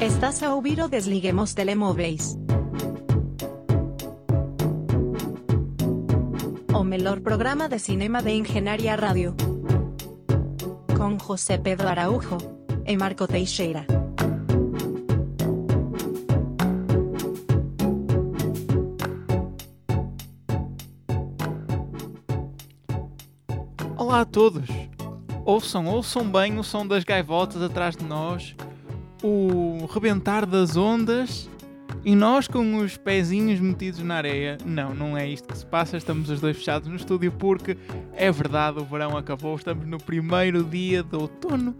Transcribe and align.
Estás 0.00 0.42
a 0.42 0.54
ouvir 0.54 0.80
o 0.80 0.88
Desliguemos 0.88 1.52
Telemóveis. 1.52 2.34
O 6.72 6.82
melhor 6.82 7.20
programa 7.20 7.68
de 7.68 7.78
cinema 7.78 8.22
de 8.22 8.30
Engenharia 8.30 8.96
Rádio. 8.96 9.36
Com 10.96 11.18
José 11.18 11.58
Pedro 11.58 11.86
Araújo 11.86 12.38
e 12.86 12.96
Marco 12.96 13.26
Teixeira. 13.28 13.84
Olá 23.98 24.22
a 24.22 24.24
todos! 24.24 24.66
Ouçam, 25.44 25.86
ouçam 25.88 26.24
bem 26.24 26.58
o 26.58 26.64
som 26.64 26.86
das 26.86 27.04
gaivotas 27.04 27.60
atrás 27.60 27.96
de 27.96 28.04
nós, 28.04 28.56
o 29.22 29.86
rebentar 29.86 30.46
das 30.46 30.76
ondas 30.76 31.48
e 32.04 32.14
nós 32.14 32.48
com 32.48 32.78
os 32.78 32.96
pezinhos 32.96 33.60
metidos 33.60 34.00
na 34.00 34.16
areia. 34.16 34.58
Não, 34.64 34.94
não 34.94 35.16
é 35.16 35.28
isto 35.28 35.48
que 35.48 35.58
se 35.58 35.66
passa, 35.66 35.96
estamos 35.96 36.30
os 36.30 36.40
dois 36.40 36.56
fechados 36.56 36.88
no 36.88 36.96
estúdio 36.96 37.32
porque 37.32 37.76
é 38.14 38.30
verdade, 38.30 38.78
o 38.78 38.84
verão 38.84 39.16
acabou, 39.16 39.56
estamos 39.56 39.86
no 39.86 39.98
primeiro 39.98 40.64
dia 40.64 41.02
de 41.02 41.16
outono 41.16 41.74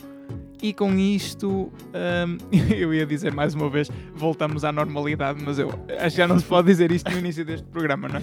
e 0.63 0.75
com 0.75 0.93
isto, 0.95 1.73
hum, 1.73 2.39
eu 2.77 2.93
ia 2.93 3.07
dizer 3.07 3.33
mais 3.33 3.55
uma 3.55 3.71
vez, 3.71 3.91
voltamos 4.15 4.65
à 4.65 4.71
normalidade, 4.71 5.43
mas 5.43 5.59
eu 5.59 5.71
acho 5.99 6.11
que 6.11 6.23
já 6.23 6.29
não 6.29 6.38
se 6.38 6.45
pode 6.45 6.66
dizer 6.66 6.93
isto 6.93 7.11
no 7.11 7.19
início 7.19 7.45
deste 7.45 7.66
programa, 7.69 8.09
não 8.09 8.16
é? 8.16 8.23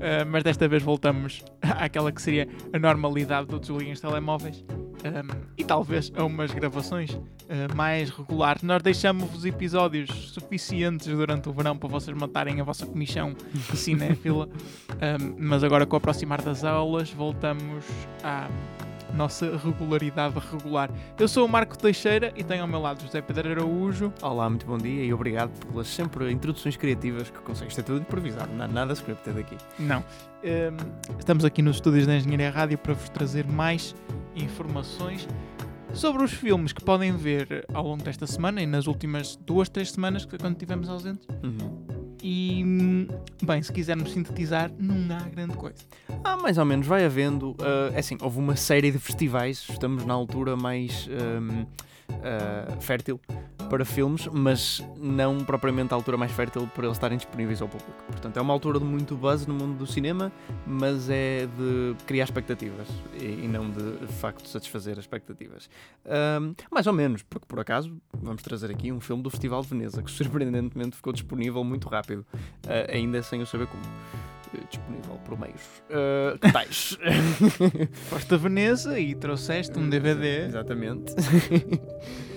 Uh, 0.00 0.24
mas 0.26 0.42
desta 0.42 0.66
vez 0.66 0.82
voltamos 0.82 1.44
àquela 1.60 2.10
que 2.10 2.22
seria 2.22 2.48
a 2.72 2.78
normalidade 2.78 3.46
do 3.48 3.60
desliguem 3.60 3.92
os 3.92 4.00
telemóveis 4.00 4.64
um, 5.04 5.52
e 5.58 5.64
talvez 5.64 6.10
a 6.16 6.24
umas 6.24 6.50
gravações 6.52 7.10
uh, 7.10 7.20
mais 7.76 8.08
regulares. 8.08 8.62
Nós 8.62 8.82
deixamos-vos 8.82 9.44
episódios 9.44 10.10
suficientes 10.30 11.06
durante 11.06 11.50
o 11.50 11.52
verão 11.52 11.76
para 11.76 11.88
vocês 11.88 12.16
matarem 12.16 12.60
a 12.60 12.64
vossa 12.64 12.86
comissão 12.86 13.34
cinéfila, 13.74 14.48
um, 14.48 15.34
mas 15.38 15.62
agora 15.62 15.84
com 15.84 15.96
o 15.96 15.98
aproximar 15.98 16.40
das 16.40 16.64
aulas 16.64 17.10
voltamos 17.10 17.84
à 18.22 18.48
nossa 19.10 19.56
regularidade 19.56 20.34
regular. 20.50 20.90
Eu 21.18 21.28
sou 21.28 21.46
o 21.46 21.48
Marco 21.48 21.76
Teixeira 21.76 22.32
e 22.36 22.44
tenho 22.44 22.62
ao 22.62 22.68
meu 22.68 22.80
lado 22.80 23.02
José 23.02 23.20
Pedro 23.20 23.50
Araújo. 23.50 24.12
Olá, 24.22 24.48
muito 24.48 24.66
bom 24.66 24.78
dia 24.78 25.04
e 25.04 25.12
obrigado 25.12 25.50
pelas 25.66 25.88
sempre 25.88 26.30
introduções 26.30 26.76
criativas 26.76 27.30
que 27.30 27.38
consegues 27.40 27.74
ter 27.74 27.82
tudo 27.82 28.00
improvisado, 28.00 28.52
não 28.54 28.64
há 28.64 28.68
nada 28.68 28.92
scripted 28.92 29.38
aqui. 29.38 29.56
Não. 29.78 30.04
Um, 30.42 31.18
estamos 31.18 31.44
aqui 31.44 31.62
nos 31.62 31.76
estúdios 31.76 32.06
da 32.06 32.16
Engenharia 32.16 32.50
Rádio 32.50 32.78
para 32.78 32.94
vos 32.94 33.08
trazer 33.08 33.46
mais 33.46 33.94
informações 34.34 35.28
sobre 35.92 36.22
os 36.22 36.32
filmes 36.32 36.72
que 36.72 36.82
podem 36.82 37.16
ver 37.16 37.66
ao 37.74 37.84
longo 37.84 38.02
desta 38.02 38.26
semana 38.26 38.62
e 38.62 38.66
nas 38.66 38.86
últimas 38.86 39.36
duas, 39.36 39.68
três 39.68 39.90
semanas 39.90 40.24
que 40.24 40.38
quando 40.38 40.54
estivemos 40.54 40.88
ausentes. 40.88 41.26
Uhum. 41.42 41.89
E, 42.22 43.06
bem, 43.42 43.62
se 43.62 43.72
quisermos 43.72 44.12
sintetizar, 44.12 44.70
não 44.78 45.16
há 45.16 45.20
grande 45.20 45.56
coisa. 45.56 45.78
Ah, 46.22 46.36
mais 46.36 46.58
ou 46.58 46.64
menos, 46.64 46.86
vai 46.86 47.04
havendo. 47.04 47.52
Uh, 47.52 47.94
é 47.94 48.00
assim, 48.00 48.16
houve 48.20 48.38
uma 48.38 48.56
série 48.56 48.90
de 48.90 48.98
festivais, 48.98 49.64
estamos 49.68 50.04
na 50.04 50.14
altura 50.14 50.56
mais 50.56 51.08
um, 51.08 51.64
uh, 52.10 52.80
fértil 52.80 53.20
para 53.70 53.84
filmes, 53.84 54.26
mas 54.32 54.84
não 54.96 55.44
propriamente 55.44 55.94
a 55.94 55.96
altura 55.96 56.16
mais 56.16 56.32
fértil 56.32 56.66
para 56.74 56.86
eles 56.86 56.96
estarem 56.96 57.16
disponíveis 57.16 57.62
ao 57.62 57.68
público. 57.68 58.02
Portanto, 58.08 58.36
é 58.36 58.40
uma 58.40 58.52
altura 58.52 58.80
de 58.80 58.84
muito 58.84 59.16
buzz 59.16 59.46
no 59.46 59.54
mundo 59.54 59.78
do 59.78 59.86
cinema, 59.86 60.32
mas 60.66 61.08
é 61.08 61.46
de 61.46 61.94
criar 62.04 62.24
expectativas 62.24 62.88
e, 63.14 63.24
e 63.24 63.48
não 63.48 63.70
de, 63.70 63.98
de 63.98 64.12
facto 64.12 64.48
satisfazer 64.48 64.94
as 64.94 65.04
expectativas. 65.04 65.70
Um, 66.04 66.52
mais 66.68 66.88
ou 66.88 66.92
menos, 66.92 67.22
porque 67.22 67.46
por 67.46 67.60
acaso 67.60 67.96
vamos 68.12 68.42
trazer 68.42 68.72
aqui 68.72 68.90
um 68.90 69.00
filme 69.00 69.22
do 69.22 69.30
Festival 69.30 69.62
de 69.62 69.68
Veneza 69.68 70.02
que 70.02 70.10
surpreendentemente 70.10 70.96
ficou 70.96 71.12
disponível 71.12 71.62
muito 71.62 71.88
rápido, 71.88 72.26
uh, 72.66 72.92
ainda 72.92 73.22
sem 73.22 73.38
eu 73.38 73.46
saber 73.46 73.68
como 73.68 73.82
disponível 74.70 75.18
por 75.24 75.38
meios. 75.38 75.82
Uh, 75.88 76.38
que 76.38 76.52
tais? 76.52 76.98
Foste 78.08 78.34
a 78.34 78.36
Veneza 78.36 78.98
e 78.98 79.14
trouxeste 79.14 79.78
um 79.78 79.88
DVD. 79.88 80.46
Exatamente. 80.46 81.14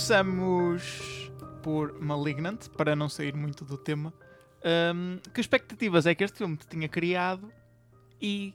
começamos 0.00 1.30
por 1.62 2.00
Malignant, 2.00 2.70
para 2.70 2.96
não 2.96 3.06
sair 3.06 3.36
muito 3.36 3.66
do 3.66 3.76
tema. 3.76 4.14
Um, 4.94 5.18
que 5.34 5.42
expectativas 5.42 6.06
é 6.06 6.14
que 6.14 6.24
este 6.24 6.38
filme 6.38 6.56
te 6.56 6.66
tinha 6.66 6.88
criado 6.88 7.52
e 8.20 8.54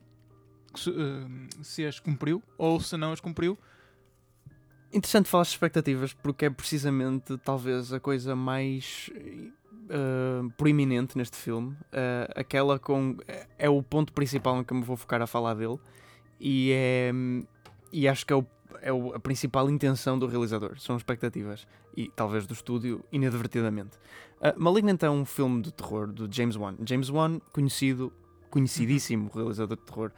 se, 0.73 0.89
um, 0.89 1.47
se 1.61 1.85
as 1.85 1.99
cumpriu 1.99 2.41
ou 2.57 2.79
se 2.79 2.97
não 2.97 3.11
as 3.11 3.19
cumpriu? 3.19 3.59
Interessante 4.91 5.29
falar 5.29 5.43
de 5.43 5.49
expectativas 5.49 6.13
porque 6.13 6.45
é 6.45 6.49
precisamente 6.49 7.37
talvez 7.37 7.93
a 7.93 7.99
coisa 7.99 8.35
mais 8.35 9.11
uh, 9.13 10.49
proeminente 10.57 11.15
neste 11.15 11.37
filme. 11.37 11.73
Uh, 11.73 12.33
aquela 12.35 12.79
com. 12.79 13.17
É 13.59 13.69
o 13.69 13.83
ponto 13.83 14.11
principal 14.13 14.59
em 14.59 14.63
que 14.63 14.73
me 14.73 14.81
vou 14.81 14.97
focar 14.97 15.21
a 15.21 15.27
falar 15.27 15.53
dele 15.53 15.77
e 16.39 16.71
é. 16.73 17.11
E 17.93 18.07
acho 18.07 18.25
que 18.25 18.33
é 18.33 18.35
o 18.35 18.43
é 18.81 18.89
a 18.89 19.19
principal 19.19 19.69
intenção 19.69 20.17
do 20.17 20.27
realizador, 20.27 20.79
são 20.79 20.97
expectativas 20.97 21.67
e 21.95 22.09
talvez 22.15 22.45
do 22.45 22.53
estúdio 22.53 23.03
inadvertidamente. 23.11 23.97
Uh, 24.39 24.59
Malignant 24.61 25.01
é 25.03 25.09
um 25.09 25.25
filme 25.25 25.61
de 25.61 25.71
terror 25.71 26.07
do 26.07 26.31
James 26.31 26.55
Wan. 26.55 26.75
James 26.85 27.09
Wan, 27.09 27.39
conhecido, 27.51 28.11
conhecidíssimo 28.49 29.31
realizador 29.33 29.77
de 29.77 29.83
terror, 29.83 30.11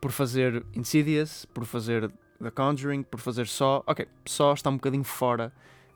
por 0.00 0.12
fazer 0.12 0.64
Insidious, 0.74 1.44
por 1.46 1.64
fazer 1.64 2.10
The 2.40 2.50
Conjuring, 2.50 3.02
por 3.02 3.20
fazer 3.20 3.46
só. 3.46 3.82
Ok, 3.86 4.06
só 4.24 4.52
está 4.52 4.70
um 4.70 4.74
bocadinho 4.74 5.04
fora 5.04 5.52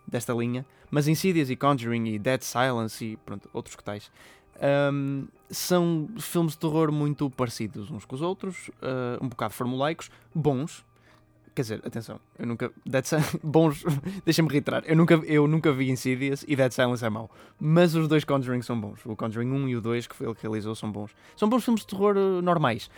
desta 0.06 0.32
linha, 0.32 0.66
mas 0.90 1.06
Insidious 1.08 1.50
e 1.50 1.56
Conjuring 1.56 2.06
e 2.06 2.18
Dead 2.18 2.42
Silence 2.42 3.04
e 3.04 3.16
pronto, 3.16 3.48
outros 3.52 3.76
que 3.76 3.84
tais. 3.84 4.10
Um, 4.92 5.26
são 5.50 6.08
filmes 6.18 6.52
de 6.52 6.58
terror 6.58 6.92
muito 6.92 7.28
parecidos 7.30 7.90
uns 7.90 8.04
com 8.04 8.14
os 8.14 8.22
outros, 8.22 8.68
uh, 8.68 9.22
um 9.24 9.28
bocado 9.28 9.54
formulaicos, 9.54 10.10
bons, 10.34 10.84
Quer 11.54 11.62
dizer, 11.62 11.82
atenção, 11.84 12.18
eu 12.38 12.46
nunca. 12.46 12.72
Dead 12.86 13.04
Silence. 13.04 13.38
Bons. 13.44 13.84
Deixa-me 14.24 14.48
reiterar. 14.48 14.82
Eu 14.86 14.96
nunca, 14.96 15.14
eu 15.14 15.46
nunca 15.46 15.72
vi 15.72 15.90
Insidious 15.90 16.44
e 16.48 16.56
Dead 16.56 16.72
Silence 16.72 17.04
é 17.04 17.10
mau. 17.10 17.30
Mas 17.60 17.94
os 17.94 18.08
dois 18.08 18.24
Conjuring 18.24 18.62
são 18.62 18.80
bons. 18.80 19.04
O 19.04 19.14
Conjuring 19.14 19.50
1 19.50 19.68
e 19.68 19.76
o 19.76 19.80
2, 19.80 20.06
que 20.06 20.16
foi 20.16 20.26
ele 20.26 20.34
que 20.34 20.42
realizou, 20.42 20.74
são 20.74 20.90
bons. 20.90 21.10
São 21.36 21.48
bons 21.48 21.62
filmes 21.64 21.82
de 21.82 21.88
terror 21.88 22.16
uh, 22.16 22.40
normais. 22.40 22.90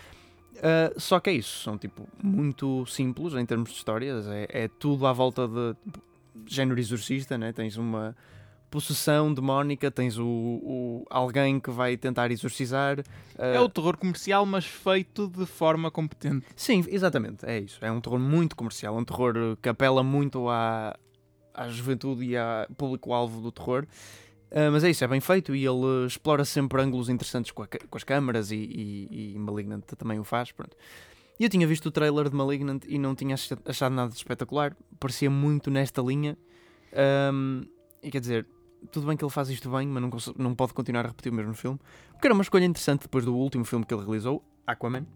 Uh, 0.55 0.99
só 0.99 1.19
que 1.19 1.31
é 1.31 1.33
isso. 1.33 1.63
São 1.65 1.77
tipo 1.77 2.09
muito 2.23 2.87
simples 2.87 3.35
em 3.35 3.45
termos 3.45 3.71
de 3.71 3.77
histórias. 3.77 4.27
É, 4.29 4.47
é 4.49 4.69
tudo 4.69 5.07
à 5.07 5.13
volta 5.13 5.49
de. 5.49 5.75
Tipo, 5.85 6.01
género 6.47 6.79
exorcista, 6.79 7.37
né? 7.37 7.53
Tens 7.53 7.77
uma 7.77 8.15
possessão 8.71 9.33
demónica, 9.33 9.91
tens 9.91 10.19
o, 10.19 10.27
o, 10.27 11.07
alguém 11.09 11.61
que 11.61 11.71
vai 11.71 11.97
tentar 11.97 12.31
exorcizar. 12.31 13.01
Uh... 13.01 13.43
É 13.43 13.61
o 13.61 13.69
terror 13.69 13.97
comercial, 13.97 14.45
mas 14.45 14.65
feito 14.65 15.29
de 15.29 15.47
forma 15.47 15.91
competente. 15.91 16.47
Sim, 16.57 16.85
exatamente, 16.89 17.45
é 17.47 17.61
isso. 17.61 17.79
É 17.85 17.91
um 17.91 18.01
terror 18.01 18.19
muito 18.19 18.57
comercial, 18.57 18.97
um 18.97 19.05
terror 19.05 19.57
que 19.63 19.69
apela 19.69 20.03
muito 20.03 20.49
à, 20.49 20.97
à 21.53 21.69
juventude 21.69 22.25
e 22.25 22.37
ao 22.37 22.67
público-alvo 22.77 23.41
do 23.41 23.53
terror. 23.53 23.87
Uh, 24.51 24.71
mas 24.71 24.85
é 24.85 24.91
isso, 24.91 25.03
é 25.03 25.09
bem 25.09 25.21
feito 25.21 25.55
e 25.55 25.67
ele 25.67 26.07
explora 26.07 26.45
sempre 26.45 26.81
ângulos 26.81 27.09
interessantes 27.09 27.51
com, 27.51 27.63
a, 27.63 27.67
com 27.67 27.97
as 27.97 28.05
câmaras 28.05 28.53
e, 28.53 28.57
e, 28.57 29.35
e 29.35 29.39
Malignant 29.39 29.85
também 29.99 30.19
o 30.19 30.25
faz. 30.25 30.53
Pronto. 30.53 30.77
E 31.39 31.45
eu 31.45 31.51
tinha 31.51 31.67
visto 31.67 31.87
o 31.87 31.91
trailer 31.91 32.29
de 32.29 32.37
Malignant 32.37 32.85
e 32.87 32.99
não 32.99 33.15
tinha 33.15 33.35
achado 33.67 33.93
nada 33.93 34.11
de 34.11 34.17
espetacular, 34.17 34.77
parecia 35.01 35.29
muito 35.29 35.71
nesta 35.71 36.01
linha. 36.01 36.39
Um, 37.33 37.63
e 38.03 38.11
quer 38.11 38.21
dizer, 38.21 38.47
tudo 38.91 39.07
bem 39.07 39.17
que 39.17 39.25
ele 39.25 39.33
faz 39.33 39.49
isto 39.51 39.71
bem, 39.71 39.87
mas 39.87 40.03
não, 40.03 40.11
não 40.37 40.55
pode 40.55 40.73
continuar 40.73 41.05
a 41.05 41.09
repetir 41.09 41.33
o 41.33 41.35
mesmo 41.35 41.55
filme. 41.55 41.79
Porque 42.13 42.27
era 42.27 42.35
uma 42.35 42.43
escolha 42.43 42.65
interessante 42.65 43.03
depois 43.03 43.25
do 43.25 43.35
último 43.35 43.65
filme 43.65 43.85
que 43.85 43.93
ele 43.93 44.03
realizou, 44.03 44.43
Aquaman. 44.67 45.07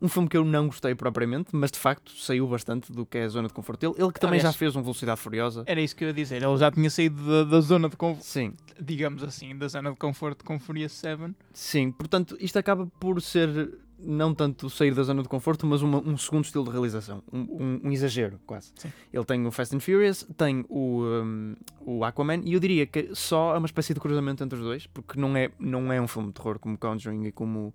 Um 0.00 0.08
filme 0.08 0.28
que 0.28 0.36
eu 0.36 0.44
não 0.44 0.66
gostei 0.66 0.94
propriamente, 0.94 1.48
mas 1.52 1.72
de 1.72 1.78
facto 1.78 2.12
saiu 2.12 2.46
bastante 2.46 2.92
do 2.92 3.04
que 3.04 3.18
é 3.18 3.24
a 3.24 3.28
zona 3.28 3.48
de 3.48 3.54
conforto 3.54 3.80
dele. 3.80 3.94
Ele 3.98 4.12
que 4.12 4.20
também 4.20 4.38
Aliás, 4.38 4.54
já 4.54 4.58
fez 4.58 4.76
um 4.76 4.82
Velocidade 4.82 5.20
Furiosa. 5.20 5.64
Era 5.66 5.80
isso 5.80 5.96
que 5.96 6.04
eu 6.04 6.08
ia 6.08 6.14
dizer. 6.14 6.40
Ele 6.40 6.56
já 6.56 6.70
tinha 6.70 6.88
saído 6.88 7.20
da, 7.26 7.44
da 7.44 7.60
zona 7.60 7.88
de 7.88 7.96
conforto. 7.96 8.24
Sim. 8.24 8.52
Digamos 8.80 9.24
assim, 9.24 9.56
da 9.56 9.66
zona 9.66 9.90
de 9.90 9.96
conforto 9.96 10.44
com 10.44 10.58
Furious 10.60 10.92
7. 10.92 11.34
Sim, 11.52 11.90
portanto, 11.90 12.36
isto 12.38 12.56
acaba 12.58 12.86
por 13.00 13.20
ser 13.20 13.76
não 13.98 14.32
tanto 14.32 14.70
sair 14.70 14.94
da 14.94 15.02
zona 15.02 15.22
de 15.22 15.28
conforto, 15.28 15.66
mas 15.66 15.82
uma, 15.82 15.98
um 15.98 16.16
segundo 16.16 16.44
estilo 16.44 16.64
de 16.64 16.70
realização, 16.70 17.22
um, 17.32 17.40
um, 17.40 17.80
um 17.84 17.92
exagero 17.92 18.38
quase. 18.46 18.72
Sim. 18.76 18.92
Ele 19.12 19.24
tem 19.24 19.46
o 19.46 19.50
Fast 19.50 19.74
and 19.74 19.80
Furious, 19.80 20.26
tem 20.36 20.64
o, 20.68 21.02
um, 21.02 21.56
o 21.80 22.04
Aquaman, 22.04 22.40
e 22.44 22.52
eu 22.52 22.60
diria 22.60 22.86
que 22.86 23.14
só 23.14 23.54
é 23.54 23.58
uma 23.58 23.66
espécie 23.66 23.92
de 23.92 24.00
cruzamento 24.00 24.42
entre 24.44 24.58
os 24.58 24.64
dois, 24.64 24.86
porque 24.86 25.18
não 25.20 25.36
é, 25.36 25.50
não 25.58 25.92
é 25.92 26.00
um 26.00 26.06
filme 26.06 26.28
de 26.28 26.34
terror 26.34 26.58
como 26.58 26.78
Conjuring 26.78 27.26
e 27.26 27.32
como 27.32 27.74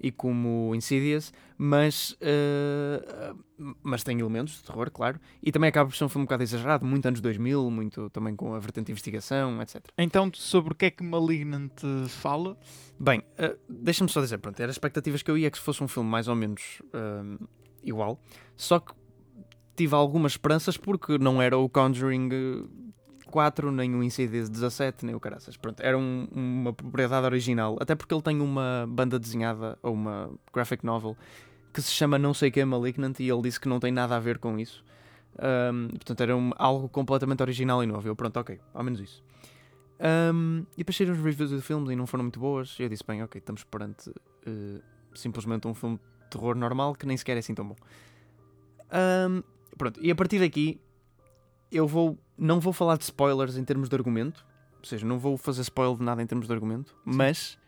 e 0.00 0.10
como 0.10 0.74
Insidious, 0.74 1.32
mas, 1.58 2.12
uh, 2.12 3.36
mas 3.82 4.02
tem 4.02 4.18
elementos 4.18 4.54
de 4.54 4.64
terror, 4.64 4.90
claro, 4.90 5.20
e 5.42 5.52
também 5.52 5.68
acaba 5.68 5.90
por 5.90 5.96
ser 5.96 6.04
um 6.04 6.08
filme 6.08 6.22
um 6.22 6.26
bocado 6.26 6.42
exagerado, 6.42 6.86
muito 6.86 7.06
anos 7.06 7.20
2000, 7.20 7.70
muito 7.70 8.08
também 8.10 8.34
com 8.34 8.54
a 8.54 8.58
vertente 8.58 8.86
de 8.86 8.92
investigação, 8.92 9.60
etc. 9.60 9.84
Então, 9.98 10.30
sobre 10.34 10.72
o 10.72 10.76
que 10.76 10.86
é 10.86 10.90
que 10.90 11.02
Malignant 11.02 11.72
fala? 12.08 12.56
Bem, 12.98 13.20
uh, 13.20 13.58
deixa-me 13.68 14.08
só 14.10 14.20
dizer, 14.20 14.38
pronto, 14.38 14.58
eram 14.58 14.70
expectativas 14.70 15.22
que 15.22 15.30
eu 15.30 15.36
ia 15.36 15.50
que 15.50 15.58
fosse 15.58 15.84
um 15.84 15.88
filme 15.88 16.08
mais 16.08 16.28
ou 16.28 16.34
menos 16.34 16.80
uh, 16.94 17.48
igual, 17.82 18.18
só 18.56 18.80
que 18.80 18.94
tive 19.76 19.94
algumas 19.94 20.32
esperanças 20.32 20.76
porque 20.76 21.18
não 21.18 21.40
era 21.40 21.56
o 21.56 21.68
Conjuring 21.68 22.89
4, 23.30 23.72
nem 23.72 23.94
o 23.94 24.02
Insidious 24.02 24.48
17, 24.48 25.06
nem 25.06 25.14
o 25.14 25.20
Caraças. 25.20 25.56
Pronto, 25.56 25.80
era 25.80 25.96
um, 25.96 26.28
uma 26.32 26.72
propriedade 26.72 27.24
original, 27.24 27.76
até 27.80 27.94
porque 27.94 28.12
ele 28.12 28.22
tem 28.22 28.40
uma 28.40 28.86
banda 28.88 29.18
desenhada, 29.18 29.78
ou 29.82 29.94
uma 29.94 30.30
graphic 30.52 30.84
novel, 30.84 31.16
que 31.72 31.80
se 31.80 31.90
chama 31.90 32.18
não 32.18 32.34
sei 32.34 32.50
que 32.50 32.60
é 32.60 32.64
Malignant, 32.64 33.18
e 33.20 33.28
ele 33.28 33.42
disse 33.42 33.58
que 33.58 33.68
não 33.68 33.80
tem 33.80 33.92
nada 33.92 34.16
a 34.16 34.20
ver 34.20 34.38
com 34.38 34.58
isso. 34.58 34.84
Um, 35.38 35.88
portanto, 35.88 36.20
era 36.20 36.36
um, 36.36 36.50
algo 36.56 36.88
completamente 36.88 37.42
original 37.42 37.82
e 37.82 37.86
novo. 37.86 38.06
Eu, 38.06 38.16
pronto, 38.16 38.38
ok, 38.38 38.60
ao 38.74 38.82
menos 38.82 39.00
isso. 39.00 39.22
Um, 40.00 40.64
e 40.74 40.78
depois 40.78 40.96
saíram 40.96 41.14
os 41.14 41.20
reviews 41.20 41.50
do 41.50 41.62
filme 41.62 41.92
e 41.92 41.96
não 41.96 42.06
foram 42.06 42.24
muito 42.24 42.40
boas. 42.40 42.76
E 42.78 42.82
eu 42.82 42.88
disse, 42.88 43.04
bem, 43.06 43.22
ok, 43.22 43.38
estamos 43.38 43.64
perante 43.64 44.10
uh, 44.10 44.82
simplesmente 45.14 45.66
um 45.68 45.74
filme 45.74 45.96
de 45.96 46.30
terror 46.30 46.54
normal 46.54 46.94
que 46.94 47.06
nem 47.06 47.16
sequer 47.16 47.36
é 47.36 47.40
assim 47.40 47.54
tão 47.54 47.66
bom. 47.66 47.76
Um, 48.92 49.42
pronto, 49.76 50.00
e 50.02 50.10
a 50.10 50.14
partir 50.14 50.40
daqui 50.40 50.80
eu 51.70 51.86
vou 51.86 52.18
não 52.36 52.58
vou 52.58 52.72
falar 52.72 52.96
de 52.96 53.04
spoilers 53.04 53.56
em 53.56 53.64
termos 53.64 53.88
de 53.88 53.94
argumento, 53.94 54.44
ou 54.78 54.84
seja, 54.84 55.06
não 55.06 55.18
vou 55.18 55.36
fazer 55.36 55.60
spoiler 55.62 55.98
de 55.98 56.04
nada 56.04 56.22
em 56.22 56.26
termos 56.26 56.46
de 56.46 56.52
argumento, 56.52 56.90
Sim. 56.90 56.96
mas 57.04 57.58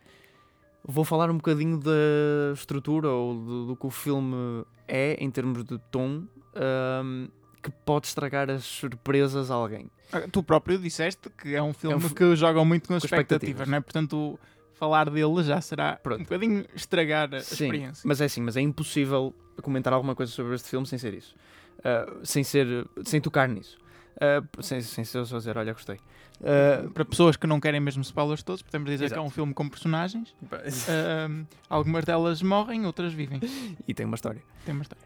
vou 0.83 1.03
falar 1.05 1.29
um 1.29 1.35
bocadinho 1.35 1.77
da 1.77 2.53
estrutura 2.53 3.09
ou 3.09 3.35
do, 3.35 3.65
do 3.67 3.75
que 3.75 3.85
o 3.85 3.91
filme 3.91 4.65
é 4.87 5.15
em 5.23 5.29
termos 5.29 5.63
de 5.63 5.77
tom. 5.91 6.23
Um, 6.55 7.27
que 7.63 7.71
pode 7.85 8.07
estragar 8.07 8.49
as 8.49 8.65
surpresas 8.65 9.49
a 9.49 9.55
alguém. 9.55 9.89
Ah, 10.11 10.27
tu 10.29 10.43
próprio 10.43 10.77
disseste 10.77 11.29
que 11.29 11.55
é 11.55 11.63
um 11.63 11.73
filme 11.73 11.95
é 11.95 12.05
um 12.05 12.09
que 12.09 12.35
joga 12.35 12.63
muito 12.65 12.89
com 12.89 12.93
as 12.93 13.03
expectativas, 13.05 13.43
expectativas, 13.43 13.67
não 13.69 13.77
é? 13.77 13.81
Portanto, 13.81 14.39
falar 14.73 15.09
dele 15.09 15.43
já 15.43 15.61
será 15.61 15.95
Pronto. 15.95 16.19
um 16.19 16.23
bocadinho 16.23 16.65
estragar 16.75 17.33
a 17.33 17.39
Sim, 17.39 17.53
experiência. 17.65 18.03
Mas 18.05 18.19
é 18.19 18.25
assim, 18.25 18.41
mas 18.41 18.57
é 18.57 18.61
impossível 18.61 19.33
comentar 19.61 19.93
alguma 19.93 20.13
coisa 20.13 20.31
sobre 20.31 20.55
este 20.55 20.69
filme 20.69 20.85
sem 20.85 20.99
ser 20.99 21.13
isso. 21.13 21.33
Uh, 21.79 22.25
sem 22.25 22.43
ser 22.43 22.85
sem 23.05 23.21
tocar 23.21 23.47
nisso. 23.47 23.77
Uh, 24.15 24.63
sem, 24.63 24.81
sem 24.81 25.03
ser 25.03 25.25
só 25.25 25.37
dizer, 25.37 25.57
olha, 25.57 25.73
gostei. 25.73 25.97
Uh, 26.39 26.89
para 26.91 27.05
pessoas 27.05 27.35
que 27.35 27.47
não 27.47 27.59
querem 27.59 27.79
mesmo 27.79 28.01
spoilers 28.01 28.43
todos, 28.43 28.61
podemos 28.61 28.89
dizer 28.89 29.05
Exato. 29.05 29.19
que 29.19 29.25
é 29.25 29.27
um 29.27 29.29
filme 29.29 29.53
com 29.53 29.67
personagens. 29.67 30.29
Uh, 30.41 31.45
algumas 31.69 32.05
delas 32.05 32.41
morrem, 32.41 32.85
outras 32.85 33.13
vivem. 33.13 33.39
E 33.87 33.93
tem 33.93 34.05
uma 34.05 34.15
história. 34.15 34.41
Tem 34.65 34.73
uma 34.73 34.83
história. 34.83 35.03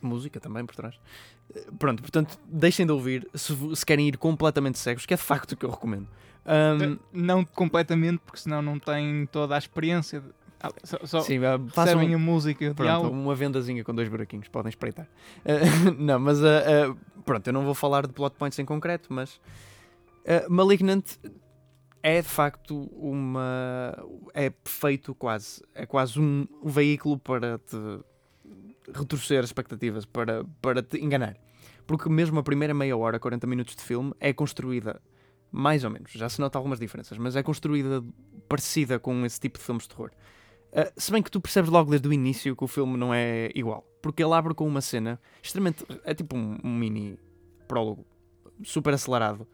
música 0.00 0.40
também 0.40 0.64
por 0.64 0.74
trás. 0.74 0.98
Pronto, 1.78 2.00
portanto, 2.00 2.38
deixem 2.46 2.86
de 2.86 2.92
ouvir 2.92 3.28
se, 3.34 3.52
se, 3.74 3.84
querem 3.84 4.06
ir 4.08 4.16
completamente 4.16 4.78
cegos, 4.78 5.04
que 5.04 5.12
é 5.12 5.16
de 5.16 5.22
facto 5.22 5.52
o 5.52 5.56
que 5.56 5.64
eu 5.64 5.70
recomendo. 5.70 6.06
Um, 6.46 6.98
não 7.12 7.44
completamente, 7.44 8.18
porque 8.24 8.40
senão 8.40 8.62
não 8.62 8.78
têm 8.78 9.26
toda 9.26 9.54
a 9.54 9.58
experiência. 9.58 10.22
Só, 10.84 10.98
só 11.04 11.20
Sim, 11.20 11.40
façam 11.72 12.00
a 12.00 12.18
música. 12.18 12.74
Pronto, 12.74 13.10
uma 13.10 13.34
vendazinha 13.34 13.82
com 13.82 13.94
dois 13.94 14.08
buraquinhos, 14.08 14.48
podem 14.48 14.68
espreitar. 14.68 15.06
Uh, 15.44 15.90
não, 15.98 16.18
mas 16.18 16.40
uh, 16.40 16.90
uh, 16.90 17.22
pronto, 17.24 17.46
eu 17.46 17.52
não 17.52 17.64
vou 17.64 17.74
falar 17.74 18.06
de 18.06 18.12
plot 18.12 18.36
points 18.36 18.58
em 18.58 18.64
concreto, 18.64 19.12
mas 19.12 19.40
Malignant 20.48 21.04
é 22.02 22.20
de 22.20 22.28
facto 22.28 22.90
uma. 22.94 23.96
é 24.34 24.50
perfeito, 24.50 25.14
quase. 25.14 25.62
É 25.74 25.86
quase 25.86 26.20
um 26.20 26.46
veículo 26.62 27.18
para 27.18 27.58
te 27.58 27.76
retorcer 28.94 29.38
as 29.38 29.46
expectativas, 29.46 30.04
para, 30.04 30.44
para 30.60 30.82
te 30.82 30.98
enganar. 30.98 31.36
Porque 31.86 32.08
mesmo 32.08 32.38
a 32.38 32.42
primeira 32.42 32.74
meia 32.74 32.96
hora, 32.96 33.18
40 33.18 33.46
minutos 33.46 33.74
de 33.74 33.82
filme, 33.82 34.12
é 34.20 34.32
construída 34.32 35.00
mais 35.52 35.84
ou 35.84 35.90
menos, 35.90 36.12
já 36.12 36.28
se 36.28 36.40
nota 36.40 36.58
algumas 36.58 36.78
diferenças, 36.78 37.18
mas 37.18 37.34
é 37.34 37.42
construída 37.42 38.04
parecida 38.48 38.98
com 38.98 39.24
esse 39.26 39.40
tipo 39.40 39.58
de 39.58 39.64
filmes 39.64 39.84
de 39.84 39.88
terror. 39.90 40.10
Uh, 40.72 40.92
se 40.96 41.10
bem 41.10 41.22
que 41.22 41.30
tu 41.30 41.40
percebes 41.40 41.70
logo 41.70 41.90
desde 41.90 42.06
o 42.06 42.12
início 42.12 42.54
que 42.54 42.64
o 42.64 42.68
filme 42.68 42.96
não 42.96 43.12
é 43.12 43.50
igual. 43.54 43.84
Porque 44.00 44.22
ele 44.22 44.32
abre 44.32 44.54
com 44.54 44.66
uma 44.66 44.80
cena 44.80 45.20
extremamente. 45.42 45.84
É 46.04 46.14
tipo 46.14 46.36
um, 46.36 46.58
um 46.62 46.74
mini 46.74 47.18
prólogo 47.66 48.06
super 48.62 48.94
acelerado 48.94 49.46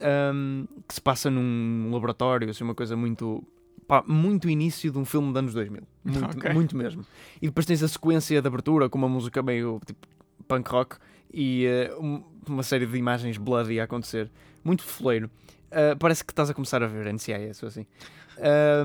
um, 0.00 0.66
que 0.86 0.94
se 0.94 1.00
passa 1.00 1.30
num 1.30 1.90
laboratório, 1.92 2.50
assim, 2.50 2.64
uma 2.64 2.74
coisa 2.74 2.96
muito. 2.96 3.42
Pá, 3.86 4.02
muito 4.06 4.48
início 4.48 4.90
de 4.90 4.98
um 4.98 5.04
filme 5.04 5.28
dos 5.28 5.36
anos 5.36 5.54
2000. 5.54 5.82
Muito, 6.04 6.38
okay. 6.38 6.52
muito 6.52 6.76
mesmo. 6.76 7.04
E 7.40 7.46
depois 7.46 7.66
tens 7.66 7.82
a 7.82 7.88
sequência 7.88 8.40
de 8.40 8.46
abertura 8.46 8.88
com 8.88 8.96
uma 8.96 9.08
música 9.08 9.42
meio 9.42 9.80
tipo 9.84 10.06
punk 10.48 10.70
rock 10.70 10.96
e 11.32 11.66
uh, 11.90 12.24
uma 12.48 12.62
série 12.62 12.86
de 12.86 12.96
imagens 12.96 13.36
bloody 13.36 13.78
a 13.80 13.84
acontecer. 13.84 14.30
Muito 14.62 14.82
foleiro. 14.82 15.30
Uh, 15.70 15.96
parece 15.98 16.24
que 16.24 16.32
estás 16.32 16.48
a 16.48 16.54
começar 16.54 16.82
a 16.82 16.86
ver 16.86 17.12
NCIS 17.12 17.62
ou 17.62 17.68
assim. 17.68 17.86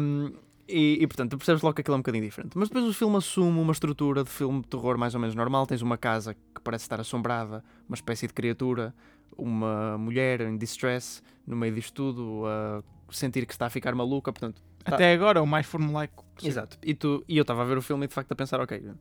Um, 0.01 0.33
e, 0.69 1.01
e, 1.01 1.07
portanto, 1.07 1.31
tu 1.31 1.37
percebes 1.37 1.63
logo 1.63 1.73
que 1.73 1.81
aquilo 1.81 1.95
é 1.95 1.97
um 1.97 2.01
bocadinho 2.01 2.23
diferente. 2.23 2.57
Mas 2.57 2.69
depois 2.69 2.85
o 2.85 2.93
filme 2.93 3.17
assume 3.17 3.59
uma 3.59 3.71
estrutura 3.71 4.23
de 4.23 4.29
filme 4.29 4.61
de 4.61 4.67
terror 4.67 4.97
mais 4.97 5.15
ou 5.15 5.19
menos 5.19 5.35
normal. 5.35 5.65
Tens 5.65 5.81
uma 5.81 5.97
casa 5.97 6.33
que 6.33 6.61
parece 6.63 6.85
estar 6.85 6.99
assombrada, 6.99 7.63
uma 7.87 7.95
espécie 7.95 8.27
de 8.27 8.33
criatura, 8.33 8.93
uma 9.35 9.97
mulher 9.97 10.41
em 10.41 10.57
distress 10.57 11.23
no 11.47 11.55
meio 11.55 11.73
disto 11.73 11.93
tudo, 11.93 12.43
a 12.45 12.83
sentir 13.11 13.45
que 13.47 13.53
está 13.53 13.65
a 13.65 13.69
ficar 13.69 13.95
maluca. 13.95 14.31
Portanto, 14.31 14.61
tá... 14.83 14.95
Até 14.95 15.11
agora, 15.11 15.41
o 15.41 15.47
mais 15.47 15.65
formulaico 15.65 16.23
possível. 16.35 16.51
Exato. 16.51 16.77
E, 16.83 16.93
tu, 16.93 17.23
e 17.27 17.37
eu 17.37 17.41
estava 17.41 17.63
a 17.63 17.65
ver 17.65 17.77
o 17.77 17.81
filme 17.81 18.05
e 18.05 18.07
de 18.07 18.13
facto 18.13 18.31
a 18.31 18.35
pensar: 18.35 18.61
ok, 18.61 18.77
isto 18.77 18.95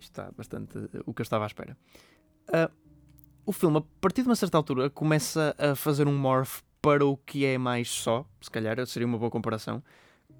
está 0.00 0.30
bastante 0.36 0.78
o 1.04 1.12
que 1.12 1.20
eu 1.20 1.24
estava 1.24 1.44
à 1.44 1.46
espera. 1.46 1.76
Uh, 2.48 2.72
o 3.44 3.52
filme, 3.52 3.78
a 3.78 3.82
partir 4.00 4.22
de 4.22 4.28
uma 4.28 4.36
certa 4.36 4.56
altura, 4.56 4.88
começa 4.88 5.54
a 5.58 5.74
fazer 5.74 6.08
um 6.08 6.16
morph 6.16 6.62
para 6.80 7.04
o 7.04 7.16
que 7.16 7.44
é 7.44 7.58
mais 7.58 7.90
só, 7.90 8.26
se 8.40 8.50
calhar 8.50 8.84
seria 8.86 9.06
uma 9.06 9.18
boa 9.18 9.30
comparação 9.30 9.82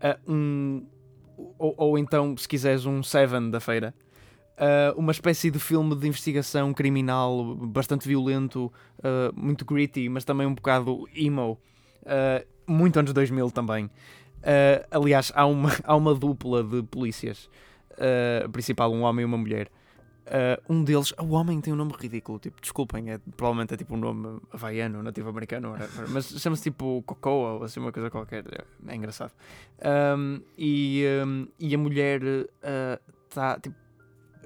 uh, 0.03 0.33
um, 0.33 0.87
ou, 1.59 1.75
ou, 1.77 1.99
então, 1.99 2.37
se 2.37 2.49
quiseres, 2.49 2.87
um 2.87 3.03
Seven 3.03 3.51
da 3.51 3.61
feira. 3.61 3.95
Uh, 4.57 4.99
uma 4.99 5.11
espécie 5.11 5.51
de 5.51 5.59
filme 5.59 5.97
de 5.97 6.07
investigação 6.07 6.73
criminal 6.73 7.57
bastante 7.57 8.07
violento, 8.07 8.73
uh, 8.99 9.33
muito 9.35 9.65
gritty, 9.65 10.09
mas 10.09 10.25
também 10.25 10.47
um 10.47 10.55
bocado 10.55 11.09
emo. 11.15 11.59
muito 12.67 12.99
anos 12.99 13.13
2000 13.13 13.51
também. 13.51 13.91
aliás, 14.91 15.33
há 15.35 15.47
uma, 15.47 15.71
há 15.83 15.97
uma 15.97 16.15
dupla 16.15 16.63
de 16.63 16.83
polícias, 16.85 17.51
principal, 18.53 18.93
um 18.93 19.03
homem 19.03 19.23
e 19.23 19.27
uma 19.27 19.39
mulher, 19.39 19.69
Uh, 20.25 20.73
um 20.73 20.83
deles, 20.83 21.13
o 21.21 21.33
homem 21.33 21.61
tem 21.61 21.71
um 21.71 21.77
nome 21.77 21.93
ridículo, 21.99 22.39
tipo, 22.39 22.59
desculpem, 22.59 23.11
é, 23.11 23.19
provavelmente 23.37 23.75
é 23.75 23.77
tipo 23.77 23.95
um 23.95 23.99
nome 23.99 24.41
havaiano, 24.51 25.03
nativo 25.03 25.29
americano, 25.29 25.75
mas 26.09 26.27
chama-se 26.41 26.63
tipo 26.63 27.03
Cocoa 27.03 27.59
ou 27.59 27.65
assim 27.65 27.79
uma 27.79 27.93
coisa 27.93 28.09
qualquer, 28.09 28.43
é, 28.51 28.65
é 28.91 28.97
engraçado. 28.97 29.33
Um, 30.17 30.41
e, 30.57 31.05
um, 31.27 31.47
e 31.61 31.75
a 31.75 31.79
mulher 31.79 32.23
está 33.29 33.57
uh, 33.57 33.61
tipo, 33.61 33.77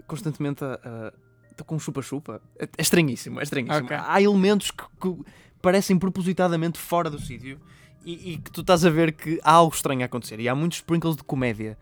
constantemente 0.09 0.65
a, 0.65 1.13
tá 1.59 1.65
com 1.65 1.77
um 1.77 1.79
chupa-chupa. 1.79 2.41
É, 2.59 2.65
é, 2.65 2.69
estranhíssimo, 2.83 3.39
é 3.39 3.45
estranhíssimo. 3.45 3.85
Okay. 3.85 3.97
Há 4.01 4.21
elementos 4.21 4.73
que, 4.73 4.85
que, 5.01 5.25
parecem 5.63 5.99
propositadamente 5.99 6.79
fora 6.79 7.11
do 7.11 7.21
sítio 7.21 7.61
e, 8.05 8.33
e, 8.33 8.39
que 8.39 8.51
tu 8.51 8.61
estás 8.61 8.85
a 8.85 8.91
ver 8.91 9.13
que 9.13 9.41
há 9.43 9.53
algo 9.53 9.75
estranho 9.75 10.03
a 10.03 10.07
acontecer. 10.07 10.41
E 10.41 10.49
há 10.49 10.55
muitos 10.55 10.79
sprinkles 10.79 11.17
de 11.17 11.25
comédia. 11.25 11.77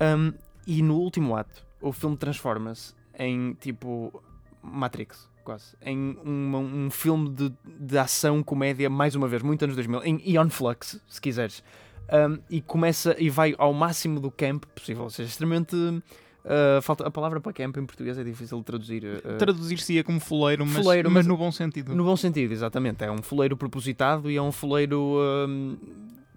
Um, 0.00 0.32
e 0.66 0.82
no 0.82 0.96
último 0.98 1.34
ato, 1.34 1.66
o 1.80 1.92
filme 1.92 2.16
transforma-se 2.16 2.97
em 3.18 3.54
tipo 3.54 4.22
Matrix, 4.62 5.28
quase. 5.44 5.76
Em 5.82 6.16
uma, 6.22 6.58
um 6.58 6.90
filme 6.90 7.30
de, 7.30 7.52
de 7.64 7.98
ação, 7.98 8.42
comédia, 8.42 8.88
mais 8.88 9.14
uma 9.14 9.26
vez, 9.26 9.42
muito 9.42 9.62
anos 9.62 9.74
2000, 9.74 10.04
em 10.04 10.34
Eon 10.34 10.48
Flux, 10.48 11.00
se 11.08 11.20
quiseres. 11.20 11.62
Um, 12.10 12.38
e 12.48 12.62
começa 12.62 13.14
e 13.18 13.28
vai 13.28 13.54
ao 13.58 13.74
máximo 13.74 14.18
do 14.18 14.30
camp 14.30 14.64
possível, 14.74 15.04
ou 15.04 15.10
seja, 15.10 15.28
extremamente. 15.28 15.74
Uh, 15.76 16.80
falta, 16.80 17.06
a 17.06 17.10
palavra 17.10 17.40
para 17.40 17.52
camp 17.52 17.76
em 17.76 17.84
português 17.84 18.16
é 18.16 18.24
difícil 18.24 18.58
de 18.58 18.64
traduzir. 18.64 19.04
Uh, 19.04 19.36
Traduzir-se-ia 19.36 20.02
como 20.02 20.18
fuleiro, 20.18 20.64
mas, 20.64 20.76
fuleiro 20.76 21.10
mas, 21.10 21.16
mas, 21.18 21.26
no 21.26 21.36
bom 21.36 21.52
sentido. 21.52 21.94
No 21.94 22.04
bom 22.04 22.16
sentido, 22.16 22.52
exatamente. 22.52 23.04
É 23.04 23.10
um 23.10 23.22
fuleiro 23.22 23.56
propositado 23.56 24.30
e 24.30 24.36
é 24.36 24.42
um 24.42 24.52
fuleiro, 24.52 25.18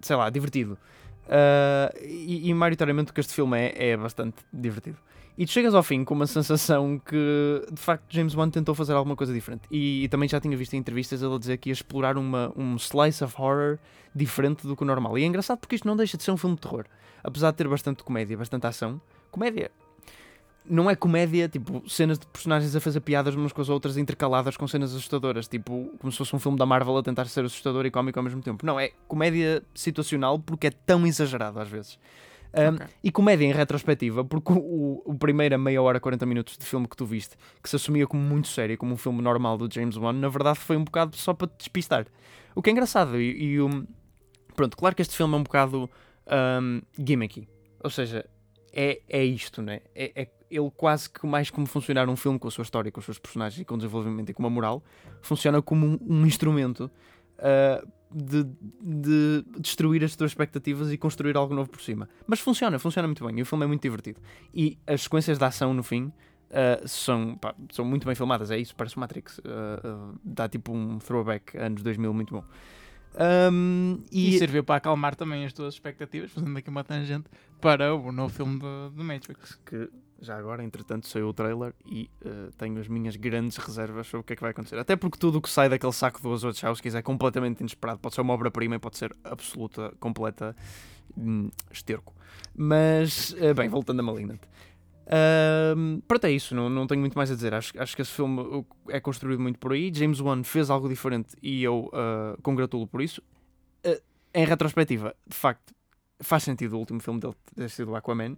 sei 0.02 0.16
lá, 0.16 0.28
divertido. 0.28 0.76
Uh, 1.22 1.96
e, 2.04 2.50
e 2.50 2.54
maioritariamente 2.54 3.10
o 3.10 3.14
que 3.14 3.20
este 3.20 3.32
filme 3.32 3.56
é, 3.56 3.90
é 3.90 3.96
bastante 3.96 4.36
divertido. 4.52 4.98
E 5.36 5.46
tu 5.46 5.52
chegas 5.52 5.74
ao 5.74 5.82
fim 5.82 6.04
com 6.04 6.14
uma 6.14 6.26
sensação 6.26 6.98
que 6.98 7.66
de 7.72 7.80
facto 7.80 8.04
James 8.10 8.34
Bond 8.34 8.52
tentou 8.52 8.74
fazer 8.74 8.92
alguma 8.92 9.16
coisa 9.16 9.32
diferente. 9.32 9.62
E, 9.70 10.04
e 10.04 10.08
também 10.08 10.28
já 10.28 10.40
tinha 10.40 10.56
visto 10.56 10.74
em 10.74 10.76
entrevistas 10.76 11.22
ele 11.22 11.38
dizer 11.38 11.56
que 11.56 11.70
ia 11.70 11.72
explorar 11.72 12.18
uma, 12.18 12.52
um 12.56 12.76
slice 12.76 13.24
of 13.24 13.34
horror 13.40 13.78
diferente 14.14 14.66
do 14.66 14.76
que 14.76 14.82
o 14.82 14.86
normal. 14.86 15.16
E 15.16 15.22
é 15.22 15.26
engraçado 15.26 15.58
porque 15.58 15.74
isto 15.74 15.88
não 15.88 15.96
deixa 15.96 16.16
de 16.16 16.22
ser 16.22 16.30
um 16.32 16.36
filme 16.36 16.56
de 16.56 16.62
terror. 16.62 16.84
Apesar 17.24 17.50
de 17.50 17.56
ter 17.56 17.68
bastante 17.68 18.02
comédia, 18.04 18.36
bastante 18.36 18.66
ação. 18.66 19.00
Comédia. 19.30 19.70
Não 20.64 20.88
é 20.88 20.94
comédia, 20.94 21.48
tipo, 21.48 21.82
cenas 21.88 22.18
de 22.18 22.26
personagens 22.26 22.76
a 22.76 22.80
fazer 22.80 23.00
piadas 23.00 23.34
umas 23.34 23.52
com 23.52 23.60
as 23.60 23.68
outras 23.68 23.96
intercaladas 23.96 24.56
com 24.56 24.68
cenas 24.68 24.92
assustadoras, 24.92 25.48
tipo, 25.48 25.90
como 25.98 26.12
se 26.12 26.18
fosse 26.18 26.36
um 26.36 26.38
filme 26.38 26.56
da 26.56 26.64
Marvel 26.64 26.98
a 26.98 27.02
tentar 27.02 27.24
ser 27.24 27.44
assustador 27.44 27.84
e 27.84 27.90
cómico 27.90 28.18
ao 28.18 28.22
mesmo 28.22 28.40
tempo. 28.40 28.64
Não, 28.64 28.78
é 28.78 28.92
comédia 29.08 29.62
situacional 29.74 30.38
porque 30.38 30.68
é 30.68 30.70
tão 30.70 31.04
exagerado 31.04 31.58
às 31.58 31.68
vezes. 31.68 31.98
Um, 32.54 32.74
Ok. 32.74 32.86
E 33.02 33.10
comédia 33.10 33.46
em 33.46 33.52
retrospectiva, 33.52 34.24
porque 34.24 34.52
o, 34.52 34.56
o, 34.56 35.02
o 35.06 35.14
primeira 35.14 35.56
meia 35.56 35.80
hora, 35.80 35.98
40 35.98 36.26
minutos 36.26 36.58
de 36.58 36.66
filme 36.66 36.86
que 36.86 36.96
tu 36.96 37.06
viste, 37.06 37.36
que 37.62 37.68
se 37.68 37.76
assumia 37.76 38.06
como 38.06 38.22
muito 38.22 38.48
sério, 38.48 38.76
como 38.76 38.92
um 38.92 38.96
filme 38.96 39.22
normal 39.22 39.56
do 39.56 39.72
James 39.72 39.96
Wan, 39.96 40.12
na 40.12 40.28
verdade 40.28 40.58
foi 40.58 40.76
um 40.76 40.84
bocado 40.84 41.16
só 41.16 41.32
para 41.32 41.48
te 41.48 41.56
despistar. 41.58 42.06
O 42.54 42.60
que 42.60 42.68
é 42.68 42.72
engraçado, 42.72 43.20
e, 43.20 43.42
e 43.42 43.60
um, 43.62 43.86
pronto, 44.54 44.76
claro 44.76 44.94
que 44.94 45.02
este 45.02 45.16
filme 45.16 45.34
é 45.34 45.36
um 45.38 45.42
bocado 45.42 45.88
um, 46.60 46.82
gimmicky. 46.98 47.48
Ou 47.82 47.90
seja, 47.90 48.24
é, 48.72 49.00
é 49.08 49.24
isto, 49.24 49.62
né? 49.62 49.80
É, 49.94 50.22
é 50.22 50.28
ele 50.50 50.70
quase 50.76 51.08
que 51.08 51.26
mais 51.26 51.50
como 51.50 51.66
funcionar 51.66 52.08
um 52.08 52.16
filme 52.16 52.38
com 52.38 52.48
a 52.48 52.50
sua 52.50 52.62
história, 52.62 52.92
com 52.92 53.00
os 53.00 53.04
seus 53.06 53.18
personagens 53.18 53.62
e 53.62 53.64
com 53.64 53.74
o 53.74 53.78
desenvolvimento 53.78 54.28
e 54.28 54.34
com 54.34 54.42
uma 54.42 54.50
moral, 54.50 54.82
funciona 55.22 55.62
como 55.62 55.86
um, 55.86 55.98
um 56.06 56.26
instrumento 56.26 56.90
uh, 57.38 57.88
de, 58.14 58.44
de 58.80 59.44
destruir 59.58 60.04
as 60.04 60.14
tuas 60.16 60.30
expectativas 60.30 60.92
e 60.92 60.96
construir 60.96 61.36
algo 61.36 61.54
novo 61.54 61.70
por 61.70 61.80
cima. 61.80 62.08
Mas 62.26 62.40
funciona, 62.40 62.78
funciona 62.78 63.08
muito 63.08 63.24
bem. 63.24 63.38
E 63.38 63.42
o 63.42 63.46
filme 63.46 63.64
é 63.64 63.66
muito 63.66 63.82
divertido. 63.82 64.20
E 64.54 64.78
as 64.86 65.02
sequências 65.02 65.38
de 65.38 65.44
ação 65.44 65.72
no 65.74 65.82
fim 65.82 66.04
uh, 66.04 66.86
são, 66.86 67.36
pá, 67.36 67.54
são 67.70 67.84
muito 67.84 68.06
bem 68.06 68.14
filmadas. 68.14 68.50
É 68.50 68.58
isso, 68.58 68.74
parece 68.76 68.98
Matrix. 68.98 69.38
Uh, 69.38 69.42
uh, 69.42 70.20
dá 70.24 70.48
tipo 70.48 70.72
um 70.72 70.98
throwback 70.98 71.56
anos 71.56 71.82
2000 71.82 72.12
muito 72.12 72.34
bom. 72.34 72.44
Um, 73.52 74.02
E, 74.10 74.36
e, 74.36 74.38
serviu 74.38 74.64
para 74.64 74.76
acalmar 74.76 75.14
também 75.14 75.44
as 75.44 75.52
tuas 75.52 75.74
expectativas, 75.74 76.30
fazendo 76.30 76.56
aqui 76.56 76.70
uma 76.70 76.82
tangente 76.82 77.28
para 77.60 77.94
o 77.94 78.10
novo 78.10 78.34
filme 78.34 78.58
do, 78.58 78.90
do 78.90 79.04
Matrix. 79.04 79.58
que 79.66 79.90
já 80.22 80.38
agora, 80.38 80.62
entretanto, 80.62 81.08
saiu 81.08 81.28
o 81.28 81.32
trailer 81.34 81.74
e 81.84 82.08
uh, 82.24 82.52
tenho 82.56 82.78
as 82.80 82.86
minhas 82.86 83.16
grandes 83.16 83.56
reservas 83.56 84.06
sobre 84.06 84.20
o 84.20 84.24
que 84.24 84.32
é 84.32 84.36
que 84.36 84.42
vai 84.42 84.52
acontecer. 84.52 84.78
Até 84.78 84.94
porque 84.94 85.18
tudo 85.18 85.38
o 85.38 85.42
que 85.42 85.50
sai 85.50 85.68
daquele 85.68 85.92
saco 85.92 86.22
do 86.22 86.38
Wachowskis 86.38 86.94
é 86.94 87.02
completamente 87.02 87.60
inesperado. 87.60 87.98
Pode 87.98 88.14
ser 88.14 88.20
uma 88.20 88.32
obra-prima 88.32 88.76
e 88.76 88.78
pode 88.78 88.96
ser 88.96 89.14
absoluta, 89.24 89.92
completa 89.98 90.54
hum, 91.18 91.50
esterco. 91.72 92.14
Mas, 92.54 93.32
uh, 93.32 93.52
bem, 93.52 93.68
voltando 93.68 93.98
a 93.98 94.02
Malignant. 94.04 94.40
Um, 95.76 96.00
pronto, 96.06 96.24
é 96.24 96.30
isso. 96.30 96.54
Não, 96.54 96.70
não 96.70 96.86
tenho 96.86 97.00
muito 97.00 97.14
mais 97.14 97.30
a 97.30 97.34
dizer. 97.34 97.52
Acho, 97.52 97.72
acho 97.80 97.96
que 97.96 98.02
esse 98.02 98.12
filme 98.12 98.64
é 98.88 99.00
construído 99.00 99.40
muito 99.40 99.58
por 99.58 99.72
aí. 99.72 99.92
James 99.92 100.20
Wan 100.20 100.44
fez 100.44 100.70
algo 100.70 100.88
diferente 100.88 101.34
e 101.42 101.64
eu 101.64 101.90
uh, 101.92 102.40
congratulo 102.42 102.86
por 102.86 103.02
isso. 103.02 103.20
Uh, 103.84 104.00
em 104.32 104.46
retrospectiva, 104.46 105.16
de 105.26 105.36
facto, 105.36 105.74
faz 106.20 106.44
sentido 106.44 106.74
o 106.74 106.78
último 106.78 107.00
filme 107.00 107.20
dele 107.20 107.34
ter 107.54 107.68
sido 107.68 107.94
Aquaman. 107.96 108.36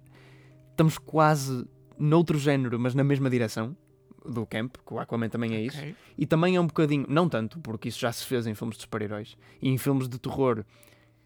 Estamos 0.70 0.98
quase 0.98 1.66
noutro 1.98 2.38
género, 2.38 2.78
mas 2.78 2.94
na 2.94 3.04
mesma 3.04 3.28
direção 3.30 3.76
do 4.24 4.46
Camp, 4.46 4.76
que 4.86 4.94
o 4.94 4.98
Aquaman 4.98 5.28
também 5.28 5.54
é 5.54 5.60
isso. 5.60 5.78
Ok. 5.78 5.94
E 6.16 6.26
também 6.26 6.56
é 6.56 6.60
um 6.60 6.66
bocadinho, 6.66 7.04
não 7.08 7.28
tanto, 7.28 7.58
porque 7.60 7.88
isso 7.88 8.00
já 8.00 8.10
se 8.10 8.24
fez 8.24 8.46
em 8.46 8.54
filmes 8.54 8.76
de 8.76 8.82
super-heróis 8.82 9.36
e 9.60 9.68
em 9.68 9.76
filmes 9.76 10.08
de 10.08 10.18
terror 10.18 10.64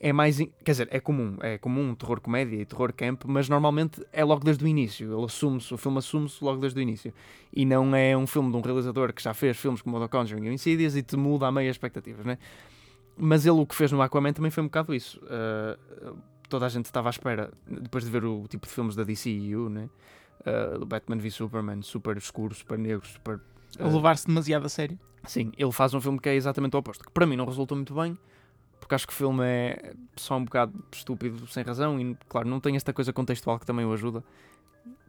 é 0.01 0.13
mais, 0.13 0.39
quer 0.39 0.71
dizer, 0.71 0.89
é 0.93 1.01
comum, 1.01 1.37
é 1.41 1.59
comum 1.59 1.95
terror 1.95 2.21
comédia 2.21 2.57
e 2.57 2.65
terror 2.65 2.93
camp, 2.93 3.25
mas 3.27 3.49
normalmente 3.49 4.01
é 4.13 4.25
logo 4.25 4.45
desde 4.45 4.65
o 4.65 4.69
início. 4.69 5.13
Ele 5.13 5.25
assume-se, 5.25 5.75
o 5.75 5.77
filme 5.77 5.99
assume-se 5.99 6.43
logo 6.43 6.61
desde 6.61 6.79
o 6.79 6.83
início. 6.83 7.13
E 7.53 7.65
não 7.65 7.95
é 7.95 8.17
um 8.17 8.27
filme 8.27 8.51
de 8.51 8.57
um 8.57 8.61
realizador 8.61 9.13
que 9.13 9.23
já 9.23 9.35
fez 9.35 9.57
filmes 9.57 9.83
como 9.83 9.97
o 9.97 10.01
The 10.01 10.09
Conjuring 10.09 10.47
e 10.47 10.51
o 10.51 10.53
Insidious 10.53 10.95
e 10.95 11.03
te 11.03 11.17
muda 11.17 11.49
a 11.49 11.53
meia 11.53 11.69
expectativas, 11.69 12.25
né? 12.25 12.39
Mas 13.17 13.45
ele 13.45 13.59
o 13.59 13.67
que 13.67 13.75
fez 13.75 13.91
no 13.91 14.01
Aquaman 14.01 14.33
também 14.33 14.51
foi 14.53 14.63
um 14.63 14.67
bocado 14.67 14.95
isso. 14.95 15.21
Uh, 15.25 16.17
toda 16.49 16.67
a 16.67 16.69
gente 16.69 16.85
estava 16.85 17.09
à 17.09 17.11
espera, 17.11 17.51
depois 17.67 18.05
de 18.05 18.11
ver 18.11 18.25
o 18.25 18.47
tipo 18.47 18.69
de 18.69 18.73
filmes 18.73 18.95
da 18.95 19.03
DCU, 19.03 19.69
né? 19.69 19.91
Uh, 20.47 20.85
Batman 20.87 21.19
v 21.19 21.31
Superman, 21.31 21.83
super 21.83 22.17
escuro, 22.17 22.55
super 22.55 22.79
negro, 22.79 23.07
super. 23.07 23.41
A 23.79 23.87
uh, 23.87 23.95
levar-se 23.95 24.27
demasiado 24.27 24.67
a 24.67 24.69
sério. 24.69 24.99
Sim, 25.25 25.53
ele 25.59 25.73
faz 25.73 25.93
um 25.95 26.01
filme 26.01 26.19
que 26.19 26.29
é 26.29 26.35
exatamente 26.35 26.75
o 26.77 26.79
oposto. 26.79 27.05
Que 27.05 27.11
para 27.11 27.27
mim 27.27 27.37
não 27.37 27.45
resultou 27.45 27.77
muito 27.77 27.93
bem, 27.95 28.17
porque 28.81 28.95
acho 28.95 29.07
que 29.07 29.13
o 29.13 29.17
filme 29.17 29.45
é 29.45 29.95
só 30.17 30.37
um 30.37 30.45
bocado 30.45 30.73
estúpido, 30.93 31.47
sem 31.49 31.63
razão, 31.65 32.01
e 32.01 32.17
claro, 32.29 32.49
não 32.49 32.61
tem 32.61 32.77
esta 32.77 32.93
coisa 32.93 33.13
contextual 33.13 33.59
que 33.59 33.67
também 33.67 33.85
o 33.85 33.93
ajuda. 33.93 34.23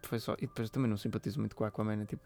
Foi 0.03 0.19
só, 0.19 0.33
e 0.33 0.47
depois 0.47 0.69
também 0.69 0.89
não 0.89 0.97
simpatizo 0.97 1.39
muito 1.39 1.55
com 1.55 1.63
a 1.63 1.67
Aquaman, 1.67 2.01
é 2.01 2.05
tipo, 2.05 2.23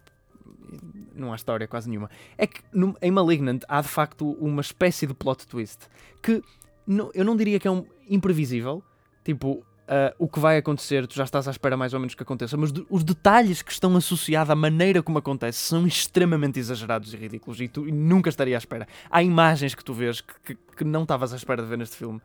não 1.14 1.32
há 1.34 1.36
história 1.36 1.68
quase 1.68 1.90
nenhuma. 1.90 2.10
É 2.38 2.48
que 2.48 2.62
no- 2.72 2.96
em 3.02 3.12
Malignant 3.12 3.64
há 3.68 3.82
de 3.82 3.88
facto 3.90 4.32
uma 4.34 4.62
espécie 4.62 5.06
de 5.06 5.14
plot 5.14 5.46
twist 5.48 5.88
que 6.22 6.42
não- 6.88 7.12
eu 7.14 7.26
não 7.26 7.36
diria 7.36 7.60
que 7.60 7.68
é 7.68 7.72
um 7.72 7.86
imprevisível, 8.10 8.84
tipo. 9.24 9.66
Ah, 9.88 10.14
o 10.18 10.28
que 10.28 10.40
vai 10.40 10.58
acontecer, 10.58 11.06
tu 11.08 11.16
já 11.16 11.24
estás 11.24 11.48
à 11.48 11.52
espera 11.52 11.76
mais 11.76 11.94
ou 11.94 12.00
menos 12.00 12.16
que 12.16 12.24
aconteça, 12.24 12.56
mas 12.58 12.72
de- 12.72 12.86
os 12.90 13.04
detalhes 13.04 13.62
que 13.62 13.72
estão 13.72 13.96
associados 13.98 14.50
à 14.50 14.56
maneira 14.56 15.04
como 15.04 15.18
acontece 15.18 15.60
são 15.60 15.86
extremamente 15.86 16.60
exagerados 16.60 17.14
e 17.14 17.18
ridículos 17.18 17.60
e 17.62 17.68
tu 17.68 17.84
nunca 17.86 18.30
estaria 18.30 18.56
à 18.56 18.60
espera. 18.60 18.88
Há 19.10 19.22
imagens 19.22 19.76
que 19.76 19.84
tu 19.84 19.94
vês 19.94 20.22
que, 20.22 20.34
que, 20.46 20.56
que 20.78 20.84
não 20.84 21.04
estavas 21.04 21.34
à 21.34 21.36
espera 21.36 21.62
de 21.62 21.68
ver 21.68 21.78
neste 21.78 21.98
filme 21.98 22.22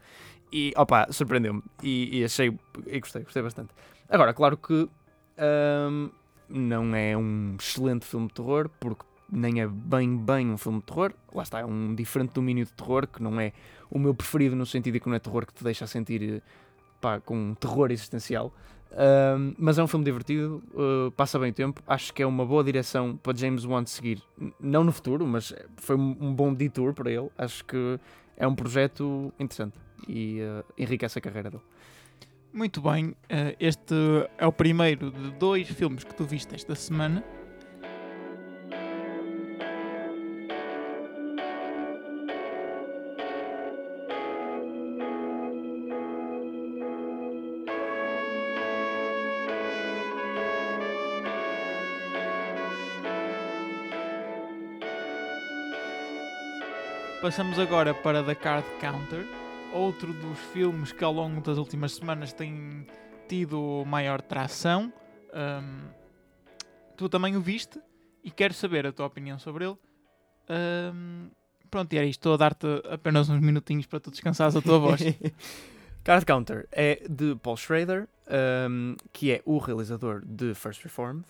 e 0.53 0.73
opa, 0.77 1.07
surpreendeu-me 1.11 1.63
e, 1.83 2.19
e 2.21 2.25
achei 2.25 2.57
e 2.87 3.01
gostei, 3.01 3.23
gostei 3.23 3.43
bastante. 3.43 3.71
Agora, 4.09 4.33
claro 4.33 4.57
que 4.57 4.89
não 6.49 6.95
é 6.95 7.17
um 7.17 7.57
excelente 7.59 8.05
filme 8.07 8.29
de 8.29 8.35
terror, 8.35 8.71
porque 8.81 9.05
nem 9.31 9.61
é 9.61 9.67
bem 9.69 10.17
bem 10.17 10.51
um 10.51 10.57
filme 10.57 10.79
de 10.79 10.87
terror, 10.87 11.13
lá 11.35 11.43
está, 11.43 11.61
é 11.61 11.65
um 11.65 11.95
diferente 11.95 12.33
domínio 12.33 12.65
de 12.65 12.73
terror 12.73 13.07
que 13.07 13.23
não 13.23 13.39
é 13.39 13.53
o 13.91 13.99
meu 13.99 14.15
preferido 14.15 14.57
no 14.57 14.65
sentido 14.65 14.95
de 14.95 15.01
que 15.01 15.09
não 15.09 15.15
é 15.17 15.19
terror 15.19 15.45
que 15.47 15.53
te 15.53 15.63
deixa 15.63 15.87
sentir 15.87 16.43
pá, 17.01 17.21
com 17.21 17.37
um 17.37 17.55
terror 17.55 17.91
existencial. 17.91 18.53
Ahm, 18.93 19.55
mas 19.59 19.79
é 19.79 19.83
um 19.83 19.87
filme 19.87 20.05
divertido, 20.05 20.63
uh, 20.73 21.11
passa 21.13 21.39
bem 21.39 21.51
o 21.51 21.55
tempo. 21.55 21.83
Acho 21.87 22.13
que 22.13 22.23
é 22.23 22.27
uma 22.27 22.45
boa 22.45 22.65
direção 22.65 23.17
para 23.17 23.37
James 23.37 23.65
Wan 23.65 23.85
seguir, 23.85 24.23
não 24.59 24.83
no 24.83 24.93
futuro, 24.93 25.27
mas 25.27 25.55
foi 25.77 25.97
um 25.97 26.17
um 26.21 26.35
bom 26.35 26.53
detour 26.53 26.95
para 26.95 27.11
ele. 27.11 27.29
Acho 27.37 27.65
que 27.65 28.01
é 28.37 28.47
um 28.47 28.55
projeto 28.55 29.33
interessante 29.39 29.79
e 30.07 30.41
uh, 30.41 30.65
enriquece 30.77 31.19
a 31.19 31.23
carreira 31.23 31.51
dele. 31.51 31.63
Muito 32.53 32.81
bem, 32.81 33.15
eh, 33.29 33.55
este 33.61 33.95
é 34.39 34.47
o 34.47 34.53
primeiro 34.53 35.11
de 35.11 35.31
dois 35.33 35.69
filmes 35.69 36.03
que 36.03 36.15
tu 36.15 36.25
viste 36.25 36.55
esta 36.55 36.75
semana. 36.75 37.23
Passamos 57.21 57.59
agora 57.59 57.93
para 57.93 58.23
The 58.23 58.37
Card 58.37 58.65
Counter, 58.81 59.27
outro 59.73 60.13
dos 60.13 60.39
filmes 60.53 60.93
que 60.93 61.03
ao 61.03 61.13
longo 61.13 61.41
das 61.41 61.59
últimas 61.59 61.93
semanas 61.93 62.33
tem 62.33 62.87
tido 63.29 63.83
maior 63.85 64.23
tração. 64.23 64.93
Ahm, 65.33 65.89
tu 66.97 67.09
também 67.09 67.35
o 67.35 67.41
viste 67.41 67.81
e 68.23 68.31
quero 68.31 68.55
saber 68.55 68.87
a 68.87 68.93
tua 68.93 69.07
opinião 69.07 69.37
sobre 69.37 69.65
ele. 69.65 69.77
Ahm, 70.49 71.31
pronto, 71.69 71.93
e 71.93 71.99
era 71.99 72.07
isto. 72.07 72.21
Estou 72.21 72.35
a 72.35 72.37
dar-te 72.37 72.67
apenas 72.89 73.29
uns 73.29 73.41
minutinhos 73.41 73.87
para 73.87 73.99
tu 73.99 74.13
descansares 74.13 74.55
a 74.55 74.63
tua 74.63 74.79
voz. 74.79 75.01
Card 76.05 76.25
Counter 76.25 76.69
é 76.71 77.05
de 77.11 77.35
Paul 77.43 77.57
Schrader, 77.57 78.09
um, 78.71 78.95
que 79.13 79.33
é 79.33 79.43
o 79.45 79.59
realizador 79.59 80.25
de 80.25 80.55
First 80.55 80.85
Reformed 80.85 81.25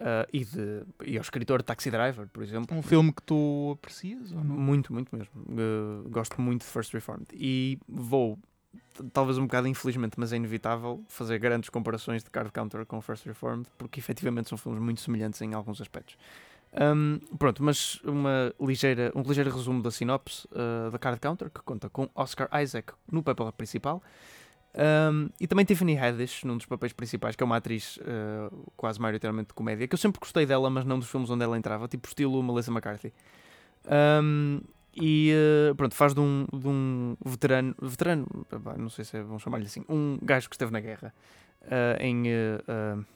uh, 0.00 0.28
e, 0.32 0.44
de, 0.44 0.82
e 1.04 1.16
é 1.16 1.20
o 1.20 1.22
escritor 1.22 1.62
Taxi 1.62 1.90
Driver, 1.90 2.26
por 2.28 2.42
exemplo. 2.42 2.76
Um 2.76 2.82
filme 2.82 3.12
que 3.12 3.22
tu 3.22 3.76
aprecias 3.78 4.32
ou 4.32 4.42
não? 4.42 4.56
Muito, 4.56 4.92
muito 4.92 5.14
mesmo. 5.14 5.32
Uh, 5.36 6.08
gosto 6.08 6.40
muito 6.40 6.62
de 6.62 6.66
First 6.66 6.92
Reformed. 6.92 7.26
E 7.32 7.78
vou, 7.88 8.38
talvez 9.12 9.38
um 9.38 9.42
bocado 9.42 9.68
infelizmente, 9.68 10.14
mas 10.18 10.32
é 10.32 10.36
inevitável, 10.36 11.04
fazer 11.08 11.38
grandes 11.38 11.68
comparações 11.68 12.24
de 12.24 12.30
Card 12.30 12.50
Counter 12.50 12.84
com 12.86 13.00
First 13.00 13.26
Reformed, 13.26 13.68
porque 13.78 14.00
efetivamente 14.00 14.48
são 14.48 14.58
filmes 14.58 14.80
muito 14.80 15.00
semelhantes 15.00 15.40
em 15.42 15.54
alguns 15.54 15.80
aspectos. 15.80 16.16
Um, 16.72 17.18
pronto, 17.36 17.62
mas 17.64 18.00
uma 18.04 18.54
ligeira, 18.60 19.10
um 19.14 19.22
ligeiro 19.22 19.50
resumo 19.50 19.82
da 19.82 19.90
sinopse 19.90 20.46
uh, 20.52 20.90
da 20.90 20.98
Card 20.98 21.18
Counter, 21.20 21.50
que 21.50 21.60
conta 21.62 21.90
com 21.90 22.08
Oscar 22.14 22.48
Isaac 22.62 22.92
no 23.10 23.22
papel 23.22 23.50
principal. 23.52 24.02
Um, 24.72 25.28
e 25.40 25.46
também 25.46 25.64
Tiffany 25.64 25.98
Haddish 25.98 26.44
num 26.44 26.56
dos 26.56 26.66
papéis 26.66 26.92
principais, 26.92 27.34
que 27.34 27.42
é 27.42 27.46
uma 27.46 27.56
atriz 27.56 27.96
uh, 27.98 28.72
quase 28.76 29.00
maioritariamente 29.00 29.48
de 29.48 29.54
comédia, 29.54 29.88
que 29.88 29.94
eu 29.94 29.98
sempre 29.98 30.20
gostei 30.20 30.46
dela, 30.46 30.70
mas 30.70 30.84
não 30.84 30.98
dos 30.98 31.10
filmes 31.10 31.28
onde 31.30 31.42
ela 31.42 31.58
entrava, 31.58 31.88
tipo 31.88 32.06
estilo 32.06 32.42
Melissa 32.42 32.70
McCarthy. 32.70 33.12
Um, 34.22 34.60
e 34.94 35.32
uh, 35.70 35.74
pronto, 35.74 35.94
faz 35.94 36.14
de 36.14 36.20
um, 36.20 36.46
de 36.52 36.68
um 36.68 37.16
veterano, 37.24 37.74
veterano, 37.80 38.26
não 38.76 38.88
sei 38.88 39.04
se 39.04 39.16
é, 39.16 39.22
vamos 39.22 39.42
chamar-lhe 39.42 39.66
assim, 39.66 39.84
um 39.88 40.18
gajo 40.22 40.48
que 40.48 40.54
esteve 40.54 40.72
na 40.72 40.80
guerra 40.80 41.14
uh, 41.62 42.02
em 42.02 42.24
uh, 42.28 43.06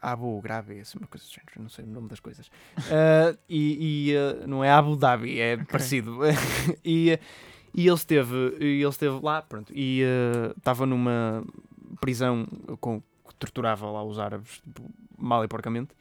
Abu 0.00 0.40
Ghraib, 0.40 0.80
assim, 0.80 0.98
uma 0.98 1.06
coisa 1.06 1.24
do 1.24 1.30
género, 1.30 1.62
não 1.62 1.68
sei 1.68 1.84
o 1.84 1.88
nome 1.88 2.08
das 2.08 2.20
coisas. 2.20 2.50
E 3.48 4.12
e, 4.12 4.46
não 4.46 4.62
é 4.62 4.70
Abu 4.70 4.96
Dhabi, 4.96 5.40
é 5.40 5.56
parecido. 5.56 6.20
e, 6.84 7.18
e 7.74 7.86
ele 7.86 7.94
esteve, 7.96 8.34
ele 8.58 8.86
esteve 8.88 9.18
lá, 9.22 9.42
pronto, 9.42 9.72
e 9.74 10.02
uh, 10.04 10.56
estava 10.56 10.86
numa 10.86 11.44
prisão 12.00 12.46
com, 12.80 13.00
que 13.00 13.34
torturava 13.34 13.90
lá 13.90 14.02
os 14.04 14.18
árabes 14.18 14.60
tipo, 14.64 14.82
mal 15.18 15.44
e 15.44 15.48
porcamente, 15.48 15.92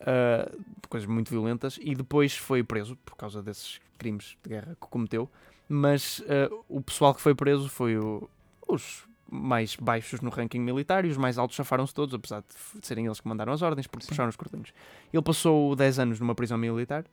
uh, 0.00 0.64
coisas 0.88 1.08
muito 1.08 1.30
violentas, 1.30 1.78
e 1.82 1.94
depois 1.94 2.36
foi 2.36 2.62
preso 2.62 2.96
por 3.04 3.16
causa 3.16 3.42
desses 3.42 3.80
crimes 3.98 4.36
de 4.42 4.50
guerra 4.50 4.76
que 4.80 4.86
cometeu. 4.88 5.28
Mas 5.68 6.20
uh, 6.20 6.64
o 6.68 6.80
pessoal 6.80 7.14
que 7.14 7.20
foi 7.20 7.34
preso 7.34 7.68
foi 7.68 7.98
o- 7.98 8.28
os 8.66 9.06
mais 9.30 9.76
baixos 9.76 10.20
no 10.22 10.30
ranking 10.30 10.60
militar 10.60 11.04
e 11.04 11.08
os 11.08 11.16
mais 11.18 11.36
altos 11.36 11.54
chafaram-se 11.56 11.92
todos, 11.92 12.14
apesar 12.14 12.40
de 12.40 12.86
serem 12.86 13.04
eles 13.04 13.20
que 13.20 13.28
mandaram 13.28 13.52
as 13.52 13.60
ordens, 13.60 13.86
porque 13.86 14.04
Sim. 14.04 14.10
puxaram 14.10 14.30
os 14.30 14.36
cordões. 14.36 14.72
Ele 15.12 15.22
passou 15.22 15.76
10 15.76 15.98
anos 15.98 16.20
numa 16.20 16.34
prisão 16.34 16.56
militar 16.56 17.04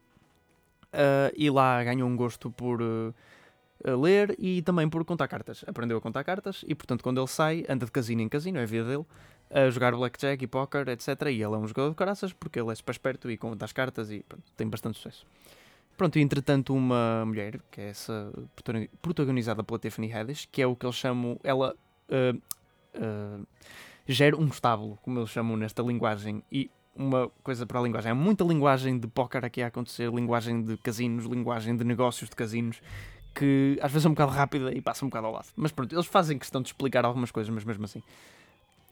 ah, 0.93 1.31
e 1.35 1.49
lá 1.49 1.83
ganhou 1.83 2.07
um 2.07 2.15
gosto 2.15 2.49
por 2.49 2.81
ah, 2.81 3.13
a 3.83 3.95
ler 3.95 4.35
e 4.39 4.61
também 4.61 4.89
por 4.89 5.03
contar 5.05 5.27
cartas. 5.27 5.63
Aprendeu 5.67 5.97
a 5.97 6.01
contar 6.01 6.23
cartas 6.23 6.63
e, 6.67 6.73
portanto, 6.73 7.03
quando 7.03 7.19
ele 7.19 7.27
sai, 7.27 7.65
anda 7.67 7.85
de 7.85 7.91
casino 7.91 8.21
em 8.21 8.29
casino, 8.29 8.59
é 8.59 8.63
a 8.63 8.65
vida 8.65 8.85
dele, 8.85 9.05
a 9.49 9.69
jogar 9.69 9.95
blackjack 9.95 10.43
e 10.43 10.47
póquer, 10.47 10.87
etc. 10.89 11.07
E 11.27 11.41
ele 11.41 11.43
é 11.43 11.57
um 11.57 11.67
jogador 11.67 11.89
de 11.89 11.95
caraças 11.95 12.33
porque 12.33 12.59
ele 12.59 12.71
é 12.71 12.75
super 12.75 12.91
esperto 12.91 13.29
e 13.29 13.37
conta 13.37 13.65
as 13.65 13.71
cartas 13.71 14.11
e 14.11 14.23
pronto, 14.27 14.43
tem 14.55 14.67
bastante 14.67 14.97
sucesso. 14.97 15.25
Pronto, 15.97 16.19
e 16.19 16.21
entretanto, 16.21 16.73
uma 16.73 17.25
mulher, 17.25 17.59
que 17.71 17.79
é 17.79 17.89
essa 17.89 18.31
protagoni- 18.53 18.89
protagonizada 19.01 19.63
pela 19.63 19.79
Tiffany 19.79 20.11
Haddish, 20.11 20.47
que 20.51 20.61
é 20.61 20.67
o 20.67 20.75
que 20.75 20.85
eles 20.85 20.95
chamam, 20.95 21.39
ela 21.41 21.73
ah, 22.09 22.35
ah, 22.95 23.39
gera 24.07 24.37
um 24.37 24.47
estábulo, 24.47 24.97
como 25.01 25.19
eles 25.19 25.29
chamam 25.29 25.55
nesta 25.55 25.81
linguagem, 25.81 26.43
e 26.51 26.69
uma 26.95 27.29
coisa 27.43 27.65
para 27.65 27.79
a 27.79 27.83
linguagem. 27.83 28.11
Há 28.11 28.15
muita 28.15 28.43
linguagem 28.43 28.97
de 28.97 29.07
póquer 29.07 29.43
aqui 29.43 29.61
a 29.61 29.67
acontecer, 29.67 30.09
linguagem 30.11 30.63
de 30.63 30.77
casinos, 30.77 31.25
linguagem 31.25 31.75
de 31.75 31.83
negócios 31.83 32.29
de 32.29 32.35
casinos, 32.35 32.81
que 33.35 33.77
às 33.81 33.91
vezes 33.91 34.05
é 34.05 34.09
um 34.09 34.13
bocado 34.13 34.31
rápida 34.31 34.73
e 34.73 34.81
passa 34.81 35.03
um 35.05 35.09
bocado 35.09 35.27
ao 35.27 35.33
lado. 35.33 35.47
Mas 35.55 35.71
pronto, 35.71 35.93
eles 35.93 36.05
fazem 36.05 36.39
questão 36.39 36.61
de 36.61 36.69
explicar 36.69 37.03
algumas 37.05 37.29
coisas, 37.31 37.53
mas 37.53 37.63
mesmo 37.63 37.83
assim. 37.85 38.01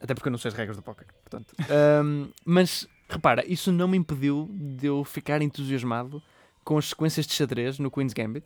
Até 0.01 0.13
porque 0.13 0.27
eu 0.27 0.31
não 0.31 0.37
sei 0.37 0.49
as 0.49 0.55
regras 0.55 0.75
do 0.75 0.83
póquer, 0.83 1.07
portanto. 1.23 1.55
Ahm, 1.71 2.29
mas 2.45 2.87
repara, 3.09 3.43
isso 3.47 3.71
não 3.71 3.87
me 3.87 3.97
impediu 3.97 4.49
de 4.51 4.87
eu 4.87 5.03
ficar 5.05 5.41
entusiasmado 5.41 6.21
com 6.63 6.77
as 6.77 6.89
sequências 6.89 7.25
de 7.25 7.33
xadrez 7.33 7.79
no 7.79 7.89
Queen's 7.89 8.13
Gambit, 8.13 8.45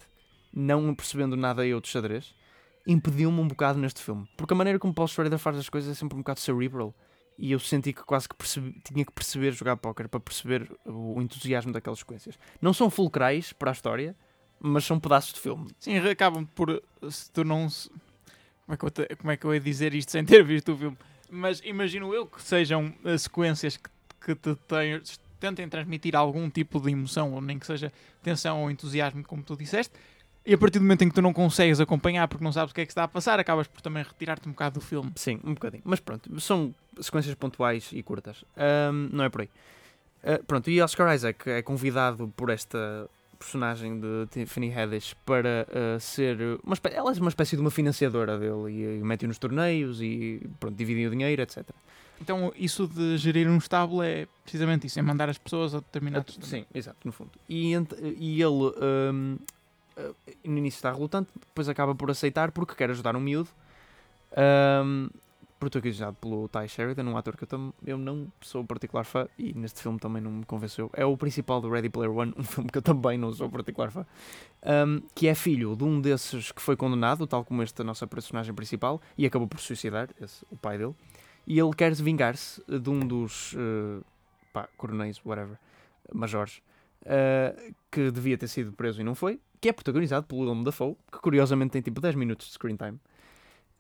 não 0.54 0.94
percebendo 0.94 1.36
nada 1.36 1.66
eu 1.66 1.82
de 1.82 1.88
xadrez, 1.88 2.34
impediu-me 2.86 3.40
um 3.40 3.48
bocado 3.48 3.80
neste 3.80 4.02
filme. 4.02 4.28
Porque 4.38 4.54
a 4.54 4.58
maneira 4.58 4.78
como 4.80 4.94
Paul 4.94 5.08
Schrader 5.08 5.38
faz 5.40 5.58
as 5.58 5.68
coisas 5.70 5.92
é 5.92 5.94
sempre 6.00 6.16
um 6.16 6.20
bocado 6.22 6.40
cerebral. 6.40 6.94
E 7.40 7.52
eu 7.52 7.60
senti 7.60 7.94
que 7.94 8.02
quase 8.04 8.28
que 8.28 8.36
percebi- 8.36 8.80
tinha 8.84 9.06
que 9.06 9.12
perceber 9.12 9.52
jogar 9.52 9.78
póquer 9.78 10.08
para 10.08 10.20
perceber 10.20 10.72
o 10.86 11.22
entusiasmo 11.22 11.72
daquelas 11.72 12.00
sequências. 12.00 12.38
Não 12.60 12.74
são 12.74 12.90
fulcrais 12.90 13.54
para 13.54 13.70
a 13.70 13.74
história, 13.74 14.16
mas 14.60 14.86
são 14.86 15.00
pedaços 15.00 15.34
de 15.34 15.40
filme. 15.40 15.68
Sim, 15.80 15.98
acabam 15.98 16.46
por. 16.56 16.82
Se 17.10 17.32
tu 17.32 17.44
não. 17.44 17.70
se- 17.70 17.90
Como 18.66 18.74
é, 18.74 18.78
que 18.78 18.86
eu 18.86 18.90
te- 18.92 19.16
como 19.16 19.32
é 19.32 19.38
que 19.38 19.46
eu 19.46 19.54
ia 19.54 19.60
dizer 19.60 19.94
isto 19.94 20.12
sem 20.12 20.26
ter 20.26 20.44
visto 20.44 20.74
o 20.74 20.78
filme? 20.78 20.98
Mas 21.30 21.62
imagino 21.64 22.14
eu 22.14 22.26
que 22.26 22.42
sejam 22.42 22.94
eh, 23.06 23.18
sequências 23.18 23.78
que, 23.78 23.90
que 24.22 24.36
te 24.36 24.56
tenham- 24.68 25.02
tentem 25.40 25.68
transmitir 25.70 26.16
algum 26.16 26.50
tipo 26.50 26.80
de 26.80 26.92
emoção, 26.92 27.34
ou 27.34 27.42
nem 27.42 27.60
que 27.60 27.66
seja 27.68 27.92
tensão 28.24 28.62
ou 28.64 28.72
entusiasmo, 28.72 29.24
como 29.24 29.44
tu 29.44 29.56
disseste. 29.56 29.94
E 30.46 30.54
a 30.54 30.58
partir 30.58 30.80
do 30.80 30.84
momento 30.84 31.02
em 31.04 31.10
que 31.10 31.16
tu 31.16 31.22
não 31.22 31.34
consegues 31.34 31.80
acompanhar 31.82 32.26
porque 32.30 32.44
não 32.44 32.54
sabes 32.54 32.72
o 32.72 32.76
que 32.76 32.80
é 32.82 32.86
que 32.86 32.92
está 32.92 33.04
a 33.04 33.08
passar, 33.08 33.38
acabas 33.40 33.68
por 33.68 33.82
também 33.82 34.02
retirar-te 34.02 34.48
um 34.48 34.52
bocado 34.54 34.80
do 34.80 34.86
filme. 34.86 35.12
Sim, 35.18 35.40
um 35.44 35.54
bocadinho. 35.54 35.84
Mas 35.86 36.00
pronto, 36.00 36.40
são 36.40 36.74
sequências 37.02 37.36
pontuais 37.36 37.90
e 37.92 38.02
curtas. 38.02 38.46
Ahm, 38.56 39.10
não 39.12 39.26
é 39.26 39.30
por 39.30 39.42
aí. 39.42 39.50
Ah, 40.24 40.40
pronto, 40.48 40.70
e 40.70 40.82
Oscar 40.82 41.14
Isaac 41.14 41.50
é 41.50 41.62
convidado 41.62 42.30
por 42.36 42.50
esta 42.50 43.10
personagem 43.38 44.00
de 44.00 44.28
Tiffany 44.32 44.74
Haddish 44.74 45.14
para 45.26 45.68
ah, 45.72 46.00
ser 46.00 46.38
uma 46.64 46.76
ela 46.92 47.12
é 47.12 47.20
uma 47.20 47.30
espécie 47.30 47.56
de 47.56 47.62
uma 47.62 47.72
financiadora 47.72 48.38
dele 48.38 48.72
e, 48.72 49.00
e 49.00 49.04
mete-o 49.04 49.28
nos 49.28 49.38
torneios 49.38 50.02
e 50.02 50.48
pronto, 50.60 50.76
dividem 50.76 51.08
o 51.08 51.12
dinheiro, 51.12 51.42
etc. 51.42 51.64
Então, 52.20 52.52
isso 52.56 52.88
de 52.88 53.18
gerir 53.18 53.48
um 53.48 53.58
estábulo 53.58 54.02
é 54.02 54.28
precisamente 54.44 54.88
isso: 54.88 55.00
é 55.00 55.02
mandar 55.02 55.30
as 55.30 55.38
pessoas 55.38 55.76
a 55.76 55.80
determinados. 55.80 56.38
Sim, 56.42 56.66
exato, 56.74 56.98
no 57.04 57.12
fundo. 57.12 57.32
E, 57.48 57.74
e 58.18 58.42
ele 58.42 58.74
ahm, 58.82 59.38
ah, 59.98 60.12
no 60.44 60.58
início 60.58 60.78
está 60.78 60.92
relutante, 60.92 61.30
depois 61.36 61.70
acaba 61.70 61.94
por 61.94 62.10
aceitar 62.10 62.52
porque 62.52 62.76
quer 62.76 62.90
ajudar 62.90 63.16
um 63.16 63.20
miúdo. 63.20 63.50
ahm, 64.36 65.10
protagonizado 65.60 66.16
pelo 66.22 66.48
Ty 66.50 66.68
Sheridan, 66.68 67.04
um 67.06 67.18
ator 67.18 67.36
que 67.36 67.44
eu, 67.44 67.48
tam- 67.48 67.74
eu 67.86 67.98
não 67.98 68.28
sou 68.42 68.64
particular 68.64 69.04
fã 69.06 69.28
e 69.38 69.54
neste 69.54 69.82
filme 69.82 70.00
também 70.00 70.22
não 70.22 70.32
me 70.32 70.46
convenceu. 70.46 70.90
É 70.94 71.06
o 71.06 71.18
principal 71.18 71.60
do 71.60 71.70
Ready 71.70 71.90
Player 71.90 72.12
One, 72.12 72.34
um 72.38 72.44
filme 72.44 72.70
que 72.70 72.78
eu 72.78 72.82
também 72.82 73.18
não 73.18 73.34
sou 73.34 73.50
particular 73.50 73.92
fã. 73.92 74.06
ahm, 74.64 75.00
que 75.16 75.28
é 75.28 75.36
filho 75.36 75.76
de 75.76 75.84
um 75.84 76.00
desses 76.02 76.52
que 76.52 76.62
foi 76.62 76.76
condenado, 76.76 77.26
tal 77.28 77.44
como 77.44 77.62
esta 77.62 77.84
nossa 77.84 78.06
personagem 78.08 78.54
principal, 78.54 79.02
e 79.18 79.26
acabou 79.26 79.48
por 79.48 79.60
suicidar, 79.60 80.10
esse, 80.22 80.46
o 80.52 80.56
pai 80.58 80.78
dele. 80.78 80.94
E 81.46 81.60
ele 81.60 81.74
quer 81.74 81.94
vingar-se 81.94 82.62
de 82.68 82.90
um 82.90 83.00
dos 83.00 83.56
eh, 83.58 84.04
pá, 84.52 84.68
coronéis, 84.78 85.22
whatever, 85.26 85.58
majores, 86.14 86.62
uh, 87.04 87.74
que 87.92 88.12
devia 88.12 88.38
ter 88.38 88.48
sido 88.48 88.74
preso 88.74 89.00
e 89.00 89.04
não 89.04 89.16
foi, 89.16 89.40
que 89.62 89.70
é 89.70 89.74
protagonizado 89.74 90.26
pelo 90.28 90.42
Willem 90.42 90.64
Dafoe, 90.64 90.96
que 91.12 91.20
curiosamente 91.20 91.72
tem 91.72 91.82
tipo 91.82 92.02
10 92.02 92.16
minutos 92.16 92.48
de 92.48 92.54
screen 92.54 92.76
time. 92.76 93.00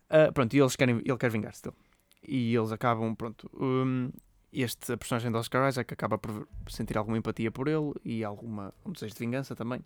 Uh, 0.09 0.31
pronto, 0.33 0.53
e 0.53 0.59
eles 0.59 0.75
querem, 0.75 0.97
ele 0.97 1.17
quer 1.17 1.29
vingar-se 1.29 1.63
dele. 1.63 1.75
E 2.23 2.55
eles 2.55 2.71
acabam, 2.71 3.13
pronto. 3.15 3.49
um, 3.53 4.09
este, 4.51 4.93
a 4.93 4.97
personagem 4.97 5.31
de 5.31 5.37
Oscar 5.37 5.67
Isaac 5.67 5.93
acaba 5.93 6.17
por 6.17 6.47
sentir 6.67 6.97
alguma 6.97 7.17
empatia 7.17 7.51
por 7.51 7.67
ele 7.67 7.93
e 8.03 8.23
alguma, 8.23 8.73
um 8.85 8.91
desejo 8.91 9.13
de 9.13 9.19
vingança 9.19 9.55
também. 9.55 9.81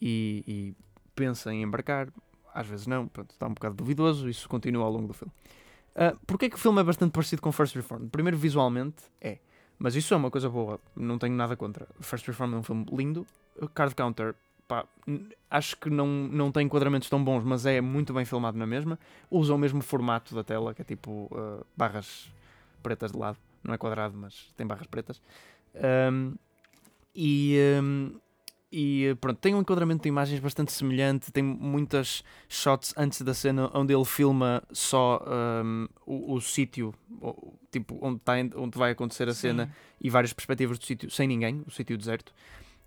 E, 0.00 0.44
e 0.46 0.74
pensa 1.14 1.52
em 1.52 1.62
embarcar, 1.62 2.08
às 2.54 2.66
vezes 2.66 2.86
não, 2.86 3.08
pronto, 3.08 3.30
está 3.30 3.46
um 3.46 3.54
bocado 3.54 3.74
duvidoso, 3.74 4.28
isso 4.28 4.48
continua 4.48 4.84
ao 4.84 4.92
longo 4.92 5.08
do 5.08 5.14
filme. 5.14 5.32
Uh, 5.94 6.16
Porquê 6.26 6.48
que 6.48 6.56
o 6.56 6.58
filme 6.58 6.80
é 6.80 6.84
bastante 6.84 7.12
parecido 7.12 7.42
com 7.42 7.52
First 7.52 7.74
Reformed? 7.74 8.10
Primeiro, 8.10 8.38
visualmente, 8.38 9.02
é. 9.20 9.38
Mas 9.78 9.96
isso 9.96 10.14
é 10.14 10.16
uma 10.16 10.30
coisa 10.30 10.48
boa, 10.48 10.78
não 10.94 11.18
tenho 11.18 11.34
nada 11.34 11.56
contra. 11.56 11.88
First 12.00 12.26
Reformed 12.26 12.56
é 12.56 12.60
um 12.60 12.62
filme 12.62 12.86
lindo. 12.92 13.26
Card 13.74 13.94
Counter, 13.94 14.34
pá, 14.70 14.86
acho 15.50 15.76
que 15.76 15.90
não, 15.90 16.06
não 16.06 16.52
tem 16.52 16.64
enquadramentos 16.64 17.10
tão 17.10 17.22
bons, 17.22 17.42
mas 17.42 17.66
é 17.66 17.80
muito 17.80 18.14
bem 18.14 18.24
filmado 18.24 18.56
na 18.56 18.66
mesma. 18.68 18.96
Usa 19.28 19.52
o 19.52 19.58
mesmo 19.58 19.82
formato 19.82 20.32
da 20.32 20.44
tela, 20.44 20.72
que 20.72 20.82
é 20.82 20.84
tipo 20.84 21.28
uh, 21.32 21.66
barras 21.76 22.32
pretas 22.80 23.10
de 23.10 23.18
lado. 23.18 23.36
Não 23.64 23.74
é 23.74 23.78
quadrado, 23.78 24.16
mas 24.16 24.52
tem 24.56 24.64
barras 24.64 24.86
pretas. 24.86 25.20
Um, 25.74 26.34
e, 27.12 27.58
um, 27.82 28.12
e 28.70 29.16
pronto, 29.20 29.38
tem 29.38 29.56
um 29.56 29.60
enquadramento 29.60 30.04
de 30.04 30.08
imagens 30.08 30.38
bastante 30.38 30.70
semelhante. 30.70 31.32
Tem 31.32 31.42
muitas 31.42 32.22
shots 32.48 32.94
antes 32.96 33.20
da 33.22 33.34
cena 33.34 33.68
onde 33.74 33.92
ele 33.92 34.04
filma 34.04 34.62
só 34.70 35.20
um, 35.64 35.88
o, 36.06 36.34
o 36.34 36.40
sítio, 36.40 36.94
tipo 37.72 37.98
onde, 38.00 38.20
tá, 38.20 38.34
onde 38.54 38.78
vai 38.78 38.92
acontecer 38.92 39.28
a 39.28 39.34
cena 39.34 39.74
e 40.00 40.08
várias 40.08 40.32
perspectivas 40.32 40.78
do 40.78 40.86
sítio 40.86 41.10
sem 41.10 41.26
ninguém, 41.26 41.64
o 41.66 41.72
sítio 41.72 41.98
deserto. 41.98 42.32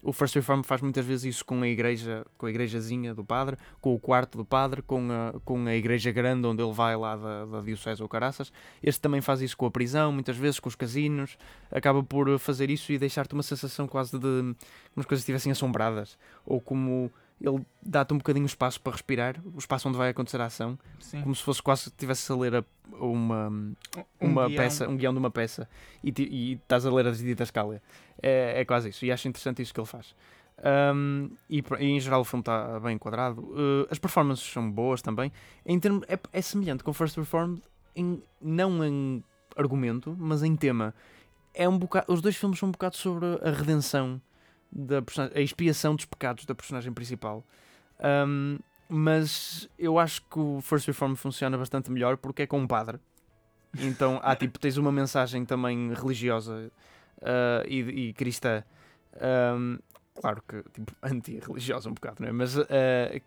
O 0.03 0.11
First 0.11 0.35
Reform 0.35 0.63
faz 0.63 0.81
muitas 0.81 1.05
vezes 1.05 1.35
isso 1.35 1.45
com 1.45 1.61
a 1.61 1.67
igreja, 1.67 2.25
com 2.37 2.45
a 2.45 2.49
igrejazinha 2.49 3.13
do 3.13 3.23
padre, 3.23 3.57
com 3.79 3.95
o 3.95 3.99
quarto 3.99 4.37
do 4.37 4.43
padre, 4.43 4.81
com 4.81 5.07
a, 5.09 5.39
com 5.45 5.65
a 5.65 5.73
igreja 5.73 6.11
grande 6.11 6.45
onde 6.45 6.61
ele 6.61 6.73
vai 6.73 6.97
lá 6.97 7.15
da, 7.15 7.45
da 7.45 7.61
Diocese 7.61 8.03
ou 8.03 8.09
Caraças. 8.09 8.51
Este 8.83 8.99
também 8.99 9.21
faz 9.21 9.41
isso 9.41 9.55
com 9.55 9.65
a 9.65 9.71
prisão, 9.71 10.11
muitas 10.11 10.35
vezes 10.35 10.59
com 10.59 10.67
os 10.67 10.75
casinos. 10.75 11.37
Acaba 11.71 12.03
por 12.03 12.37
fazer 12.37 12.69
isso 12.69 12.91
e 12.91 12.97
deixar-te 12.97 13.33
uma 13.33 13.43
sensação 13.43 13.87
quase 13.87 14.19
de 14.19 14.19
como 14.19 14.55
as 14.97 15.05
coisas 15.05 15.21
estivessem 15.21 15.51
assombradas. 15.51 16.17
Ou 16.45 16.59
como 16.59 17.09
ele 17.41 17.65
dá-te 17.81 18.13
um 18.13 18.17
bocadinho 18.17 18.45
espaço 18.45 18.79
para 18.81 18.93
respirar, 18.93 19.35
o 19.53 19.57
espaço 19.57 19.87
onde 19.89 19.97
vai 19.97 20.09
acontecer 20.09 20.39
a 20.41 20.45
ação, 20.45 20.77
Sim. 20.99 21.21
como 21.21 21.35
se 21.35 21.43
fosse 21.43 21.61
quase 21.61 21.83
que 21.83 21.89
estivesse 21.89 22.31
a 22.31 22.35
ler 22.35 22.55
a- 22.55 22.63
uma, 22.99 23.47
Um 23.49 23.75
uma 24.21 24.47
guião. 24.47 24.57
peça, 24.57 24.87
um 24.89 24.95
guião 24.97 25.13
de 25.13 25.19
uma 25.19 25.31
peça 25.31 25.67
e, 26.03 26.13
e 26.17 26.53
estás 26.53 26.85
a 26.85 26.91
ler 26.93 27.07
a 27.07 27.11
Dita 27.11 27.43
Escália. 27.43 27.81
É, 28.21 28.61
é 28.61 28.65
quase 28.65 28.89
isso. 28.89 29.03
E 29.05 29.11
acho 29.11 29.27
interessante 29.27 29.61
isso 29.61 29.73
que 29.73 29.79
ele 29.79 29.87
faz. 29.87 30.15
Um, 30.95 31.31
e, 31.49 31.63
e 31.79 31.85
em 31.85 31.99
geral 31.99 32.21
o 32.21 32.23
filme 32.23 32.41
está 32.41 32.79
bem 32.79 32.95
enquadrado. 32.95 33.41
Uh, 33.41 33.87
as 33.89 33.97
performances 33.99 34.45
são 34.45 34.69
boas 34.71 35.01
também. 35.01 35.31
Em 35.65 35.79
termos, 35.79 36.03
é, 36.07 36.17
é 36.31 36.41
semelhante 36.41 36.83
com 36.83 36.93
First 36.93 37.17
Reformed, 37.17 37.61
em, 37.95 38.21
não 38.41 38.83
em 38.85 39.23
argumento, 39.57 40.15
mas 40.17 40.43
em 40.43 40.55
tema. 40.55 40.93
É 41.53 41.67
um 41.67 41.77
bocado, 41.77 42.11
os 42.13 42.21
dois 42.21 42.35
filmes 42.35 42.57
são 42.59 42.69
um 42.69 42.71
bocado 42.71 42.95
sobre 42.95 43.25
a 43.43 43.51
redenção, 43.51 44.21
da 44.73 45.01
personagem, 45.01 45.37
a 45.37 45.41
expiação 45.41 45.95
dos 45.95 46.05
pecados 46.05 46.45
da 46.45 46.55
personagem 46.55 46.91
principal. 46.91 47.45
Um, 48.27 48.57
mas 48.89 49.69
eu 49.77 49.97
acho 49.97 50.21
que 50.23 50.39
o 50.39 50.59
First 50.61 50.87
Reform 50.87 51.15
funciona 51.15 51.57
bastante 51.57 51.91
melhor 51.91 52.17
porque 52.17 52.43
é 52.43 52.47
com 52.47 52.59
um 52.59 52.67
padre. 52.67 52.99
Então 53.79 54.19
há 54.21 54.35
tipo, 54.37 54.59
tens 54.59 54.77
uma 54.77 54.91
mensagem 54.91 55.45
também 55.45 55.93
religiosa 55.93 56.71
ah, 57.21 57.63
e, 57.67 58.09
e 58.09 58.13
cristã. 58.13 58.63
Ahm, 59.15 59.77
claro 60.19 60.43
que 60.47 60.61
tipo, 60.73 60.93
anti-religiosa 61.01 61.89
um 61.89 61.93
bocado, 61.93 62.17
não 62.19 62.29
é? 62.29 62.31
Mas 62.31 62.57
ah, 62.57 62.65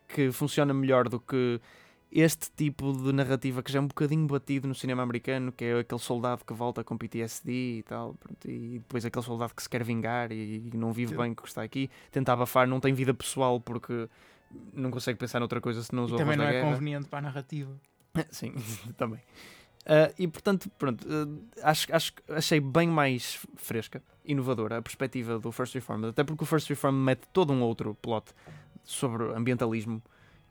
que 0.09 0.31
funciona 0.31 0.73
melhor 0.75 1.09
do 1.09 1.19
que 1.19 1.61
este 2.11 2.51
tipo 2.53 2.93
de 2.93 3.13
narrativa 3.13 3.63
que 3.63 3.71
já 3.71 3.79
é 3.79 3.83
um 3.83 3.87
bocadinho 3.87 4.27
batido 4.27 4.69
no 4.69 4.75
cinema 4.75 5.03
americano, 5.03 5.53
que 5.53 5.65
é 5.65 5.79
aquele 5.81 6.01
soldado 6.01 6.45
que 6.45 6.55
volta 6.55 6.83
com 6.85 6.97
PTSD 6.97 7.79
e 7.79 7.83
tal, 7.83 8.15
pronto, 8.15 8.49
e 8.49 8.79
depois 8.79 9.05
aquele 9.05 9.25
soldado 9.25 9.55
que 9.55 9.63
se 9.63 9.69
quer 9.69 9.83
vingar 9.83 10.33
e, 10.33 10.71
e 10.73 10.77
não 10.77 10.93
vive 10.93 11.13
Sim. 11.13 11.19
bem 11.19 11.35
com 11.35 11.41
o 11.41 11.43
que 11.43 11.49
está 11.49 11.63
aqui, 11.63 11.91
tenta 12.11 12.33
abafar, 12.33 12.67
não 12.67 12.81
tem 12.81 12.95
vida 12.95 13.13
pessoal 13.13 13.61
porque 13.61 14.09
não 14.73 14.91
consegue 14.91 15.19
pensar 15.19 15.41
noutra 15.41 15.61
coisa 15.61 15.83
se 15.83 15.95
não 15.95 16.05
usou 16.05 16.17
também 16.19 16.37
não 16.37 16.45
é 16.45 16.53
guerra. 16.53 16.71
conveniente 16.71 17.09
para 17.09 17.19
a 17.19 17.23
narrativa. 17.23 17.75
Sim, 18.31 18.55
também. 18.97 19.21
Ah, 19.85 20.13
e 20.19 20.27
portanto, 20.27 20.71
pronto, 20.79 21.07
ah, 21.09 21.71
acho, 21.71 21.95
acho, 21.95 22.13
que 22.15 22.23
achei 22.33 22.61
bem 22.61 22.89
mais 22.89 23.47
fresca, 23.57 24.03
inovadora 24.25 24.79
a 24.79 24.83
perspectiva 24.83 25.39
do 25.39 25.53
First 25.53 25.75
Reformed, 25.75 26.09
até 26.09 26.25
porque 26.25 26.43
o 26.43 26.47
First 26.47 26.69
Reformed 26.69 27.03
mete 27.05 27.27
todo 27.33 27.53
um 27.53 27.63
outro 27.63 27.95
plot 27.95 28.33
sobre 28.83 29.25
ambientalismo, 29.35 30.03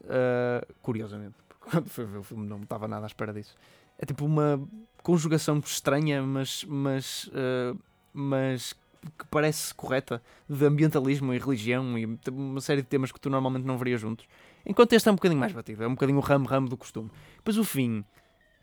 ah, 0.08 0.66
curiosamente, 0.82 1.36
quando 1.70 1.90
fui 1.90 2.06
ver 2.06 2.18
o 2.18 2.24
filme 2.24 2.48
não 2.48 2.62
estava 2.62 2.88
nada 2.88 3.06
à 3.06 3.08
espera 3.08 3.34
disso. 3.34 3.56
É 3.98 4.06
tipo 4.06 4.26
uma 4.26 4.62
conjugação 5.02 5.60
estranha, 5.60 6.22
mas, 6.22 6.66
mas, 6.68 7.28
uh, 7.28 7.80
mas 8.14 8.74
que 9.18 9.26
parece 9.30 9.74
correta 9.74 10.22
de 10.50 10.66
ambientalismo 10.66 11.34
e 11.34 11.40
religião 11.40 11.98
e 11.98 12.06
uma 12.30 12.62
série 12.62 12.82
de 12.82 12.88
temas 12.88 13.12
que 13.12 13.20
tu 13.20 13.30
normalmente 13.30 13.66
não 13.66 13.78
verias 13.78 14.02
juntos. 14.02 14.26
Enquanto 14.66 14.94
este 14.94 15.08
é 15.08 15.12
um 15.12 15.16
bocadinho 15.16 15.40
mais 15.40 15.54
batido, 15.54 15.84
é 15.84 15.88
um 15.88 15.92
bocadinho 15.92 16.18
o 16.18 16.22
ramo-ramo 16.22 16.68
do 16.68 16.76
costume. 16.76 17.12
Depois 17.38 17.58
o 17.58 17.64
fim 17.64 18.04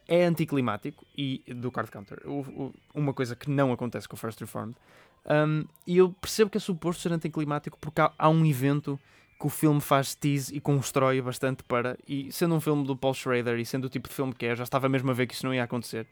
é 0.08 0.24
anticlimático 0.24 1.06
e 1.16 1.42
do 1.54 1.70
card 1.70 1.90
counter. 1.90 2.20
O, 2.24 2.40
o, 2.40 2.74
uma 2.94 3.14
coisa 3.14 3.36
que 3.36 3.48
não 3.48 3.72
acontece 3.72 4.08
com 4.08 4.16
o 4.16 4.18
First 4.18 4.40
Reformed. 4.40 4.76
Um, 5.24 5.64
e 5.86 5.98
eu 5.98 6.10
percebo 6.20 6.50
que 6.50 6.58
é 6.58 6.60
suposto 6.60 7.00
ser 7.02 7.12
anticlimático 7.12 7.78
porque 7.80 8.00
há, 8.00 8.12
há, 8.18 8.28
um 8.28 8.44
evento 8.44 8.98
que 9.42 9.46
o 9.48 9.50
filme 9.50 9.80
faz 9.80 10.14
tease 10.14 10.54
e 10.54 10.60
constrói 10.60 11.20
bastante 11.20 11.64
para. 11.64 11.98
E 12.06 12.30
sendo 12.30 12.54
um 12.54 12.60
filme 12.60 12.86
do 12.86 12.96
Paul 12.96 13.12
Schrader 13.12 13.58
e 13.58 13.66
sendo 13.66 13.86
o 13.86 13.88
tipo 13.88 14.08
de 14.08 14.14
filme 14.14 14.32
que 14.32 14.46
é, 14.46 14.54
já 14.54 14.62
estava 14.62 14.88
mesmo 14.88 15.10
a 15.10 15.14
ver 15.14 15.26
que 15.26 15.34
isso 15.34 15.44
não 15.44 15.52
ia 15.52 15.64
acontecer. 15.64 16.06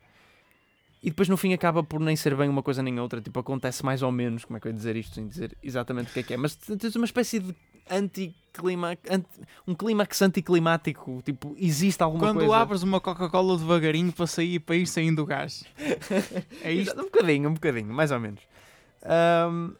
E 1.00 1.10
depois 1.10 1.28
no 1.28 1.36
fim 1.36 1.52
acaba 1.52 1.80
por 1.84 2.00
nem 2.00 2.16
ser 2.16 2.34
bem 2.34 2.48
uma 2.48 2.60
coisa 2.60 2.82
nem 2.82 2.98
outra. 2.98 3.20
Tipo, 3.20 3.38
acontece 3.38 3.84
mais 3.84 4.02
ou 4.02 4.10
menos. 4.10 4.44
Como 4.44 4.56
é 4.56 4.60
que 4.60 4.66
eu 4.66 4.72
ia 4.72 4.76
dizer 4.76 4.96
isto 4.96 5.14
sem 5.14 5.28
dizer 5.28 5.56
exatamente 5.62 6.10
o 6.10 6.12
que 6.12 6.20
é 6.20 6.22
que 6.24 6.34
é? 6.34 6.36
Mas 6.36 6.56
tens 6.56 6.96
uma 6.96 7.04
espécie 7.04 7.38
de 7.38 7.54
anticlima, 7.88 8.98
anti, 9.08 9.28
um 9.64 9.76
clímax 9.76 10.22
anticlimático. 10.22 11.22
Tipo, 11.24 11.54
existe 11.56 12.02
alguma 12.02 12.24
Quando 12.24 12.38
coisa. 12.38 12.48
Quando 12.48 12.60
abres 12.60 12.82
uma 12.82 13.00
Coca-Cola 13.00 13.56
devagarinho 13.56 14.12
para 14.12 14.26
sair 14.26 14.58
para 14.58 14.74
ir 14.74 14.88
saindo 14.88 15.22
o 15.22 15.26
gás. 15.26 15.62
É 16.64 16.72
isto? 16.72 17.00
um 17.00 17.04
bocadinho, 17.04 17.48
um 17.48 17.54
bocadinho, 17.54 17.94
mais 17.94 18.10
ou 18.10 18.18
menos. 18.18 18.42
Um, 19.48 19.72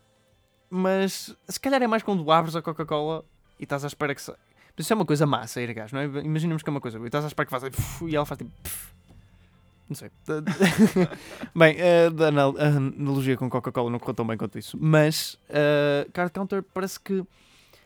mas 0.71 1.37
se 1.49 1.59
calhar 1.59 1.83
é 1.83 1.89
mais 1.89 2.05
quando 2.05 2.31
abres 2.31 2.55
a 2.55 2.63
Coca-Cola 2.63 3.25
e 3.61 3.65
estás 3.65 3.85
à 3.85 3.87
espera 3.87 4.15
que. 4.15 4.23
Sa... 4.23 4.35
Isso 4.77 4.93
é 4.95 4.97
uma 4.97 5.05
coisa 5.05 5.27
massa, 5.27 5.61
ir 5.61 5.73
gás, 5.75 5.93
não 5.93 6.01
é? 6.01 6.07
Imaginemos 6.07 6.63
que 6.63 6.71
é 6.71 6.73
uma 6.73 6.81
coisa. 6.81 6.99
E 6.99 7.05
estás 7.05 7.23
à 7.25 7.29
espera 7.29 7.45
que 7.45 7.51
faça. 7.51 7.71
E 8.09 8.17
ela 8.17 8.25
faz 8.25 8.39
tipo. 8.39 8.51
Não 9.87 9.95
sei. 9.95 10.11
bem, 11.55 11.77
uh, 11.77 12.59
a 12.59 12.67
analogia 12.67 13.37
com 13.37 13.51
Coca-Cola 13.51 13.91
não 13.91 13.99
correu 13.99 14.15
tão 14.15 14.27
bem 14.27 14.39
quanto 14.39 14.59
isso. 14.59 14.79
Mas 14.81 15.35
uh, 15.51 16.11
Card 16.13 16.33
Counter 16.33 16.63
parece 16.63 16.99
que 16.99 17.23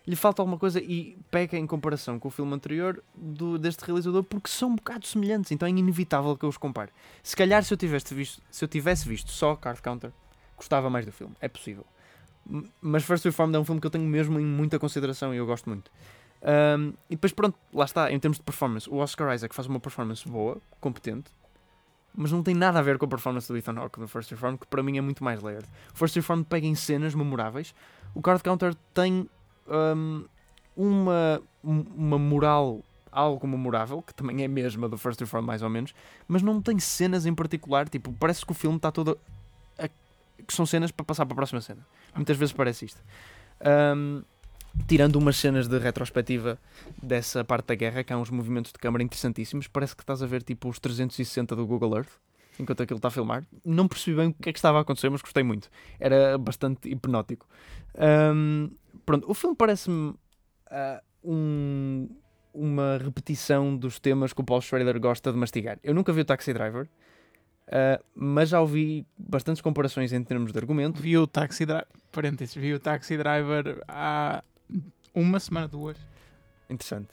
lhe 0.06 0.14
falta 0.14 0.42
alguma 0.42 0.58
coisa 0.58 0.78
e 0.80 1.16
pega 1.30 1.56
em 1.56 1.66
comparação 1.66 2.18
com 2.18 2.28
o 2.28 2.30
filme 2.30 2.52
anterior 2.52 3.02
do, 3.14 3.58
deste 3.58 3.84
realizador 3.84 4.22
porque 4.22 4.50
são 4.50 4.68
um 4.68 4.76
bocado 4.76 5.06
semelhantes, 5.06 5.50
então 5.50 5.66
é 5.66 5.70
inevitável 5.70 6.36
que 6.36 6.44
eu 6.44 6.48
os 6.50 6.58
compare. 6.58 6.90
Se 7.22 7.34
calhar 7.34 7.64
se 7.64 7.72
eu 7.72 7.78
tivesse 7.78 8.14
visto, 8.14 8.42
se 8.50 8.62
eu 8.62 8.68
tivesse 8.68 9.08
visto 9.08 9.32
só 9.32 9.56
Card 9.56 9.80
Counter, 9.80 10.12
gostava 10.58 10.90
mais 10.90 11.06
do 11.06 11.12
filme, 11.12 11.34
é 11.40 11.48
possível. 11.48 11.86
Mas 12.80 13.04
First 13.04 13.24
Reformed 13.24 13.56
é 13.56 13.60
um 13.60 13.64
filme 13.64 13.80
que 13.80 13.86
eu 13.86 13.90
tenho 13.90 14.04
mesmo 14.04 14.38
em 14.38 14.44
muita 14.44 14.78
consideração 14.78 15.34
e 15.34 15.38
eu 15.38 15.46
gosto 15.46 15.68
muito. 15.68 15.90
Um, 16.44 16.92
e 17.08 17.16
depois, 17.16 17.32
pronto, 17.32 17.58
lá 17.72 17.86
está, 17.86 18.12
em 18.12 18.18
termos 18.18 18.36
de 18.36 18.44
performance, 18.44 18.88
o 18.88 18.96
Oscar 18.96 19.34
Isaac 19.34 19.54
faz 19.54 19.66
uma 19.66 19.80
performance 19.80 20.28
boa, 20.28 20.58
competente, 20.78 21.30
mas 22.14 22.30
não 22.30 22.42
tem 22.42 22.54
nada 22.54 22.78
a 22.78 22.82
ver 22.82 22.98
com 22.98 23.06
a 23.06 23.08
performance 23.08 23.48
do 23.48 23.56
Ethan 23.56 23.78
Hawke 23.78 23.98
do 23.98 24.06
First 24.06 24.30
Reformed, 24.30 24.60
que 24.60 24.66
para 24.66 24.82
mim 24.82 24.98
é 24.98 25.00
muito 25.00 25.24
mais 25.24 25.42
layered. 25.42 25.66
First 25.94 26.14
Reformed 26.16 26.46
pega 26.46 26.66
em 26.66 26.74
cenas 26.74 27.14
memoráveis, 27.14 27.74
o 28.14 28.20
Card 28.20 28.42
Counter 28.42 28.74
tem 28.92 29.28
um, 29.66 30.24
uma, 30.76 31.42
uma 31.62 32.18
moral 32.18 32.82
algo 33.10 33.46
memorável, 33.46 34.02
que 34.02 34.12
também 34.12 34.42
é 34.42 34.44
a 34.44 34.48
mesma 34.48 34.88
do 34.88 34.98
First 34.98 35.20
Reformed 35.20 35.46
mais 35.46 35.62
ou 35.62 35.70
menos, 35.70 35.94
mas 36.28 36.42
não 36.42 36.60
tem 36.60 36.78
cenas 36.78 37.24
em 37.24 37.34
particular, 37.34 37.88
tipo, 37.88 38.12
parece 38.12 38.44
que 38.44 38.52
o 38.52 38.54
filme 38.54 38.76
está 38.76 38.90
todo 38.90 39.18
a, 39.78 39.88
que 39.88 40.52
são 40.52 40.66
cenas 40.66 40.90
para 40.90 41.04
passar 41.04 41.24
para 41.24 41.34
a 41.34 41.36
próxima 41.36 41.60
cena. 41.60 41.86
Muitas 42.14 42.36
vezes 42.36 42.52
parece 42.52 42.86
isto. 42.86 43.02
Um, 43.96 44.22
tirando 44.86 45.16
umas 45.16 45.36
cenas 45.36 45.68
de 45.68 45.78
retrospectiva 45.78 46.58
dessa 47.02 47.44
parte 47.44 47.66
da 47.66 47.74
guerra, 47.74 48.02
que 48.02 48.12
há 48.12 48.18
uns 48.18 48.30
movimentos 48.30 48.72
de 48.72 48.78
câmara 48.78 49.02
interessantíssimos, 49.02 49.68
parece 49.68 49.94
que 49.94 50.02
estás 50.02 50.22
a 50.22 50.26
ver 50.26 50.42
tipo 50.42 50.68
os 50.68 50.78
360 50.78 51.54
do 51.54 51.66
Google 51.66 51.96
Earth, 51.96 52.10
enquanto 52.58 52.82
aquilo 52.82 52.98
está 52.98 53.08
a 53.08 53.10
filmar. 53.10 53.46
Não 53.64 53.88
percebi 53.88 54.16
bem 54.16 54.28
o 54.28 54.34
que 54.34 54.48
é 54.48 54.52
que 54.52 54.58
estava 54.58 54.78
a 54.78 54.80
acontecer, 54.82 55.08
mas 55.10 55.22
gostei 55.22 55.42
muito. 55.42 55.70
Era 55.98 56.36
bastante 56.38 56.88
hipnótico. 56.88 57.46
Um, 57.96 58.70
pronto, 59.06 59.30
o 59.30 59.34
filme 59.34 59.56
parece-me 59.56 60.10
uh, 60.10 61.00
um, 61.22 62.08
uma 62.52 62.98
repetição 62.98 63.76
dos 63.76 63.98
temas 63.98 64.32
que 64.32 64.40
o 64.40 64.44
Paul 64.44 64.60
Schrader 64.60 64.98
gosta 65.00 65.32
de 65.32 65.38
mastigar. 65.38 65.78
Eu 65.82 65.94
nunca 65.94 66.12
vi 66.12 66.20
o 66.20 66.24
Taxi 66.24 66.52
Driver. 66.52 66.88
Uh, 67.66 68.02
mas 68.14 68.50
já 68.50 68.60
ouvi 68.60 69.06
bastantes 69.16 69.62
comparações 69.62 70.12
em 70.12 70.22
termos 70.22 70.52
de 70.52 70.58
argumento. 70.58 71.00
Vi 71.00 71.16
o 71.16 71.26
Taxi 71.26 71.64
Driver, 71.64 71.86
parênteses, 72.12 72.54
vi 72.54 72.74
o 72.74 72.78
Taxi 72.78 73.16
Driver 73.16 73.82
há 73.88 74.42
uma 75.14 75.40
semana, 75.40 75.66
duas. 75.66 75.96
Interessante. 76.68 77.08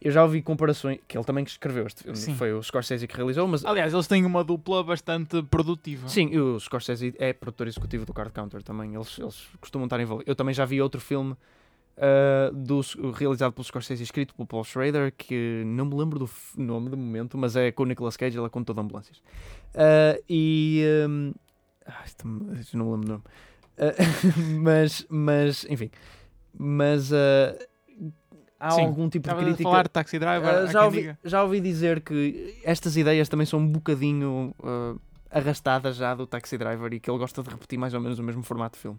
Eu 0.00 0.10
já 0.10 0.22
ouvi 0.22 0.40
comparações, 0.40 0.98
que 1.06 1.18
ele 1.18 1.24
também 1.24 1.44
escreveu 1.44 1.86
este 1.86 2.04
filme, 2.04 2.16
Sim. 2.16 2.34
foi 2.34 2.54
o 2.54 2.62
Scorsese 2.62 3.06
que 3.06 3.14
realizou, 3.14 3.46
mas... 3.46 3.64
Aliás, 3.66 3.92
eles 3.92 4.06
têm 4.06 4.24
uma 4.24 4.42
dupla 4.42 4.82
bastante 4.82 5.42
produtiva. 5.42 6.08
Sim, 6.08 6.38
o 6.38 6.58
Scorsese 6.58 7.14
é 7.18 7.34
produtor 7.34 7.68
executivo 7.68 8.06
do 8.06 8.14
Card 8.14 8.32
Counter 8.32 8.62
também, 8.62 8.94
eles, 8.94 9.18
eles 9.18 9.46
costumam 9.60 9.84
estar 9.84 10.00
envolvidos. 10.00 10.26
Eu 10.26 10.34
também 10.34 10.54
já 10.54 10.64
vi 10.64 10.80
outro 10.80 11.00
filme 11.00 11.36
uh, 11.96 12.54
do, 12.54 12.80
realizado 13.12 13.52
pelo 13.52 13.64
Scorsese, 13.64 14.02
escrito 14.02 14.34
pelo 14.34 14.46
Paul 14.46 14.64
Schrader, 14.64 15.12
que 15.16 15.62
não 15.66 15.84
me 15.84 15.94
lembro 15.94 16.18
do 16.18 16.30
nome 16.56 16.90
de 16.90 16.96
momento, 16.96 17.36
mas 17.36 17.56
é 17.56 17.70
com 17.70 17.82
o 17.82 17.86
Nicolas 17.86 18.16
Cage, 18.16 18.38
ele 18.38 18.46
é 18.46 18.48
com 18.48 18.62
toda 18.62 18.80
ambulâncias. 18.80 19.18
Uh, 19.74 20.22
e. 20.28 20.84
Um, 21.08 21.32
ah, 21.86 22.04
não 22.24 22.84
me 22.84 22.90
lembro 22.90 23.06
do 23.06 23.12
nome. 23.12 23.22
Uh, 23.78 24.58
mas, 24.60 25.06
mas, 25.08 25.66
enfim. 25.68 25.90
Mas. 26.56 27.12
há 28.58 28.70
Sim, 28.70 28.82
algum 28.82 29.08
tipo 29.08 29.28
de 29.28 29.34
crítica. 29.34 29.62
falar 29.62 29.82
de 29.84 29.90
taxi 29.90 30.18
driver. 30.18 30.66
já, 30.70 30.84
ouvi, 30.84 31.16
já 31.24 31.42
ouvi 31.42 31.60
dizer 31.60 32.00
que 32.00 32.60
estas 32.64 32.96
ideias 32.96 33.28
também 33.28 33.46
são 33.46 33.58
um 33.58 33.68
bocadinho 33.68 34.54
arrastadas 35.30 35.96
já 35.96 36.14
do 36.14 36.26
taxi 36.26 36.58
driver 36.58 36.92
e 36.92 37.00
que 37.00 37.08
ele 37.10 37.18
gosta 37.18 37.42
de 37.42 37.50
repetir 37.50 37.78
mais 37.78 37.94
ou 37.94 38.00
menos 38.00 38.18
o 38.18 38.22
mesmo 38.22 38.42
formato 38.42 38.76
de 38.76 38.82
filme. 38.82 38.98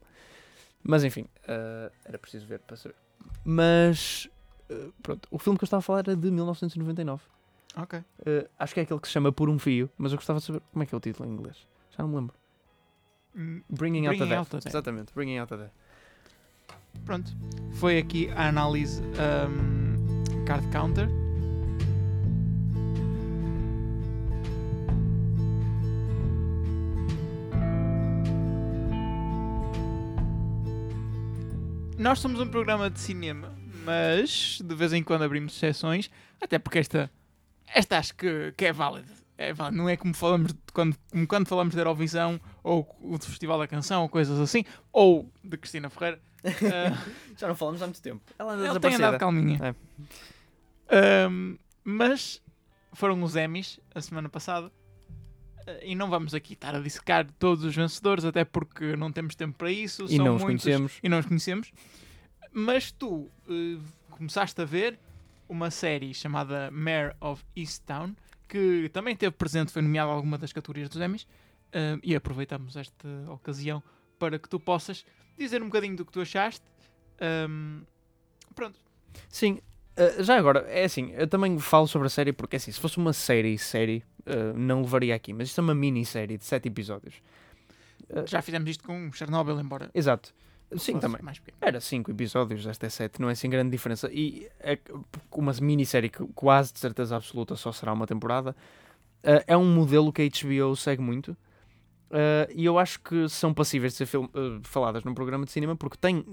Mas 0.84 1.04
enfim, 1.04 1.22
uh, 1.44 1.92
era 2.06 2.18
preciso 2.18 2.46
ver 2.46 2.60
para 2.60 2.76
saber. 2.76 2.96
Mas 3.44 4.30
uh, 4.70 4.94
pronto, 5.02 5.28
o 5.32 5.38
filme 5.38 5.58
que 5.58 5.64
eu 5.64 5.68
estava 5.68 5.80
a 5.80 5.82
falar 5.82 6.00
era 6.00 6.16
de 6.16 6.32
1999. 6.32 7.24
Ok. 7.78 8.00
Uh, 8.00 8.50
acho 8.60 8.74
que 8.74 8.80
é 8.80 8.84
aquele 8.84 9.00
que 9.00 9.08
se 9.08 9.14
chama 9.14 9.32
Por 9.32 9.50
um 9.50 9.58
Fio, 9.58 9.90
mas 9.98 10.12
eu 10.12 10.18
gostava 10.18 10.40
de 10.40 10.46
saber 10.46 10.62
como 10.72 10.84
é 10.84 10.86
que 10.86 10.94
é 10.94 10.98
o 10.98 11.02
título 11.02 11.30
em 11.30 11.34
inglês. 11.34 11.68
Já 11.92 12.04
não 12.04 12.10
me 12.10 12.16
lembro. 12.16 12.36
Hum, 13.36 13.62
Bringing, 13.70 14.08
Out, 14.08 14.18
Bringing 14.18 14.36
out 14.36 14.58
Exatamente, 14.68 15.14
Bringing 15.14 15.38
Out 15.38 15.50
the 15.50 15.58
Dead. 15.58 15.72
Pronto, 17.06 17.32
foi 17.74 17.98
aqui 17.98 18.30
a 18.32 18.50
análise 18.50 19.02
um, 19.02 20.46
Card 20.46 20.68
Counter. 20.70 21.21
Nós 32.02 32.20
somos 32.20 32.40
um 32.42 32.48
programa 32.48 32.90
de 32.90 33.00
cinema, 33.00 33.56
mas 33.86 34.60
de 34.60 34.76
vez 34.76 34.92
em 34.92 35.04
quando 35.04 35.24
abrimos 35.24 35.54
sessões, 35.54 36.10
até 36.42 36.58
porque 36.58 36.80
esta, 36.80 37.12
esta 37.74 38.00
acho 38.00 38.16
que, 38.16 38.54
que 38.58 38.66
é 38.66 38.74
válida. 38.74 39.14
É. 39.38 39.54
Não 39.72 39.88
é 39.88 39.96
como 39.96 40.14
falamos 40.14 40.52
de, 40.52 40.60
quando, 40.74 40.96
como 41.12 41.28
quando 41.28 41.48
falamos 41.48 41.74
de 41.74 41.80
Eurovisão 41.80 42.42
ou 42.64 42.88
do 43.02 43.26
Festival 43.26 43.60
da 43.60 43.68
Canção 43.68 44.02
ou 44.02 44.10
coisas 44.10 44.40
assim, 44.40 44.66
ou 44.92 45.32
de 45.44 45.58
Cristina 45.58 45.90
Ferreira. 45.90 46.20
Uh, 46.44 47.12
Já 47.38 47.48
não 47.48 47.56
falamos 47.56 47.82
há 47.82 47.86
muito 47.86 48.02
tempo. 48.02 48.22
Ela 48.38 48.54
anda 48.54 48.80
tem 48.80 48.96
andado 48.96 49.20
calminha. 49.20 49.76
É. 50.90 51.28
Um, 51.28 51.58
mas 51.84 52.42
foram 52.94 53.22
os 53.22 53.36
Emmys 53.36 53.80
a 53.94 54.02
semana 54.02 54.28
passada 54.28 54.72
e 55.84 55.96
não 55.96 56.10
vamos 56.10 56.34
aqui 56.34 56.54
estar 56.54 56.76
a 56.76 56.80
dissecar 56.80 57.28
todos 57.40 57.64
os 57.64 57.76
vencedores, 57.76 58.26
até 58.26 58.44
porque 58.44 58.96
não 58.96 59.12
temos 59.12 59.36
tempo 59.36 59.58
para 59.58 59.72
isso. 59.72 60.06
E 60.10 60.18
não 60.18 60.36
os 60.36 60.44
conhecemos. 60.44 61.00
E 61.02 61.10
não 61.10 61.20
os 61.20 61.26
conhecemos. 61.26 61.72
Mas 62.52 62.92
tu 62.92 63.30
uh, 63.48 63.82
começaste 64.10 64.60
a 64.62 64.66
ver 64.66 65.00
uma 65.48 65.72
série 65.72 66.14
chamada 66.14 66.70
Mayor 66.72 67.16
of 67.20 67.44
Easttown, 67.56 68.16
que 68.48 68.90
também 68.94 69.16
teve 69.16 69.32
presente, 69.32 69.72
foi 69.72 69.82
nomeada 69.82 70.12
alguma 70.12 70.38
das 70.38 70.52
categorias 70.54 70.90
dos 70.90 71.02
Emmys, 71.02 71.24
uh, 71.24 72.00
e 72.04 72.16
aproveitamos 72.16 72.76
esta 72.76 73.08
ocasião 73.30 73.82
para 74.20 74.38
que 74.38 74.48
tu 74.48 74.60
possas 74.60 75.06
dizer 75.38 75.62
um 75.62 75.66
bocadinho 75.66 75.96
do 75.96 76.06
que 76.06 76.12
tu 76.12 76.22
achaste. 76.22 76.64
Um, 77.50 77.82
pronto. 78.54 78.80
Sim, 79.30 79.60
uh, 79.98 80.24
já 80.24 80.38
agora, 80.38 80.60
é 80.70 80.84
assim, 80.84 81.12
eu 81.12 81.28
também 81.28 81.58
falo 81.60 81.88
sobre 81.88 82.08
a 82.08 82.10
série 82.10 82.32
porque, 82.32 82.56
é 82.56 82.58
assim, 82.58 82.72
se 82.72 82.80
fosse 82.80 82.98
uma 82.98 83.14
série, 83.14 83.58
série, 83.58 84.04
uh, 84.26 84.58
não 84.58 84.82
levaria 84.82 85.16
aqui, 85.16 85.34
mas 85.34 85.50
isto 85.50 85.60
é 85.60 85.64
uma 85.64 85.76
minissérie 85.76 86.38
de 86.38 86.46
7 86.46 86.68
episódios. 86.68 87.16
Uh, 88.10 88.26
Já 88.28 88.42
fizemos 88.42 88.70
isto 88.70 88.84
com 88.84 89.12
Chernobyl, 89.12 89.60
embora. 89.60 89.90
Exato. 89.94 90.34
Sim, 90.78 91.00
também. 91.00 91.20
Era 91.60 91.82
5 91.82 92.12
episódios, 92.12 92.66
esta 92.66 92.86
é 92.86 92.90
7, 92.90 93.20
não 93.20 93.30
é 93.30 93.36
sem 93.36 93.50
grande 93.50 93.72
diferença. 93.72 94.10
E 94.12 94.48
é 94.60 94.80
uma 95.32 95.52
minissérie 95.62 96.10
que 96.10 96.26
quase 96.34 96.72
de 96.72 96.80
certeza 96.80 97.16
absoluta 97.18 97.56
só 97.56 97.72
será 97.72 97.92
uma 97.92 98.08
temporada. 98.08 98.56
Uh, 99.24 99.44
é 99.46 99.58
um 99.58 99.66
modelo 99.74 100.14
que 100.14 100.22
a 100.22 100.26
HBO 100.26 100.76
segue 100.76 101.02
muito. 101.02 101.36
Uh, 102.12 102.52
e 102.54 102.66
eu 102.66 102.78
acho 102.78 103.00
que 103.00 103.30
são 103.30 103.54
passíveis 103.54 103.96
de 103.96 104.06
ser 104.06 104.18
uh, 104.18 104.30
faladas 104.64 105.06
num 105.06 105.14
programa 105.14 105.46
de 105.46 105.52
cinema 105.52 105.78
porque 105.78 105.96
tem, 105.96 106.26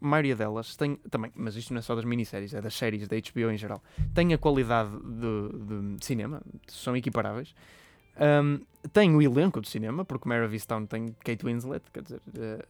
a 0.00 0.06
maioria 0.06 0.34
delas 0.34 0.74
tem 0.76 0.96
também, 1.10 1.30
mas 1.34 1.54
isto 1.56 1.74
não 1.74 1.78
é 1.80 1.82
só 1.82 1.94
das 1.94 2.06
minisséries, 2.06 2.54
é 2.54 2.60
das 2.62 2.72
séries 2.72 3.06
da 3.06 3.16
HBO 3.16 3.50
em 3.50 3.58
geral, 3.58 3.82
tem 4.14 4.32
a 4.32 4.38
qualidade 4.38 4.90
de, 4.90 5.96
de 5.96 6.06
cinema, 6.06 6.40
são 6.68 6.96
equiparáveis. 6.96 7.54
Um, 8.18 8.60
tem 8.94 9.14
o 9.14 9.20
elenco 9.20 9.60
de 9.60 9.68
cinema, 9.68 10.06
porque 10.06 10.26
Mare 10.26 10.46
of 10.46 10.66
tem 10.88 11.14
Kate 11.22 11.44
Winslet, 11.44 11.84
quer 11.92 12.02
dizer, 12.02 12.22
uh, 12.28 12.66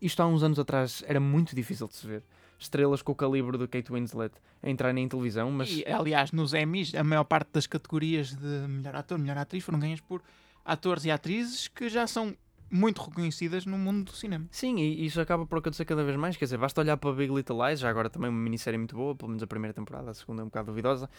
isto 0.00 0.22
há 0.22 0.26
uns 0.28 0.44
anos 0.44 0.60
atrás 0.60 1.02
era 1.08 1.18
muito 1.18 1.56
difícil 1.56 1.88
de 1.88 1.96
se 1.96 2.06
ver. 2.06 2.22
Estrelas 2.56 3.02
com 3.02 3.10
o 3.10 3.14
calibre 3.16 3.58
de 3.58 3.66
Kate 3.66 3.90
Winslet 3.90 4.34
a 4.62 4.70
entrarem 4.70 5.02
em 5.02 5.08
televisão, 5.08 5.50
mas. 5.50 5.70
E, 5.70 5.84
aliás, 5.86 6.30
nos 6.30 6.54
Emmys, 6.54 6.94
a 6.94 7.02
maior 7.02 7.24
parte 7.24 7.48
das 7.52 7.66
categorias 7.66 8.32
de 8.36 8.68
melhor 8.68 8.94
ator, 8.94 9.18
melhor 9.18 9.38
atriz 9.38 9.64
foram 9.64 9.80
ganhas 9.80 10.00
por 10.00 10.22
atores 10.64 11.04
e 11.04 11.10
atrizes 11.10 11.68
que 11.68 11.88
já 11.88 12.06
são 12.06 12.34
muito 12.70 13.02
reconhecidas 13.02 13.66
no 13.66 13.76
mundo 13.76 14.04
do 14.04 14.12
cinema. 14.12 14.46
Sim, 14.50 14.78
e 14.78 15.04
isso 15.04 15.20
acaba 15.20 15.44
por 15.44 15.58
acontecer 15.58 15.84
cada 15.84 16.04
vez 16.04 16.16
mais. 16.16 16.36
Quer 16.36 16.44
dizer, 16.44 16.58
basta 16.58 16.80
olhar 16.80 16.96
para 16.96 17.12
Big 17.12 17.32
Little 17.32 17.66
Lies, 17.66 17.80
já 17.80 17.90
agora 17.90 18.08
também 18.08 18.30
uma 18.30 18.38
minissérie 18.38 18.78
muito 18.78 18.94
boa, 18.94 19.14
pelo 19.14 19.28
menos 19.28 19.42
a 19.42 19.46
primeira 19.46 19.74
temporada, 19.74 20.10
a 20.10 20.14
segunda 20.14 20.42
é 20.42 20.44
um 20.44 20.48
bocado 20.48 20.66
duvidosa, 20.66 21.10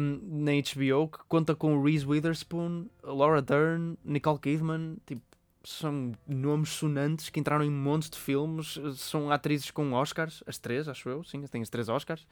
um, 0.00 0.44
na 0.44 0.52
HBO, 0.52 1.08
que 1.08 1.18
conta 1.28 1.54
com 1.54 1.82
Reese 1.82 2.06
Witherspoon, 2.06 2.86
Laura 3.02 3.42
Dern, 3.42 3.96
Nicole 4.02 4.38
Kidman, 4.38 4.96
tipo, 5.06 5.22
são 5.62 6.12
nomes 6.26 6.70
sonantes 6.70 7.28
que 7.28 7.38
entraram 7.38 7.64
em 7.64 7.70
montes 7.70 8.08
de 8.08 8.18
filmes, 8.18 8.78
são 8.96 9.30
atrizes 9.30 9.70
com 9.70 9.92
Oscars, 9.92 10.42
as 10.46 10.58
três, 10.58 10.88
acho 10.88 11.08
eu, 11.08 11.22
sim, 11.22 11.42
têm 11.42 11.60
as 11.60 11.68
três 11.68 11.88
Oscars. 11.90 12.26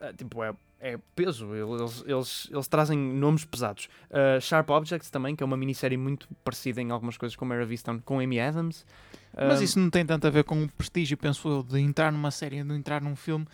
Uh, 0.00 0.16
tipo, 0.16 0.42
é, 0.42 0.54
é 0.80 0.98
peso, 1.14 1.54
eles, 1.54 2.02
eles, 2.06 2.48
eles 2.50 2.68
trazem 2.68 2.98
nomes 2.98 3.44
pesados. 3.44 3.88
Uh, 4.10 4.40
Sharp 4.40 4.70
Objects 4.70 5.10
também, 5.10 5.36
que 5.36 5.42
é 5.42 5.46
uma 5.46 5.56
minissérie 5.56 5.98
muito 5.98 6.28
parecida 6.42 6.80
em 6.80 6.90
algumas 6.90 7.16
coisas 7.16 7.36
com 7.36 7.44
Mara 7.44 7.66
Vista, 7.66 7.96
com 8.04 8.18
Amy 8.18 8.40
Adams. 8.40 8.86
Mas 9.32 9.60
isso 9.60 9.78
não 9.78 9.90
tem 9.90 10.04
tanto 10.04 10.26
a 10.26 10.30
ver 10.30 10.42
com 10.42 10.64
o 10.64 10.68
prestígio, 10.68 11.16
penso 11.16 11.48
eu, 11.48 11.62
de 11.62 11.78
entrar 11.78 12.10
numa 12.10 12.32
série, 12.32 12.64
de 12.64 12.74
entrar 12.74 13.00
num 13.00 13.14
filme. 13.14 13.46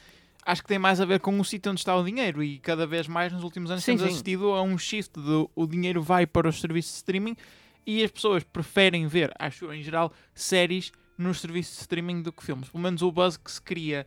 Acho 0.46 0.62
que 0.62 0.68
tem 0.68 0.78
mais 0.78 1.00
a 1.00 1.04
ver 1.04 1.18
com 1.18 1.38
o 1.38 1.44
sítio 1.44 1.72
onde 1.72 1.80
está 1.80 1.94
o 1.96 2.04
dinheiro 2.04 2.42
e 2.42 2.58
cada 2.60 2.86
vez 2.86 3.08
mais 3.08 3.32
nos 3.32 3.42
últimos 3.42 3.68
anos 3.68 3.82
sim, 3.82 3.92
temos 3.92 4.02
sim. 4.02 4.08
assistido 4.08 4.52
a 4.52 4.62
um 4.62 4.78
shift 4.78 5.20
do 5.20 5.50
o 5.56 5.66
dinheiro 5.66 6.00
vai 6.00 6.24
para 6.24 6.48
os 6.48 6.60
serviços 6.60 6.92
de 6.92 6.96
streaming 6.98 7.36
e 7.84 8.02
as 8.04 8.10
pessoas 8.12 8.44
preferem 8.44 9.08
ver, 9.08 9.32
acho 9.38 9.64
eu, 9.64 9.74
em 9.74 9.82
geral, 9.82 10.12
séries 10.34 10.92
nos 11.18 11.40
serviços 11.40 11.74
de 11.74 11.80
streaming 11.80 12.22
do 12.22 12.32
que 12.32 12.44
filmes. 12.44 12.68
Pelo 12.68 12.82
menos 12.82 13.02
o 13.02 13.10
buzz 13.10 13.36
que 13.36 13.50
se 13.50 13.60
cria 13.60 14.06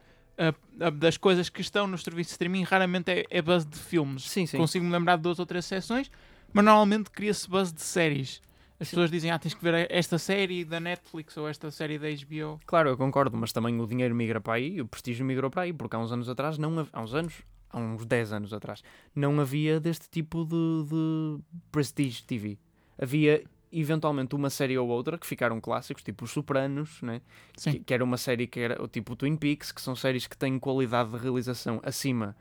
das 0.96 1.18
coisas 1.18 1.50
que 1.50 1.62
estão 1.62 1.86
nos 1.86 2.04
serviços 2.04 2.30
de 2.30 2.34
streaming 2.34 2.64
raramente 2.64 3.12
é, 3.12 3.26
é 3.30 3.42
buzz 3.42 3.66
de 3.66 3.78
filmes. 3.78 4.24
Sim, 4.24 4.46
sim. 4.46 4.58
Consigo-me 4.58 4.92
lembrar 4.92 5.18
de 5.18 5.24
duas 5.24 5.40
ou 5.40 5.46
três 5.46 5.66
sessões, 5.66 6.10
mas 6.54 6.64
normalmente 6.64 7.12
cria-se 7.12 7.50
buzz 7.50 7.74
de 7.74 7.82
séries. 7.82 8.42
As 8.80 8.88
sim. 8.88 8.92
pessoas 8.92 9.12
dizem, 9.12 9.30
ah, 9.30 9.38
tens 9.38 9.54
que 9.54 9.62
ver 9.62 9.92
esta 9.92 10.18
série 10.18 10.64
da 10.64 10.80
Netflix 10.80 11.36
ou 11.36 11.50
esta 11.50 11.70
série 11.70 12.00
da 12.00 12.08
HBO. 12.08 12.60
Claro, 12.66 12.90
eu 12.90 12.98
concordo, 12.98 13.36
mas 13.36 13.52
também 13.52 13.78
o 13.80 13.86
dinheiro 13.86 14.16
migra 14.16 14.40
para 14.40 14.54
aí, 14.54 14.80
o 14.80 14.88
prestígio 14.88 15.26
migrou 15.26 15.52
para 15.52 15.64
aí, 15.64 15.74
porque 15.74 15.96
há 15.96 16.00
uns 16.00 16.12
anos 16.12 16.30
atrás, 16.30 16.58
não 16.58 16.88
há 16.94 17.02
uns 17.02 17.14
anos, 17.14 17.42
há 17.70 17.78
uns 17.78 18.06
10 18.06 18.32
anos 18.32 18.54
atrás, 18.54 18.82
não 19.14 19.38
havia 19.42 19.82
deste 19.82 20.10
tipo 20.10 20.46
de, 20.46 20.86
de 20.90 21.44
prestige 21.70 22.24
TV. 22.24 22.58
Havia 22.98 23.44
eventualmente 23.72 24.36
uma 24.36 24.50
série 24.50 24.78
ou 24.78 24.88
outra 24.88 25.18
que 25.18 25.28
ficaram 25.28 25.60
clássicos, 25.62 26.04
tipo 26.04 26.26
Os 26.26 26.32
Sopranos, 26.32 27.02
né? 27.02 27.22
que, 27.56 27.80
que, 27.80 27.94
era 27.94 28.04
uma 28.04 28.18
série 28.18 28.48
que 28.48 28.60
era 28.60 28.88
tipo 28.88 29.16
Twin 29.16 29.36
Peaks, 29.36 29.72
que 29.72 29.82
são 29.82 29.96
séries 29.96 30.28
que 30.28 30.38
têm 30.38 30.58
qualidade 30.60 31.12
de 31.12 31.18
realização 31.18 31.80
acima 31.84 32.36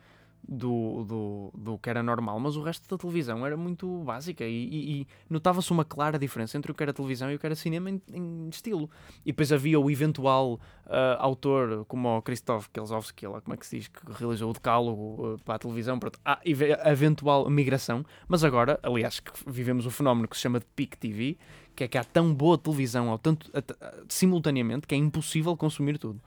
do, 0.46 1.04
do, 1.04 1.52
do 1.54 1.78
que 1.78 1.90
era 1.90 2.02
normal, 2.02 2.38
mas 2.40 2.56
o 2.56 2.62
resto 2.62 2.88
da 2.88 2.96
televisão 2.96 3.46
era 3.46 3.56
muito 3.56 4.02
básica 4.04 4.44
e, 4.44 4.68
e, 4.68 5.00
e 5.00 5.06
notava-se 5.28 5.70
uma 5.70 5.84
clara 5.84 6.18
diferença 6.18 6.56
entre 6.56 6.70
o 6.72 6.74
que 6.74 6.82
era 6.82 6.92
televisão 6.92 7.30
e 7.30 7.34
o 7.34 7.38
que 7.38 7.46
era 7.46 7.54
cinema 7.54 7.90
em, 7.90 8.00
em 8.12 8.48
estilo. 8.48 8.90
E 9.24 9.32
depois 9.32 9.52
havia 9.52 9.78
o 9.78 9.90
eventual 9.90 10.54
uh, 10.86 11.18
autor, 11.18 11.84
como 11.86 12.18
o 12.18 12.22
Kielzowski, 12.22 13.26
lá, 13.26 13.40
como 13.40 13.54
é 13.54 13.56
que 13.56 13.66
se 13.66 13.78
diz, 13.78 13.88
que 13.88 14.00
realizou 14.12 14.50
o 14.50 14.52
decálogo 14.52 15.34
uh, 15.34 15.38
para 15.44 15.56
a 15.56 15.58
televisão, 15.58 15.98
pronto, 15.98 16.18
a, 16.24 16.40
eventual 16.44 17.48
migração, 17.50 18.04
mas 18.26 18.44
agora, 18.44 18.78
aliás, 18.82 19.20
que 19.20 19.32
vivemos 19.46 19.86
um 19.86 19.90
fenómeno 19.90 20.28
que 20.28 20.36
se 20.36 20.42
chama 20.42 20.60
de 20.60 20.66
Peak 20.76 20.96
TV, 20.96 21.36
que 21.76 21.84
é 21.84 21.88
que 21.88 21.98
há 21.98 22.04
tão 22.04 22.34
boa 22.34 22.56
televisão 22.58 23.10
ao 23.10 23.18
tanto, 23.18 23.50
a, 23.54 23.58
a, 23.58 23.94
simultaneamente 24.08 24.86
que 24.86 24.94
é 24.94 24.98
impossível 24.98 25.56
consumir 25.56 25.98
tudo. 25.98 26.20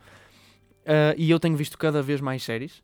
Uh, 0.82 1.14
e 1.16 1.30
eu 1.30 1.40
tenho 1.40 1.56
visto 1.56 1.78
cada 1.78 2.02
vez 2.02 2.22
mais 2.22 2.44
séries 2.44 2.84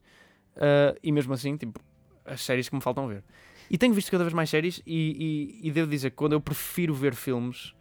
Uh, 0.57 0.97
e 1.01 1.11
mesmo 1.11 1.33
assim, 1.33 1.55
tipo, 1.55 1.79
as 2.25 2.41
séries 2.41 2.67
que 2.67 2.75
me 2.75 2.81
faltam 2.81 3.07
ver. 3.07 3.23
E 3.69 3.77
tenho 3.77 3.93
visto 3.93 4.11
cada 4.11 4.23
vez 4.23 4.33
mais 4.33 4.49
séries 4.49 4.81
e, 4.85 5.59
e, 5.61 5.67
e 5.67 5.71
devo 5.71 5.89
dizer 5.89 6.11
que 6.11 6.15
quando 6.15 6.33
eu 6.33 6.41
prefiro 6.41 6.93
ver 6.93 7.13
filmes, 7.13 7.73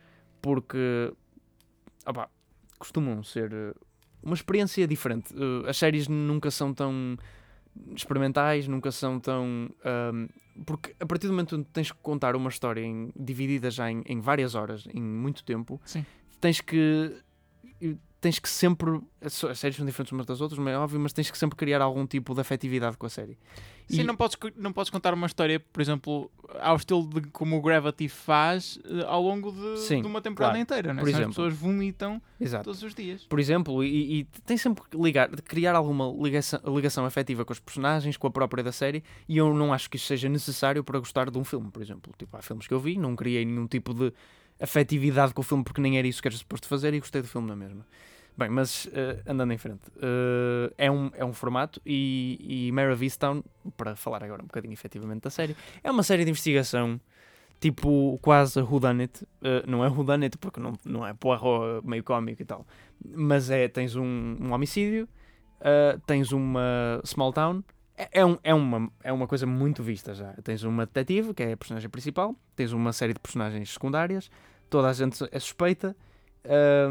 porque 0.42 1.12
opa, 2.04 2.28
costumam 2.78 3.22
ser 3.22 3.52
ah, 3.52 3.74
uma 4.22 4.34
experiência 4.34 4.86
diferente. 4.86 5.32
Uh, 5.34 5.68
as 5.68 5.76
séries 5.76 6.08
nunca 6.08 6.50
são 6.50 6.74
tão 6.74 7.16
experimentais, 7.94 8.66
nunca 8.66 8.90
são 8.90 9.20
tão. 9.20 9.70
Um, 9.84 10.28
porque 10.64 10.94
a 10.98 11.06
partir 11.06 11.26
do 11.26 11.32
momento 11.32 11.56
onde 11.56 11.66
tens 11.66 11.92
que 11.92 11.98
contar 11.98 12.34
uma 12.34 12.48
história 12.48 12.80
em, 12.80 13.12
dividida 13.14 13.70
já 13.70 13.90
em, 13.90 14.02
em, 14.06 14.20
várias 14.20 14.54
horas, 14.54 14.86
em 14.92 15.02
muito 15.02 15.44
tempo, 15.44 15.80
Sim. 15.84 16.04
tens 16.40 16.60
que 16.60 17.14
tens 18.26 18.40
que 18.40 18.48
sempre. 18.48 19.00
As 19.20 19.32
séries 19.56 19.76
são 19.76 19.86
diferentes 19.86 20.10
umas 20.10 20.26
das 20.26 20.40
outras, 20.40 20.58
mas 20.58 20.74
é 20.74 20.76
óbvio, 20.76 20.98
mas 20.98 21.12
tens 21.12 21.30
que 21.30 21.38
sempre 21.38 21.56
criar 21.56 21.80
algum 21.80 22.04
tipo 22.04 22.34
de 22.34 22.40
afetividade 22.40 22.96
com 22.96 23.06
a 23.06 23.08
série. 23.08 23.38
Sim, 23.88 24.00
e... 24.00 24.04
não, 24.04 24.16
podes, 24.16 24.36
não 24.56 24.72
podes 24.72 24.90
contar 24.90 25.14
uma 25.14 25.28
história, 25.28 25.60
por 25.60 25.80
exemplo, 25.80 26.28
ao 26.60 26.74
estilo 26.74 27.08
de 27.08 27.20
como 27.28 27.56
o 27.56 27.62
Gravity 27.62 28.08
faz 28.08 28.80
eh, 28.84 29.04
ao 29.06 29.22
longo 29.22 29.52
de, 29.52 29.78
Sim, 29.78 30.00
de 30.00 30.08
uma 30.08 30.20
temporada 30.20 30.54
claro. 30.54 30.62
inteira, 30.62 30.92
né? 30.92 31.00
Por 31.00 31.08
exemplo, 31.08 31.28
as 31.28 31.36
pessoas 31.36 31.54
vomitam 31.54 32.20
Exato. 32.40 32.64
todos 32.64 32.82
os 32.82 32.94
dias. 32.96 33.22
Por 33.22 33.38
exemplo, 33.38 33.84
e, 33.84 34.20
e 34.20 34.24
tens 34.44 34.60
sempre 34.60 34.82
que 34.90 34.96
ligar, 34.96 35.28
criar 35.42 35.76
alguma 35.76 36.12
ligação, 36.20 36.60
ligação 36.74 37.04
afetiva 37.04 37.44
com 37.44 37.52
os 37.52 37.60
personagens, 37.60 38.16
com 38.16 38.26
a 38.26 38.30
própria 38.30 38.64
da 38.64 38.72
série, 38.72 39.04
e 39.28 39.36
eu 39.36 39.54
não 39.54 39.72
acho 39.72 39.88
que 39.88 39.96
isso 39.96 40.06
seja 40.06 40.28
necessário 40.28 40.82
para 40.82 40.98
gostar 40.98 41.30
de 41.30 41.38
um 41.38 41.44
filme, 41.44 41.70
por 41.70 41.80
exemplo. 41.80 42.12
Tipo, 42.18 42.36
há 42.36 42.42
filmes 42.42 42.66
que 42.66 42.74
eu 42.74 42.80
vi, 42.80 42.98
não 42.98 43.14
criei 43.14 43.44
nenhum 43.44 43.68
tipo 43.68 43.94
de 43.94 44.12
afetividade 44.60 45.32
com 45.32 45.42
o 45.42 45.44
filme 45.44 45.62
porque 45.62 45.80
nem 45.80 45.96
era 45.98 46.08
isso 46.08 46.20
que 46.20 46.26
era 46.26 46.36
suposto 46.36 46.66
fazer 46.66 46.92
e 46.94 46.98
gostei 46.98 47.22
do 47.22 47.28
filme 47.28 47.46
na 47.46 47.54
mesma. 47.54 47.86
Bem, 48.36 48.50
mas 48.50 48.84
uh, 48.86 49.22
andando 49.26 49.52
em 49.52 49.58
frente, 49.58 49.88
uh, 49.96 50.72
é, 50.76 50.90
um, 50.90 51.10
é 51.14 51.24
um 51.24 51.32
formato 51.32 51.80
e, 51.86 52.66
e 52.68 52.72
Mare 52.72 52.92
of 52.92 53.02
Easttown, 53.02 53.42
para 53.78 53.96
falar 53.96 54.22
agora 54.22 54.42
um 54.42 54.46
bocadinho 54.46 54.74
efetivamente 54.74 55.22
da 55.22 55.30
série, 55.30 55.56
é 55.82 55.90
uma 55.90 56.02
série 56.02 56.22
de 56.22 56.30
investigação 56.30 57.00
tipo 57.58 58.18
quase 58.20 58.60
whodunit, 58.60 59.22
uh, 59.22 59.66
não 59.66 59.82
é 59.82 59.88
whodunit 59.88 60.36
porque 60.36 60.60
não, 60.60 60.74
não 60.84 61.06
é 61.06 61.14
porra 61.14 61.80
meio 61.82 62.04
cómico 62.04 62.42
e 62.42 62.44
tal, 62.44 62.66
mas 63.02 63.48
é, 63.48 63.68
tens 63.68 63.96
um, 63.96 64.36
um 64.38 64.52
homicídio, 64.52 65.08
uh, 65.60 65.98
tens 66.06 66.30
uma 66.30 67.00
small 67.04 67.32
town, 67.32 67.62
é, 67.96 68.20
é, 68.20 68.26
um, 68.26 68.38
é, 68.44 68.52
uma, 68.52 68.92
é 69.02 69.12
uma 69.12 69.26
coisa 69.26 69.46
muito 69.46 69.82
vista 69.82 70.12
já. 70.12 70.34
Tens 70.44 70.62
uma 70.62 70.84
detetive, 70.84 71.32
que 71.32 71.42
é 71.42 71.52
a 71.52 71.56
personagem 71.56 71.88
principal, 71.88 72.36
tens 72.54 72.72
uma 72.72 72.92
série 72.92 73.14
de 73.14 73.20
personagens 73.20 73.72
secundárias, 73.72 74.30
toda 74.68 74.88
a 74.88 74.92
gente 74.92 75.26
é 75.32 75.40
suspeita, 75.40 75.96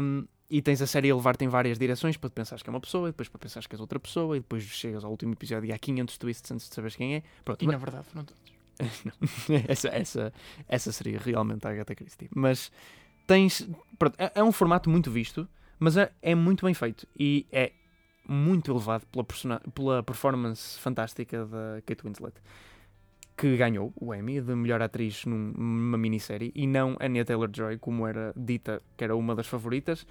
um, 0.00 0.26
e 0.48 0.62
tens 0.62 0.80
a 0.80 0.86
série 0.86 1.10
a 1.10 1.14
levar-te 1.14 1.44
em 1.44 1.48
várias 1.48 1.78
direções 1.78 2.16
para 2.16 2.30
pensares 2.30 2.62
que 2.62 2.70
é 2.70 2.72
uma 2.72 2.80
pessoa, 2.80 3.08
e 3.08 3.12
depois 3.12 3.28
para 3.28 3.38
pensares 3.38 3.66
que 3.66 3.74
és 3.74 3.80
outra 3.80 3.98
pessoa, 3.98 4.36
e 4.36 4.40
depois 4.40 4.62
chegas 4.62 5.04
ao 5.04 5.10
último 5.10 5.32
episódio 5.32 5.68
e 5.68 5.72
há 5.72 5.78
500 5.78 6.18
twists 6.18 6.50
antes 6.50 6.68
de 6.68 6.74
saberes 6.74 6.96
quem 6.96 7.16
é. 7.16 7.22
Pronto, 7.44 7.62
e 7.62 7.66
mas... 7.66 7.72
na 7.72 7.78
verdade 7.78 8.06
foram 8.06 8.24
todos. 8.24 8.56
essa, 9.68 9.88
essa, 9.88 10.32
essa 10.68 10.92
seria 10.92 11.18
realmente 11.18 11.66
a 11.66 11.70
Agatha 11.70 11.94
Christie. 11.94 12.28
Mas 12.34 12.70
tens. 13.26 13.68
Pronto, 13.98 14.14
é, 14.18 14.32
é 14.34 14.44
um 14.44 14.52
formato 14.52 14.90
muito 14.90 15.10
visto, 15.10 15.48
mas 15.78 15.96
é, 15.96 16.12
é 16.22 16.34
muito 16.34 16.64
bem 16.64 16.74
feito 16.74 17.06
e 17.18 17.46
é 17.50 17.72
muito 18.28 18.70
elevado 18.70 19.06
pela, 19.06 19.60
pela 19.72 20.02
performance 20.02 20.78
fantástica 20.78 21.46
da 21.46 21.80
Kate 21.86 22.02
Winslet 22.02 22.34
que 23.36 23.56
ganhou 23.56 23.92
o 24.00 24.14
Emmy 24.14 24.40
de 24.40 24.54
melhor 24.54 24.80
atriz 24.80 25.24
numa 25.26 25.98
minissérie 25.98 26.50
e 26.54 26.66
não 26.66 26.96
Anya 26.98 27.24
Taylor-Joy, 27.24 27.78
como 27.78 28.06
era 28.06 28.32
dita 28.34 28.82
que 28.96 29.04
era 29.04 29.14
uma 29.14 29.34
das 29.34 29.46
favoritas. 29.46 30.06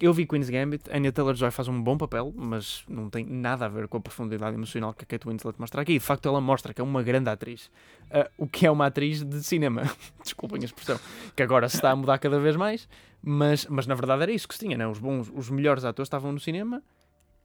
Eu 0.00 0.12
vi 0.12 0.26
Queen's 0.26 0.48
Gambit, 0.48 0.88
Anya 0.92 1.10
Taylor-Joy 1.10 1.50
faz 1.50 1.66
um 1.66 1.82
bom 1.82 1.98
papel, 1.98 2.32
mas 2.36 2.84
não 2.88 3.10
tem 3.10 3.24
nada 3.24 3.66
a 3.66 3.68
ver 3.68 3.88
com 3.88 3.96
a 3.96 4.00
profundidade 4.00 4.54
emocional 4.54 4.94
que 4.94 5.02
a 5.02 5.06
Kate 5.06 5.26
Winslet 5.26 5.58
mostra 5.58 5.82
aqui. 5.82 5.94
De 5.94 6.00
facto, 6.00 6.28
ela 6.28 6.40
mostra 6.40 6.72
que 6.72 6.80
é 6.80 6.84
uma 6.84 7.02
grande 7.02 7.28
atriz, 7.28 7.66
uh, 8.04 8.30
o 8.38 8.46
que 8.46 8.64
é 8.64 8.70
uma 8.70 8.86
atriz 8.86 9.24
de 9.24 9.42
cinema. 9.42 9.82
Desculpem 10.22 10.62
a 10.62 10.64
expressão, 10.64 11.00
que 11.34 11.42
agora 11.42 11.68
se 11.68 11.76
está 11.76 11.90
a 11.90 11.96
mudar 11.96 12.18
cada 12.18 12.38
vez 12.38 12.54
mais, 12.54 12.88
mas, 13.20 13.66
mas 13.66 13.88
na 13.88 13.96
verdade 13.96 14.22
era 14.22 14.30
isso 14.30 14.46
que 14.46 14.54
se 14.54 14.60
tinha, 14.60 14.78
né? 14.78 14.86
os, 14.86 15.00
bons, 15.00 15.32
os 15.34 15.50
melhores 15.50 15.84
atores 15.84 16.06
estavam 16.06 16.30
no 16.30 16.38
cinema 16.38 16.80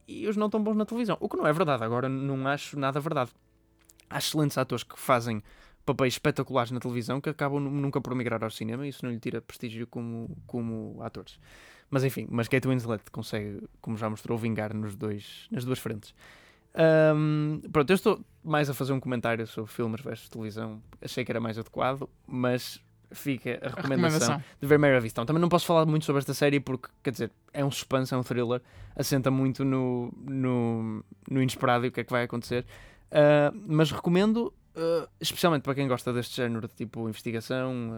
e 0.08 0.28
os 0.28 0.38
não 0.38 0.48
tão 0.48 0.62
bons 0.64 0.76
na 0.76 0.86
televisão. 0.86 1.18
O 1.20 1.28
que 1.28 1.36
não 1.36 1.48
é 1.48 1.54
verdade, 1.54 1.84
agora 1.84 2.08
não 2.08 2.48
acho 2.48 2.78
nada 2.78 3.00
verdade. 3.00 3.32
Há 4.12 4.20
excelentes 4.20 4.60
atores 4.60 4.84
que 4.84 5.00
fazem 5.00 5.42
papéis 5.84 6.14
espetaculares 6.14 6.72
na 6.72 6.80
televisão 6.80 7.20
que 7.20 7.30
acabam 7.30 7.60
nunca 7.60 8.00
por 8.00 8.14
migrar 8.14 8.44
ao 8.44 8.52
cinema 8.52 8.86
e 8.86 8.90
isso 8.90 9.04
não 9.04 9.12
lhe 9.12 9.20
tira 9.20 9.42
prestígio 9.42 9.88
como, 9.88 10.38
como 10.46 11.02
atores. 11.02 11.40
Mas 11.94 12.04
enfim, 12.04 12.26
mas 12.28 12.48
Kate 12.48 12.68
Winslet 12.68 13.04
consegue, 13.12 13.62
como 13.80 13.96
já 13.96 14.10
mostrou, 14.10 14.36
vingar 14.36 14.74
nos 14.74 14.96
dois, 14.96 15.48
nas 15.52 15.64
duas 15.64 15.78
frentes. 15.78 16.12
Um, 17.16 17.62
pronto, 17.72 17.88
eu 17.92 17.94
estou 17.94 18.20
mais 18.44 18.68
a 18.68 18.74
fazer 18.74 18.94
um 18.94 19.00
comentário 19.00 19.46
sobre 19.46 19.72
filmes 19.72 20.02
versus 20.02 20.28
televisão. 20.28 20.82
Achei 21.00 21.24
que 21.24 21.32
era 21.32 21.40
mais 21.40 21.56
adequado, 21.60 22.10
mas 22.26 22.82
fica 23.12 23.60
a 23.62 23.68
A 23.68 23.70
recomendação, 23.70 24.10
recomendação. 24.10 24.44
de 24.60 24.68
ver 24.68 24.80
Mary 24.80 24.96
Easttown. 25.06 25.24
Também 25.28 25.40
não 25.40 25.50
posso 25.50 25.68
falar 25.68 25.86
muito 25.86 26.04
sobre 26.04 26.18
esta 26.22 26.34
série 26.34 26.60
porque, 26.60 26.90
quer 27.04 27.12
dizer, 27.12 27.32
é 27.54 27.64
um 27.64 27.70
suspense, 27.70 28.12
é 28.12 28.18
um 28.18 28.24
thriller, 28.24 28.60
assenta 28.96 29.30
muito 29.30 29.64
no, 29.64 30.12
no, 30.18 31.06
no 31.30 31.42
inesperado 31.44 31.86
e 31.86 31.90
o 31.90 31.92
que 31.92 32.00
é 32.00 32.04
que 32.04 32.12
vai 32.12 32.24
acontecer. 32.24 32.66
Ah, 33.16 33.52
mas 33.68 33.92
recomendo, 33.92 34.52
ah, 34.76 35.08
especialmente 35.22 35.62
para 35.62 35.76
quem 35.76 35.88
gosta 35.88 36.12
deste 36.12 36.36
género 36.36 36.68
de 36.68 36.74
tipo 36.74 37.08
investigação. 37.08 37.92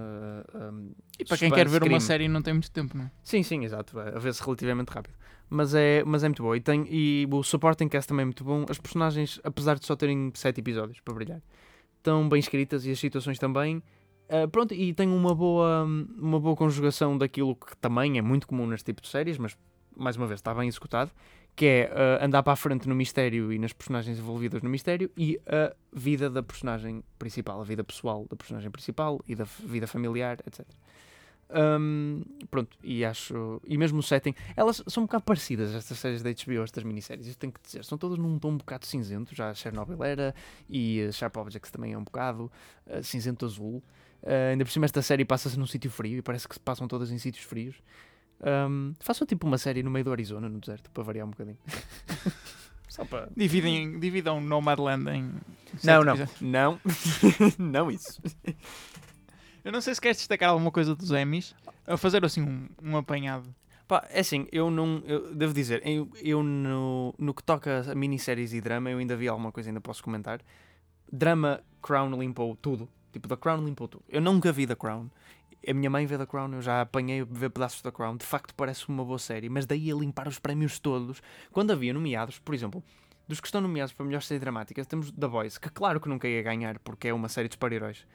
ah, 0.54 0.72
um, 0.74 0.92
E 1.18 1.24
para 1.26 1.38
quem 1.38 1.50
quer 1.52 1.68
ver 1.70 1.82
uma 1.84 1.88
crime. 1.90 2.02
série 2.02 2.24
e 2.26 2.28
não 2.28 2.42
tem 2.42 2.54
muito 2.54 2.70
tempo, 2.72 2.98
não 2.98 3.06
é? 3.06 3.12
Sim, 3.24 3.42
sim, 3.44 3.64
exato. 3.64 3.98
A 4.00 4.20
ver-se 4.20 4.44
relativamente 4.44 4.90
rápido. 4.90 5.16
Mas 5.50 5.74
é, 5.76 6.04
mas 6.04 6.24
é 6.24 6.28
muito 6.28 6.44
boa. 6.44 6.58
E, 6.58 6.60
tem, 6.62 6.86
e 6.90 7.28
o 7.32 7.44
supporting 7.44 7.88
cast 7.88 8.08
também 8.10 8.24
é 8.24 8.26
muito 8.26 8.44
bom. 8.44 8.66
As 8.70 8.78
personagens, 8.80 9.40
apesar 9.44 9.78
de 9.80 9.86
só 9.86 9.96
terem 9.96 10.32
sete 10.36 10.60
episódios 10.60 11.00
para 11.00 11.14
brilhar, 11.14 11.42
estão 11.98 12.28
bem 12.28 12.40
escritas 12.40 12.86
e 12.86 12.92
as 12.92 13.00
situações 13.00 13.38
também. 13.40 13.82
Ah, 14.28 14.48
pronto, 14.48 14.74
e 14.74 14.92
tem 14.94 15.08
uma 15.08 15.36
boa, 15.36 15.84
uma 15.86 16.40
boa 16.40 16.56
conjugação 16.56 17.16
daquilo 17.18 17.56
que 17.56 17.78
também 17.78 18.18
é 18.18 18.22
muito 18.24 18.48
comum 18.48 18.66
neste 18.66 18.86
tipo 18.86 19.02
de 19.02 19.08
séries, 19.08 19.38
mas 19.38 19.56
mais 19.96 20.18
uma 20.18 20.26
vez 20.28 20.40
está 20.40 20.52
bem 20.54 20.68
executado, 20.68 21.12
que 21.56 21.66
é 21.66 21.92
ah, 21.94 22.26
andar 22.26 22.44
para 22.44 22.54
a 22.54 22.56
frente 22.56 22.88
no 22.88 22.96
mistério 22.96 23.52
e 23.52 23.58
nas 23.58 23.74
personagens 23.74 24.20
envolvidas 24.20 24.62
no 24.62 24.70
mistério 24.70 25.10
e 25.16 25.40
a 25.48 25.74
vida 25.94 26.30
da 26.30 26.44
personagem 26.44 27.04
principal, 27.18 27.62
a 27.62 27.64
vida 27.64 27.84
pessoal 27.84 28.26
da 28.30 28.36
personagem 28.36 28.70
principal 28.70 29.22
e 29.28 29.36
da 29.36 29.46
vida 29.46 29.88
familiar, 29.88 30.38
etc. 30.46 30.66
Hum, 31.50 32.24
pronto, 32.50 32.76
e 32.84 33.06
acho. 33.06 33.62
E 33.66 33.78
mesmo 33.78 34.00
o 34.00 34.04
setting. 34.04 34.34
Elas 34.56 34.84
são 34.88 35.04
um 35.04 35.06
bocado 35.06 35.24
parecidas, 35.24 35.76
estas 35.76 36.00
séries 36.00 36.24
da 36.24 36.32
HBO, 36.32 36.64
estas 36.64 36.84
minisséries, 36.84 37.28
isso 37.28 37.38
tenho 37.38 37.54
que 37.54 37.62
dizer. 37.62 37.86
São 37.86 37.98
todas 37.98 38.18
num 38.18 38.40
tom 38.40 38.52
um 38.52 38.58
bocado 38.58 38.86
cinzento. 38.86 39.36
Já 39.36 39.54
Chernobyl 39.54 40.04
era, 40.04 40.34
e 40.70 41.08
Sharp 41.12 41.38
Objects 41.38 41.72
também 41.72 41.94
é 41.94 41.98
um 41.98 42.04
bocado 42.04 42.52
uh, 42.88 43.04
cinzento 43.04 43.46
azul. 43.46 43.84
Uh, 44.24 44.52
ainda 44.52 44.66
por 44.66 44.72
cima, 44.72 44.86
esta 44.86 45.02
série 45.02 45.24
passa-se 45.24 45.58
num 45.58 45.68
sítio 45.68 45.92
frio 45.92 46.18
e 46.18 46.22
parece 46.22 46.48
que 46.48 46.56
se 46.56 46.60
passam 46.60 46.88
todas 46.88 47.12
em 47.12 47.18
sítios 47.18 47.46
frios. 47.46 47.76
Um, 48.42 48.94
façam 49.00 49.26
tipo 49.26 49.48
uma 49.48 49.58
série 49.58 49.82
no 49.82 49.90
meio 49.90 50.06
do 50.06 50.12
Arizona, 50.12 50.50
no 50.50 50.60
deserto, 50.60 50.90
para 50.92 51.04
variar 51.04 51.26
um 51.26 51.32
bocadinho. 51.32 51.58
Só 52.90 53.04
para. 53.04 53.30
Dividem, 53.36 54.00
dividam 54.00 54.40
Nomadland 54.40 55.10
em. 55.10 55.32
Não, 55.84 56.04
não, 56.04 56.14
episódios. 56.14 56.42
não, 56.42 56.80
não 57.60 57.92
isso. 57.92 58.22
Eu 59.64 59.72
não 59.72 59.82
sei 59.82 59.96
se 59.96 60.02
queres 60.02 60.18
destacar 60.18 60.50
alguma 60.50 60.72
coisa 60.72 60.96
dos 60.96 61.12
Emmys. 61.12 61.56
A 61.88 61.98
fazer 61.98 62.24
assim 62.24 62.42
um, 62.42 62.70
um 62.82 62.98
apanhado. 62.98 63.54
Pá, 63.88 64.08
é 64.10 64.22
assim, 64.22 64.48
eu 64.52 64.72
não. 64.72 65.04
Eu 65.06 65.36
devo 65.36 65.54
dizer, 65.54 65.86
eu, 65.86 66.10
eu 66.22 66.42
no, 66.42 67.14
no 67.18 67.34
que 67.34 67.44
toca 67.44 67.84
a 67.92 67.96
minisséries 67.96 68.54
e 68.54 68.62
drama, 68.62 68.90
eu 68.90 68.98
ainda 68.98 69.16
vi 69.16 69.28
alguma 69.28 69.52
coisa, 69.52 69.70
ainda 69.70 69.82
posso 69.82 70.04
comentar. 70.04 70.40
Drama, 71.12 71.62
Crown 71.82 72.20
limpou 72.20 72.56
tudo. 72.56 72.90
Tipo, 73.12 73.28
da 73.28 73.38
Crown 73.38 73.64
limpou 73.64 73.88
tudo. 73.88 74.04
Eu 74.10 74.22
nunca 74.22 74.52
vi 74.52 74.66
da 74.66 74.76
Crown. 74.76 75.10
A 75.68 75.74
minha 75.74 75.90
mãe 75.90 76.06
vê 76.06 76.18
da 76.18 76.26
Crown, 76.28 76.54
eu 76.54 76.62
já 76.62 76.82
apanhei 76.82 77.22
a 77.22 77.26
ver 77.26 77.50
pedaços 77.50 77.82
da 77.82 77.92
Crown. 77.92 78.18
De 78.18 78.26
facto, 78.26 78.54
parece 78.56 78.88
uma 78.88 79.04
boa 79.04 79.18
série, 79.18 79.50
mas 79.50 79.66
daí 79.66 79.92
a 79.92 79.96
limpar 79.96 80.28
os 80.28 80.38
prémios 80.40 80.80
todos. 80.80 81.22
Quando 81.52 81.72
havia 81.72 81.94
nomeados, 81.94 82.38
por 82.40 82.54
exemplo, 82.54 82.84
dos 83.28 83.40
que 83.40 83.48
estão 83.48 83.62
nomeados 83.62 83.94
para 83.94 84.06
melhor 84.06 84.22
série 84.22 84.40
dramática, 84.40 84.86
temos 84.86 85.12
The 85.12 85.28
Boys, 85.28 85.58
que 85.58 85.70
claro 85.70 86.00
que 86.00 86.08
nunca 86.08 86.28
ia 86.28 86.44
ganhar, 86.44 86.78
porque 86.80 87.08
é 87.08 87.14
uma 87.14 87.30
série 87.30 87.48
de 87.48 87.56
super-heróis. 87.56 88.06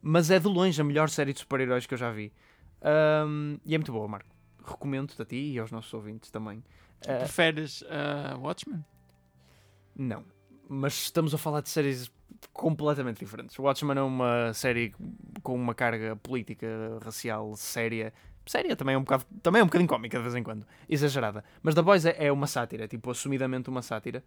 Mas 0.00 0.30
é 0.30 0.38
de 0.38 0.46
longe 0.46 0.80
a 0.80 0.84
melhor 0.84 1.08
série 1.08 1.32
de 1.32 1.40
super-heróis 1.40 1.86
que 1.86 1.94
eu 1.94 1.98
já 1.98 2.10
vi. 2.10 2.32
Ahm, 2.80 3.56
e 3.64 3.74
é 3.74 3.78
muito 3.78 3.92
boa, 3.92 4.06
Marco. 4.06 4.30
Recomendo-te 4.64 5.20
a 5.20 5.24
ti 5.24 5.52
e 5.52 5.58
aos 5.58 5.70
nossos 5.70 5.92
ouvintes 5.92 6.30
também. 6.30 6.62
Ah, 7.06 7.18
Preferes 7.18 7.82
uh, 7.82 8.38
Watchmen? 8.40 8.84
não. 9.96 10.24
Mas 10.72 10.94
estamos 11.02 11.34
a 11.34 11.38
falar 11.38 11.62
de 11.62 11.68
séries 11.68 12.08
completamente 12.60 13.18
diferentes. 13.18 13.58
Watchmen 13.58 13.96
é 13.96 14.02
uma 14.02 14.52
série 14.52 14.94
com 15.42 15.54
uma 15.54 15.74
carga 15.74 16.14
política, 16.16 16.66
racial, 17.02 17.56
séria. 17.56 18.12
Séria 18.44 18.76
também 18.76 18.94
é 18.94 18.98
um 18.98 19.00
bocado, 19.00 19.24
também 19.42 19.60
é 19.60 19.62
um 19.62 19.66
bocadinho 19.66 19.88
cómica 19.88 20.18
de 20.18 20.22
vez 20.22 20.34
em 20.34 20.42
quando. 20.42 20.66
Exagerada. 20.86 21.42
Mas 21.62 21.74
The 21.74 21.80
Boys 21.80 22.04
é, 22.04 22.26
é 22.26 22.30
uma 22.30 22.46
sátira, 22.46 22.86
tipo, 22.86 23.10
assumidamente 23.10 23.70
uma 23.70 23.80
sátira. 23.80 24.22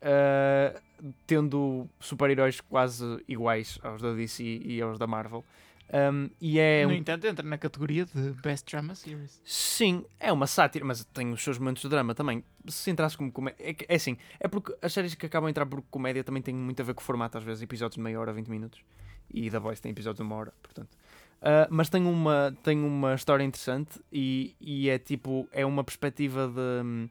ah, 0.00 0.80
tendo 1.26 1.86
super-heróis 2.00 2.60
quase 2.62 3.22
iguais 3.28 3.78
aos 3.82 4.00
da 4.00 4.14
DC 4.14 4.42
e 4.42 4.80
aos 4.80 4.98
da 4.98 5.06
Marvel. 5.06 5.44
Um, 5.90 6.28
e 6.40 6.58
é 6.58 6.84
no 6.84 6.92
um- 6.92 6.94
entanto, 6.96 7.26
entra 7.26 7.46
na 7.46 7.56
categoria 7.56 8.04
de 8.04 8.30
Best 8.42 8.70
Drama 8.70 8.94
Series. 8.94 9.40
Sim, 9.44 10.04
é 10.20 10.30
uma 10.32 10.46
sátira, 10.46 10.84
mas 10.84 11.02
tem 11.04 11.32
os 11.32 11.42
seus 11.42 11.58
momentos 11.58 11.82
de 11.82 11.88
drama 11.88 12.14
também. 12.14 12.44
Se 12.66 12.90
entrasse 12.90 13.16
como 13.16 13.32
comédia. 13.32 13.56
É, 13.70 13.74
é 13.88 13.94
assim, 13.96 14.16
é 14.38 14.46
porque 14.48 14.74
as 14.82 14.92
séries 14.92 15.14
que 15.14 15.24
acabam 15.26 15.46
a 15.46 15.50
entrar 15.50 15.64
por 15.64 15.80
comédia 15.90 16.22
também 16.22 16.42
têm 16.42 16.54
muito 16.54 16.80
a 16.82 16.84
ver 16.84 16.92
com 16.94 17.00
o 17.00 17.04
formato, 17.04 17.38
às 17.38 17.44
vezes, 17.44 17.62
episódios 17.62 17.96
de 17.96 18.02
meia 18.02 18.20
hora, 18.20 18.32
20 18.32 18.48
minutos. 18.48 18.80
E 19.32 19.48
da 19.50 19.58
Voice 19.58 19.80
tem 19.80 19.90
episódios 19.92 20.18
de 20.18 20.22
uma 20.22 20.36
hora, 20.36 20.52
portanto. 20.62 20.90
Ah, 21.40 21.66
mas 21.70 21.88
tem 21.88 22.04
uma, 22.04 22.54
tem 22.62 22.78
uma 22.82 23.14
história 23.14 23.44
interessante 23.44 24.00
e, 24.12 24.54
e 24.60 24.88
é 24.90 24.98
tipo, 24.98 25.48
é 25.52 25.64
uma 25.64 25.84
perspectiva 25.84 26.48
de. 26.48 27.08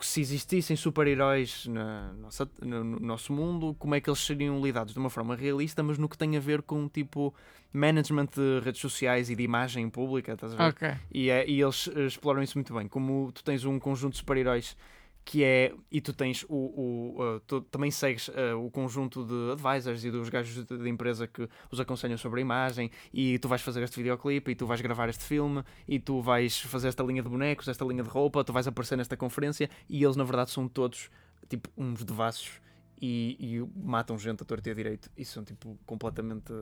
Se 0.00 0.20
existissem 0.20 0.76
super-heróis 0.76 1.66
no, 1.66 2.84
no 2.84 3.00
nosso 3.00 3.32
mundo, 3.32 3.74
como 3.78 3.94
é 3.94 4.00
que 4.00 4.08
eles 4.10 4.20
seriam 4.20 4.60
lidados 4.60 4.92
de 4.92 4.98
uma 4.98 5.10
forma 5.10 5.36
realista, 5.36 5.82
mas 5.82 5.98
no 5.98 6.08
que 6.08 6.16
tem 6.18 6.36
a 6.36 6.40
ver 6.40 6.62
com 6.62 6.88
tipo 6.88 7.34
management 7.72 8.28
de 8.34 8.60
redes 8.64 8.80
sociais 8.80 9.30
e 9.30 9.36
de 9.36 9.42
imagem 9.42 9.88
pública, 9.90 10.32
estás 10.32 10.54
a 10.54 10.56
ver? 10.56 10.62
Ok. 10.70 10.94
E, 11.12 11.30
é- 11.30 11.48
e 11.48 11.60
eles 11.60 11.88
eh, 11.94 12.06
exploram 12.06 12.42
isso 12.42 12.56
muito 12.56 12.72
bem. 12.74 12.86
Como 12.88 13.30
tu 13.32 13.42
tens 13.44 13.64
um 13.64 13.78
conjunto 13.78 14.12
de 14.12 14.18
super-heróis 14.18 14.76
que 15.24 15.42
é. 15.42 15.72
E 15.90 16.00
tu 16.00 16.12
tens 16.12 16.44
o. 16.48 16.54
o 16.54 17.36
uh, 17.36 17.40
tu 17.40 17.60
também 17.62 17.90
segues 17.90 18.28
uh, 18.28 18.56
o 18.62 18.70
conjunto 18.70 19.24
de 19.24 19.52
advisors 19.52 20.04
e 20.04 20.10
dos 20.10 20.28
gajos 20.28 20.66
de, 20.66 20.76
de 20.76 20.88
empresa 20.88 21.26
que 21.26 21.48
os 21.70 21.80
aconselham 21.80 22.18
sobre 22.18 22.40
a 22.40 22.42
imagem. 22.42 22.90
E 23.12 23.38
tu 23.38 23.48
vais 23.48 23.62
fazer 23.62 23.82
este 23.82 23.96
videoclipe 23.96 24.50
e 24.50 24.54
tu 24.54 24.66
vais 24.66 24.80
gravar 24.80 25.08
este 25.08 25.24
filme 25.24 25.64
e 25.88 25.98
tu 25.98 26.20
vais 26.20 26.60
fazer 26.60 26.88
esta 26.88 27.02
linha 27.02 27.22
de 27.22 27.28
bonecos, 27.28 27.68
esta 27.68 27.84
linha 27.84 28.02
de 28.02 28.08
roupa, 28.08 28.44
tu 28.44 28.52
vais 28.52 28.66
aparecer 28.66 28.96
nesta 28.96 29.16
conferência. 29.16 29.70
E 29.88 30.04
eles, 30.04 30.16
na 30.16 30.24
verdade, 30.24 30.50
são 30.50 30.68
todos 30.68 31.10
tipo 31.48 31.70
uns 31.76 32.04
devassos 32.04 32.60
e, 33.00 33.36
e 33.38 33.78
matam 33.78 34.18
gente 34.18 34.42
a 34.42 34.46
torto 34.46 34.68
e 34.68 34.72
a 34.72 34.74
direito. 34.74 35.10
E 35.16 35.24
são 35.24 35.42
tipo 35.42 35.78
completamente 35.86 36.52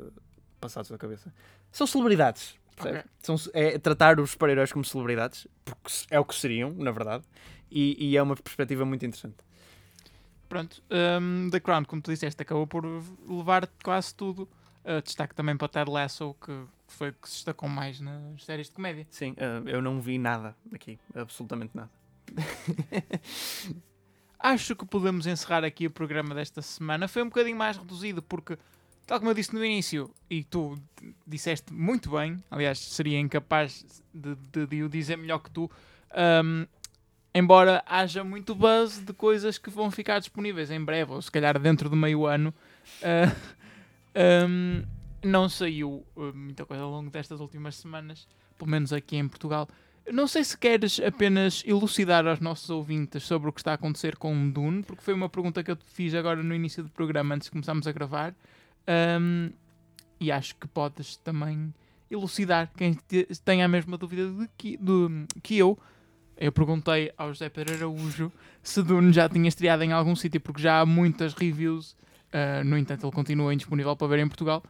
passados 0.60 0.90
da 0.90 0.96
cabeça. 0.96 1.34
São 1.72 1.86
celebridades. 1.86 2.54
percebe? 2.76 2.98
Ok. 2.98 3.10
São, 3.22 3.36
é 3.52 3.78
tratar 3.78 4.20
os 4.20 4.30
super-heróis 4.30 4.72
como 4.72 4.84
celebridades, 4.84 5.48
porque 5.64 5.90
é 6.10 6.20
o 6.20 6.24
que 6.24 6.34
seriam, 6.34 6.72
na 6.72 6.92
verdade, 6.92 7.24
e, 7.72 8.10
e 8.10 8.16
é 8.16 8.22
uma 8.22 8.36
perspectiva 8.36 8.84
muito 8.84 9.04
interessante. 9.06 9.36
Pronto. 10.48 10.82
um, 11.20 11.48
The 11.50 11.60
Crown, 11.60 11.84
como 11.86 12.02
tu 12.02 12.10
disseste, 12.10 12.42
acabou 12.42 12.66
por 12.66 12.84
levar 13.26 13.66
quase 13.82 14.14
tudo. 14.14 14.48
Uh, 14.84 15.00
destaque 15.02 15.34
também 15.34 15.56
para 15.56 15.68
Ted 15.68 15.90
Lasso, 15.90 16.34
que 16.44 16.52
foi 16.88 17.10
o 17.10 17.12
que 17.14 17.28
se 17.28 17.36
destacou 17.36 17.68
mais 17.68 18.00
nas 18.00 18.44
séries 18.44 18.66
de 18.66 18.72
comédia. 18.74 19.06
Sim, 19.10 19.32
eh, 19.36 19.62
eu 19.66 19.80
não 19.80 20.00
vi 20.00 20.18
nada 20.18 20.54
aqui, 20.74 20.98
absolutamente 21.14 21.70
nada. 21.74 21.88
Acho 24.38 24.74
que 24.74 24.84
podemos 24.84 25.26
encerrar 25.26 25.62
aqui 25.64 25.86
o 25.86 25.90
programa 25.90 26.34
desta 26.34 26.60
semana. 26.60 27.06
Foi 27.06 27.22
um 27.22 27.26
bocadinho 27.26 27.56
mais 27.56 27.76
reduzido 27.76 28.20
porque, 28.20 28.58
tal 29.06 29.20
como 29.20 29.30
eu 29.30 29.34
disse 29.34 29.54
no 29.54 29.64
início, 29.64 30.10
e 30.28 30.42
tu 30.42 30.76
disseste 31.26 31.72
muito 31.72 32.10
bem, 32.10 32.42
aliás, 32.50 32.78
seria 32.80 33.20
incapaz 33.20 34.02
de, 34.12 34.34
de- 34.34 34.66
de 34.66 34.82
o 34.82 34.88
dizer 34.88 35.16
melhor 35.16 35.38
que 35.38 35.50
tu, 35.50 35.70
hum, 36.44 36.66
embora 37.34 37.82
haja 37.86 38.22
muito 38.24 38.54
buzz 38.54 38.98
de 38.98 39.12
coisas 39.12 39.58
que 39.58 39.70
vão 39.70 39.90
ficar 39.90 40.18
disponíveis 40.18 40.70
em 40.70 40.82
breve, 40.84 41.12
ou 41.12 41.22
se 41.22 41.30
calhar 41.30 41.58
dentro 41.58 41.88
de 41.88 41.96
meio 41.96 42.26
ano, 42.26 42.52
ah, 43.02 43.34
hum, 44.48 44.82
não 45.24 45.48
saiu 45.48 46.04
uh, 46.16 46.32
muita 46.34 46.64
coisa 46.66 46.82
ao 46.82 46.90
longo 46.90 47.10
destas 47.10 47.40
últimas 47.40 47.76
semanas, 47.76 48.26
pelo 48.58 48.70
menos 48.70 48.92
aqui 48.92 49.16
em 49.16 49.28
Portugal. 49.28 49.68
Não 50.12 50.26
sei 50.26 50.42
se 50.42 50.58
queres 50.58 50.98
apenas 50.98 51.62
elucidar 51.64 52.26
aos 52.26 52.40
nossos 52.40 52.68
ouvintes 52.70 53.22
sobre 53.22 53.48
o 53.48 53.52
que 53.52 53.60
está 53.60 53.70
a 53.70 53.74
acontecer 53.74 54.16
com 54.16 54.50
Dune, 54.50 54.82
porque 54.82 55.02
foi 55.02 55.14
uma 55.14 55.28
pergunta 55.28 55.62
que 55.62 55.70
eu 55.70 55.76
te 55.76 55.84
fiz 55.86 56.12
agora 56.14 56.42
no 56.42 56.52
início 56.54 56.82
do 56.82 56.88
programa, 56.90 57.36
antes 57.36 57.46
de 57.46 57.52
começarmos 57.52 57.86
a 57.86 57.92
gravar. 57.92 58.34
Ahm, 58.84 59.50
e 60.18 60.32
acho 60.32 60.56
que 60.56 60.66
podes 60.66 61.16
também 61.18 61.72
elucidar 62.10 62.68
quem 62.76 62.94
te- 62.94 63.28
tenha 63.44 63.64
a 63.64 63.68
mesma 63.68 63.96
dúvida 63.96 64.48
que, 64.58 64.76
do- 64.76 65.24
que 65.40 65.56
eu. 65.56 65.78
Eu 66.44 66.50
perguntei 66.52 67.12
ao 67.16 67.28
José 67.28 67.48
Pedro 67.48 67.74
Araújo 67.74 68.32
se 68.62 68.82
Dune 68.82 69.12
já 69.12 69.28
tinha 69.28 69.48
estreado 69.48 69.84
em 69.84 69.92
algum 69.92 70.16
sítio, 70.16 70.40
porque 70.40 70.60
já 70.60 70.80
há 70.80 70.86
muitas 70.86 71.34
reviews. 71.34 71.96
ah, 72.32 72.64
no 72.64 72.76
entanto, 72.76 73.06
ele 73.06 73.12
continua 73.14 73.52
indisponível 73.54 73.94
para 73.94 74.06
ver 74.08 74.18
em 74.18 74.26
Portugal. 74.26 74.62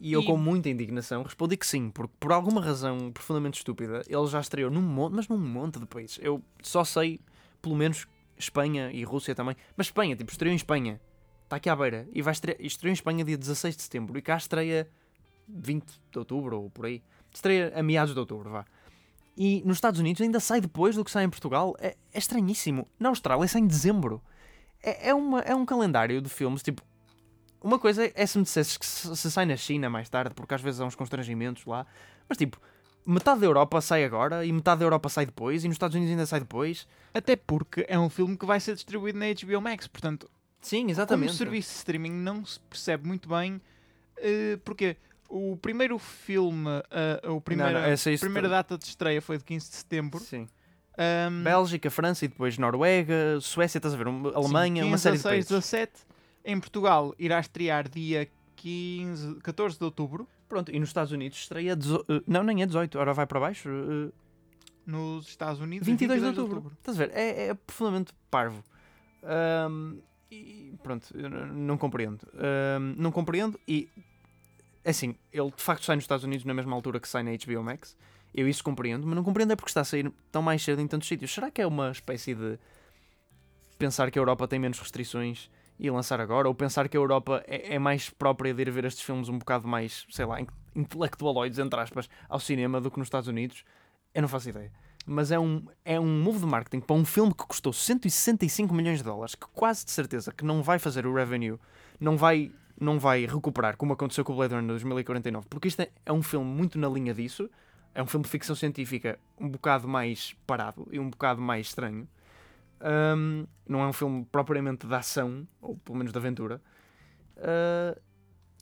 E 0.00 0.12
eu, 0.12 0.22
E- 0.22 0.24
com 0.26 0.36
muita 0.36 0.68
indignação, 0.70 1.22
respondi 1.22 1.56
que 1.56 1.66
sim, 1.66 1.90
porque 1.90 2.12
por 2.18 2.32
alguma 2.32 2.60
razão 2.64 3.10
profundamente 3.12 3.58
estúpida, 3.58 4.02
ele 4.08 4.26
já 4.26 4.40
estreou 4.40 4.70
num 4.70 4.80
monte, 4.80 5.12
mas 5.14 5.28
num 5.28 5.36
monte 5.36 5.78
de 5.78 5.86
países. 5.86 6.18
Eu 6.22 6.42
só 6.62 6.82
sei, 6.84 7.20
pelo 7.60 7.76
menos, 7.76 8.06
Espanha 8.38 8.90
e 8.90 9.04
Rússia 9.04 9.34
também. 9.34 9.54
Mas 9.76 9.88
Espanha, 9.88 10.16
tipo, 10.16 10.30
estreou 10.32 10.52
em 10.52 10.56
Espanha. 10.56 11.00
Está 11.44 11.56
aqui 11.56 11.68
à 11.68 11.76
beira. 11.76 12.08
E 12.12 12.22
vai 12.22 12.32
estrear, 12.32 12.56
estreou 12.60 12.90
em 12.90 12.94
Espanha 12.94 13.24
dia 13.24 13.36
16 13.36 13.76
de 13.76 13.82
setembro. 13.82 14.16
E 14.18 14.22
cá 14.22 14.36
estreia 14.36 14.88
20 15.48 15.84
de 16.10 16.18
outubro 16.18 16.58
ou 16.62 16.70
por 16.70 16.86
aí. 16.86 17.02
Estreia 17.34 17.72
a 17.76 17.82
meados 17.82 18.14
de 18.14 18.18
outubro, 18.20 18.48
vá. 18.50 18.64
E 19.36 19.62
nos 19.64 19.78
Estados 19.78 19.98
Unidos 19.98 20.20
ainda 20.20 20.40
sai 20.40 20.60
depois 20.60 20.96
do 20.96 21.04
que 21.04 21.10
sai 21.10 21.24
em 21.24 21.30
Portugal. 21.30 21.74
É, 21.78 21.96
é 22.12 22.18
estranhíssimo. 22.18 22.86
Na 22.98 23.08
Austrália 23.08 23.46
sai 23.48 23.62
em 23.62 23.66
dezembro. 23.66 24.22
É, 24.82 25.08
é, 25.10 25.14
uma, 25.14 25.40
é 25.40 25.54
um 25.54 25.64
calendário 25.64 26.20
de 26.20 26.28
filmes, 26.28 26.62
tipo, 26.62 26.82
uma 27.62 27.78
coisa 27.78 28.10
é 28.14 28.26
se 28.26 28.36
me 28.36 28.44
dissesses 28.44 28.76
que 28.76 28.84
se, 28.84 29.16
se 29.16 29.30
sai 29.30 29.46
na 29.46 29.56
China 29.56 29.88
mais 29.88 30.08
tarde, 30.08 30.34
porque 30.34 30.54
às 30.54 30.60
vezes 30.60 30.80
há 30.80 30.84
uns 30.84 30.96
constrangimentos 30.96 31.64
lá, 31.64 31.86
mas 32.28 32.36
tipo, 32.36 32.60
metade 33.06 33.40
da 33.40 33.46
Europa 33.46 33.80
sai 33.80 34.04
agora 34.04 34.44
e 34.44 34.52
metade 34.52 34.80
da 34.80 34.84
Europa 34.84 35.08
sai 35.08 35.24
depois 35.24 35.62
e 35.62 35.68
nos 35.68 35.76
Estados 35.76 35.94
Unidos 35.94 36.10
ainda 36.10 36.26
sai 36.26 36.40
depois. 36.40 36.86
Até 37.14 37.36
porque 37.36 37.86
é 37.88 37.98
um 37.98 38.10
filme 38.10 38.36
que 38.36 38.44
vai 38.44 38.58
ser 38.58 38.74
distribuído 38.74 39.18
na 39.18 39.26
HBO 39.26 39.60
Max, 39.60 39.86
portanto, 39.86 40.28
Sim, 40.60 40.80
como 40.80 40.90
exatamente. 40.90 41.34
serviço 41.34 41.70
de 41.70 41.76
streaming 41.76 42.12
não 42.12 42.44
se 42.44 42.58
percebe 42.60 43.06
muito 43.06 43.28
bem 43.28 43.60
eh, 44.16 44.58
porque 44.64 44.96
o 45.52 45.56
primeiro 45.56 45.98
filme, 45.98 46.68
eh, 46.90 47.28
o 47.28 47.40
primeiro, 47.40 47.72
Não, 47.72 47.80
não, 47.80 47.86
essa 47.88 48.08
é 48.08 48.12
a 48.12 48.14
isso- 48.14 48.24
primeira 48.24 48.48
data 48.48 48.76
de 48.76 48.84
estreia 48.84 49.20
foi 49.22 49.38
de 49.38 49.44
15 49.44 49.70
de 49.70 49.76
setembro. 49.76 50.20
Sim. 50.20 50.46
Ahm, 50.98 51.42
Bélgica, 51.42 51.90
França 51.90 52.24
e 52.24 52.28
depois 52.28 52.58
Noruega, 52.58 53.40
Suécia, 53.40 53.78
estás 53.78 53.94
a 53.94 53.96
ver? 53.96 54.08
Um- 54.08 54.28
Alemanha, 54.34 54.82
sim, 54.82 54.88
uma 54.88 54.96
15, 54.98 55.02
série 55.02 55.16
de 55.16 55.22
16, 55.22 55.22
países. 55.22 55.48
17. 55.48 55.92
Em 56.44 56.60
Portugal 56.60 57.14
irá 57.18 57.40
estrear 57.40 57.88
dia 57.88 58.28
15, 58.56 59.36
14 59.36 59.78
de 59.78 59.84
outubro. 59.84 60.28
Pronto, 60.48 60.70
e 60.70 60.78
nos 60.78 60.90
Estados 60.90 61.10
Unidos 61.12 61.38
estreia. 61.38 61.74
dezo- 61.74 62.04
eh, 62.10 62.20
Não, 62.26 62.42
nem 62.42 62.62
é 62.62 62.66
18, 62.66 62.98
agora 62.98 63.14
vai 63.14 63.26
para 63.26 63.40
baixo. 63.40 63.68
eh, 63.70 64.12
Nos 64.84 65.28
Estados 65.28 65.60
Unidos, 65.60 65.86
22, 65.86 66.20
22 66.20 66.34
de 66.34 66.40
outubro. 66.40 66.72
Estás 66.78 67.00
a 67.00 67.06
ver? 67.06 67.16
É, 67.16 67.46
é 67.48 67.54
profundamente 67.54 68.12
parvo. 68.30 68.62
Ahm, 69.22 69.98
e 70.30 70.74
pronto, 70.82 71.06
não 71.54 71.78
compreendo. 71.78 72.26
Ahm, 72.34 72.94
não 72.98 73.12
compreendo 73.12 73.58
e 73.66 73.88
assim, 74.84 75.14
ele 75.32 75.50
de 75.50 75.62
facto 75.62 75.84
sai 75.84 75.96
nos 75.96 76.04
Estados 76.04 76.24
Unidos 76.24 76.44
na 76.44 76.54
mesma 76.54 76.74
altura 76.74 76.98
que 77.00 77.08
sai 77.08 77.22
na 77.22 77.30
HBO 77.32 77.62
Max. 77.62 77.96
Eu 78.34 78.48
isso 78.48 78.64
compreendo, 78.64 79.06
mas 79.06 79.14
não 79.14 79.22
compreendo 79.22 79.52
é 79.52 79.56
porque 79.56 79.70
está 79.70 79.82
a 79.82 79.84
sair 79.84 80.10
tão 80.30 80.40
mais 80.40 80.62
cedo 80.62 80.80
em 80.80 80.86
tantos 80.86 81.06
sítios. 81.06 81.32
Será 81.32 81.50
que 81.50 81.60
é 81.60 81.66
uma 81.66 81.90
espécie 81.90 82.34
de 82.34 82.58
pensar 83.78 84.10
que 84.10 84.18
a 84.18 84.20
Europa 84.22 84.46
tem 84.48 84.58
menos 84.58 84.78
restrições 84.78 85.50
e 85.78 85.90
lançar 85.90 86.20
agora? 86.20 86.48
Ou 86.48 86.54
pensar 86.54 86.88
que 86.88 86.96
a 86.96 87.00
Europa 87.00 87.42
é, 87.46 87.74
é 87.74 87.78
mais 87.78 88.08
própria 88.08 88.54
de 88.54 88.62
ir 88.62 88.70
ver 88.70 88.84
estes 88.84 89.02
filmes 89.04 89.28
um 89.28 89.38
bocado 89.38 89.66
mais, 89.68 90.06
sei 90.10 90.24
lá, 90.24 90.40
in- 90.40 90.46
intelectualoides, 90.74 91.58
entre 91.58 91.78
aspas, 91.80 92.08
ao 92.28 92.40
cinema 92.40 92.80
do 92.80 92.90
que 92.90 92.98
nos 92.98 93.06
Estados 93.06 93.28
Unidos? 93.28 93.64
Eu 94.14 94.22
não 94.22 94.28
faço 94.28 94.48
ideia. 94.48 94.72
Mas 95.04 95.32
é 95.32 95.38
um, 95.38 95.66
é 95.84 95.98
um 95.98 96.22
move 96.22 96.38
de 96.38 96.46
marketing 96.46 96.80
para 96.80 96.94
um 96.94 97.04
filme 97.04 97.34
que 97.34 97.44
custou 97.44 97.72
165 97.72 98.72
milhões 98.72 98.98
de 98.98 99.04
dólares, 99.04 99.34
que 99.34 99.46
quase 99.52 99.84
de 99.84 99.90
certeza 99.90 100.32
que 100.32 100.44
não 100.44 100.62
vai 100.62 100.78
fazer 100.78 101.06
o 101.06 101.12
revenue, 101.14 101.58
não 101.98 102.16
vai, 102.16 102.52
não 102.82 102.98
vai 102.98 103.24
recuperar, 103.26 103.76
como 103.76 103.92
aconteceu 103.92 104.24
com 104.24 104.32
o 104.32 104.36
Blade 104.36 104.54
Runner 104.54 104.68
2049, 104.68 105.46
porque 105.48 105.68
isto 105.68 105.80
é, 105.80 105.90
é 106.04 106.12
um 106.12 106.22
filme 106.22 106.46
muito 106.50 106.78
na 106.78 106.88
linha 106.88 107.14
disso, 107.14 107.48
é 107.94 108.02
um 108.02 108.06
filme 108.06 108.24
de 108.24 108.30
ficção 108.30 108.54
científica 108.56 109.18
um 109.38 109.48
bocado 109.48 109.86
mais 109.88 110.34
parado 110.46 110.86
e 110.90 110.98
um 110.98 111.08
bocado 111.10 111.40
mais 111.40 111.66
estranho. 111.68 112.08
Ahm, 112.80 113.44
não 113.68 113.80
é 113.82 113.86
um 113.86 113.92
filme 113.92 114.26
propriamente 114.32 114.86
de 114.86 114.94
ação, 114.94 115.46
ou 115.60 115.76
pelo 115.76 115.98
menos 115.98 116.12
de 116.12 116.18
aventura. 116.18 116.60
Ah, 117.38 117.96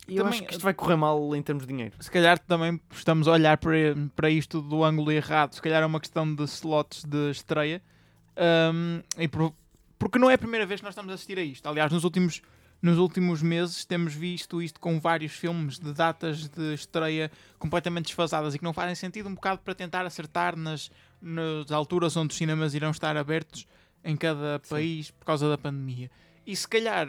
e 0.08 0.16
eu 0.16 0.24
Também- 0.24 0.38
acho 0.40 0.46
que 0.48 0.52
isto 0.54 0.62
vai 0.62 0.74
correr 0.74 0.96
mal 0.96 1.34
em 1.36 1.42
termos 1.42 1.64
de 1.66 1.72
dinheiro. 1.72 1.94
Se 2.00 2.10
calhar 2.10 2.38
também 2.38 2.80
estamos 2.90 3.28
a 3.28 3.32
olhar 3.32 3.56
para, 3.58 3.76
para 4.16 4.28
isto 4.30 4.60
do 4.60 4.82
ângulo 4.84 5.12
errado. 5.12 5.54
Se 5.54 5.62
calhar 5.62 5.82
é 5.82 5.86
uma 5.86 6.00
questão 6.00 6.34
de 6.34 6.42
slots 6.44 7.04
de 7.04 7.30
estreia. 7.30 7.80
Ahm, 8.36 9.02
e 9.18 9.28
por- 9.28 9.52
porque 9.98 10.18
não 10.18 10.30
é 10.30 10.34
a 10.34 10.38
primeira 10.38 10.64
vez 10.66 10.80
que 10.80 10.84
nós 10.84 10.92
estamos 10.92 11.10
a 11.12 11.14
assistir 11.14 11.38
a 11.38 11.42
isto. 11.42 11.66
Aliás, 11.68 11.92
nos 11.92 12.04
últimos, 12.04 12.40
nos 12.82 12.98
últimos 12.98 13.42
meses 13.42 13.84
temos 13.84 14.14
visto 14.14 14.62
isto 14.62 14.80
com 14.80 14.98
vários 14.98 15.32
filmes 15.32 15.78
de 15.78 15.92
datas 15.92 16.48
de 16.48 16.74
estreia 16.74 17.30
completamente 17.58 18.06
desfasadas 18.06 18.54
e 18.54 18.58
que 18.58 18.64
não 18.64 18.72
fazem 18.72 18.94
sentido 18.94 19.28
um 19.28 19.34
bocado 19.34 19.60
para 19.62 19.74
tentar 19.74 20.06
acertar 20.06 20.56
nas, 20.56 20.90
nas 21.20 21.70
alturas 21.70 22.16
onde 22.16 22.32
os 22.32 22.38
cinemas 22.38 22.74
irão 22.74 22.90
estar 22.90 23.16
abertos 23.16 23.66
em 24.02 24.16
cada 24.16 24.60
Sim. 24.62 24.70
país 24.70 25.10
por 25.10 25.26
causa 25.26 25.48
da 25.48 25.58
pandemia. 25.58 26.10
E 26.46 26.56
se 26.56 26.66
calhar 26.66 27.06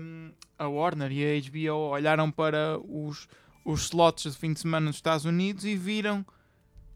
hum, 0.00 0.32
a 0.58 0.66
Warner 0.68 1.12
e 1.12 1.24
a 1.24 1.40
HBO 1.40 1.76
olharam 1.90 2.30
para 2.30 2.76
os, 2.80 3.28
os 3.64 3.82
slots 3.82 4.32
de 4.32 4.38
fim 4.38 4.52
de 4.52 4.60
semana 4.60 4.86
nos 4.86 4.96
Estados 4.96 5.24
Unidos 5.24 5.64
e 5.64 5.76
viram 5.76 6.26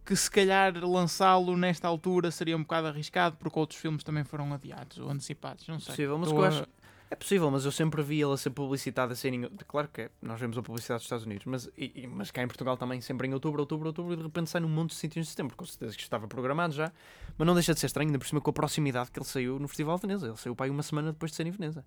que 0.05 0.15
se 0.17 0.31
calhar 0.31 0.73
lançá-lo 0.85 1.57
nesta 1.57 1.87
altura 1.89 2.31
seria 2.31 2.57
um 2.57 2.63
bocado 2.63 2.89
arriscado 2.89 3.37
porque 3.37 3.59
outros 3.59 3.79
filmes 3.81 4.03
também 4.05 4.25
foram 4.25 4.53
adiados 4.53 4.99
ou 4.99 5.09
antecipados, 5.09 5.67
não 5.69 5.79
sei. 5.81 5.93
Possível, 5.93 6.19
mas 6.19 6.29
Estou 6.29 6.45
eu 6.45 6.45
a- 6.45 6.49
acho- 6.49 6.67
É 7.09 7.15
possível, 7.15 7.49
mas 7.53 7.65
eu 7.65 7.71
sempre 7.71 8.03
vi 8.03 8.21
ela 8.21 8.37
ser 8.37 8.51
publicitada 8.51 9.13
assim. 9.13 9.29
em- 9.29 9.49
Claro 9.69 9.89
que 9.93 10.03
é, 10.03 10.11
nós 10.21 10.41
vemos 10.41 10.59
a 10.59 10.63
publicidade 10.63 10.99
dos 10.99 11.05
Estados 11.07 11.25
Unidos, 11.25 11.47
mas, 11.47 11.71
e- 11.79 12.07
mas 12.09 12.33
cá 12.33 12.43
em 12.43 12.49
Portugal 12.49 12.77
também, 12.77 13.01
sempre 13.01 13.29
em 13.29 13.33
outubro, 13.33 13.61
outubro, 13.61 13.87
outubro, 13.87 14.13
e 14.13 14.17
de 14.17 14.23
repente 14.25 14.51
sai 14.51 14.61
num 14.61 14.69
monte 14.69 14.91
de 14.91 14.97
sítios 14.97 15.25
em 15.27 15.31
setembro. 15.31 15.57
Com 15.57 15.65
certeza 15.65 15.95
que 15.95 16.03
estava 16.03 16.27
programado 16.27 16.75
já, 16.75 16.91
mas 17.39 17.47
não 17.47 17.55
deixa 17.55 17.73
de 17.75 17.79
ser 17.79 17.87
estranho, 17.87 18.09
ainda 18.09 18.19
por 18.19 18.27
cima 18.27 18.41
com 18.41 18.51
a 18.51 18.53
proximidade 18.53 19.11
que 19.13 19.19
ele 19.21 19.27
saiu 19.27 19.59
no 19.61 19.69
Festival 19.69 19.97
de 19.97 20.03
Veneza. 20.03 20.27
Ele 20.27 20.37
saiu 20.37 20.57
para 20.57 20.67
aí 20.67 20.71
uma 20.71 20.83
semana 20.83 21.13
depois 21.13 21.31
de 21.31 21.37
ser 21.37 21.47
em 21.47 21.51
Veneza. 21.53 21.85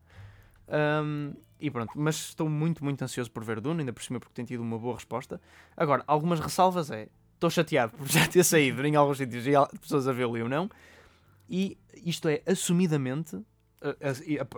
Ahm, 0.69 1.33
e 1.59 1.69
pronto, 1.69 1.91
mas 1.95 2.15
estou 2.15 2.47
muito, 2.47 2.81
muito 2.83 3.01
ansioso 3.03 3.29
por 3.29 3.43
ver 3.43 3.59
Dune, 3.59 3.81
ainda 3.81 3.91
por 3.91 4.01
cima 4.03 4.19
porque 4.19 4.33
tem 4.33 4.45
tido 4.45 4.61
uma 4.61 4.77
boa 4.79 4.95
resposta. 4.95 5.41
Agora, 5.75 6.03
algumas 6.07 6.39
ressalvas 6.39 6.89
é. 6.91 7.09
Estou 7.33 7.49
chateado 7.49 7.91
por 7.97 8.07
já 8.07 8.25
ter 8.27 8.43
saído 8.43 8.85
em 8.85 8.95
alguns 8.95 9.17
sítios 9.17 9.45
e 9.47 9.51
pessoas 9.79 10.07
a 10.07 10.13
vê-lo 10.13 10.37
e 10.37 10.41
eu 10.41 10.47
não. 10.49 10.69
E 11.49 11.77
isto 12.05 12.27
é 12.29 12.41
assumidamente 12.45 13.37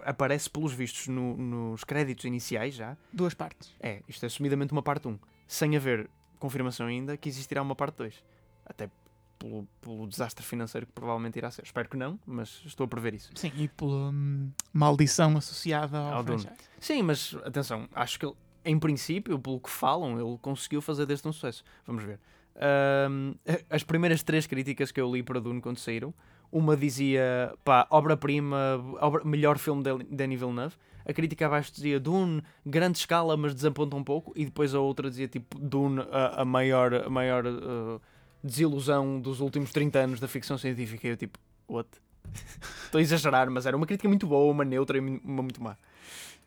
aparece 0.03 0.49
pelos 0.49 0.73
vistos 0.73 1.07
no- 1.07 1.37
nos 1.37 1.83
créditos 1.83 2.25
iniciais 2.25 2.73
já. 2.75 2.97
Duas 3.13 3.33
partes. 3.33 3.73
É, 3.79 4.01
isto 4.07 4.23
é 4.23 4.27
assumidamente 4.27 4.71
uma 4.73 4.81
parte 4.81 5.07
1, 5.07 5.17
sem 5.47 5.75
haver 5.75 6.09
confirmação 6.39 6.87
ainda 6.87 7.15
que 7.17 7.29
existirá 7.29 7.61
uma 7.61 7.75
parte 7.75 7.95
2. 7.97 8.23
Até 8.65 8.89
pelo, 9.37 9.67
pelo 9.81 10.07
desastre 10.07 10.45
financeiro 10.45 10.85
que 10.85 10.91
provavelmente 10.93 11.37
irá 11.37 11.49
ser. 11.51 11.63
Espero 11.63 11.89
que 11.89 11.97
não, 11.97 12.19
mas 12.25 12.61
estou 12.65 12.85
a 12.85 12.87
prever 12.87 13.13
isso. 13.13 13.31
Sim, 13.35 13.51
e 13.55 13.67
pela 13.67 14.09
hum, 14.11 14.51
maldição 14.71 15.35
associada 15.37 15.97
ao, 15.97 16.13
Ao 16.15 16.23
franchise. 16.23 16.53
Sim, 16.79 17.01
mas 17.03 17.35
atenção, 17.43 17.87
acho 17.93 18.19
que 18.19 18.25
ele, 18.25 18.35
em 18.63 18.77
princípio, 18.79 19.37
pelo 19.39 19.59
que 19.59 19.69
falam, 19.69 20.19
ele 20.19 20.37
conseguiu 20.41 20.81
fazer 20.81 21.05
deste 21.05 21.27
um 21.27 21.33
sucesso. 21.33 21.63
Vamos 21.85 22.03
ver. 22.03 22.19
Ahm, 22.55 23.33
as 23.69 23.81
primeiras 23.83 24.21
três 24.23 24.45
críticas 24.45 24.91
que 24.91 25.01
eu 25.01 25.11
li 25.11 25.23
para 25.23 25.39
Dune 25.39 25.61
quando 25.61 25.77
saíram, 25.77 26.13
uma 26.51 26.75
dizia, 26.75 27.53
pá, 27.63 27.87
obra-prima, 27.89 28.57
obra- 28.99 29.23
melhor 29.23 29.57
filme 29.57 29.83
de 29.83 30.03
Denis 30.05 30.39
Villeneuve. 30.39 30.75
A 31.05 31.13
crítica 31.13 31.47
abaixo 31.47 31.71
dizia 31.73 31.99
Dune, 31.99 32.43
grande 32.65 32.97
escala, 32.99 33.35
mas 33.35 33.55
desaponta 33.55 33.95
um 33.95 34.03
pouco. 34.03 34.33
E 34.35 34.45
depois 34.45 34.75
a 34.75 34.79
outra 34.79 35.09
dizia, 35.09 35.27
tipo, 35.27 35.57
Dune, 35.57 36.01
a, 36.11 36.41
a 36.41 36.45
maior, 36.45 36.93
a 36.93 37.09
maior 37.09 37.45
uh, 37.45 38.01
desilusão 38.43 39.19
dos 39.19 39.39
últimos 39.39 39.71
30 39.71 39.99
anos 39.99 40.19
da 40.19 40.27
ficção 40.27 40.57
científica. 40.57 41.07
E 41.07 41.11
eu, 41.11 41.17
tipo, 41.17 41.39
what? 41.67 41.89
Estou 42.85 42.99
a 42.99 43.01
exagerar, 43.01 43.49
mas 43.49 43.65
era 43.65 43.75
uma 43.75 43.87
crítica 43.87 44.07
muito 44.07 44.27
boa, 44.27 44.51
uma 44.51 44.63
neutra 44.63 44.97
e 44.97 44.99
uma 45.01 45.41
muito 45.41 45.61
má. 45.63 45.75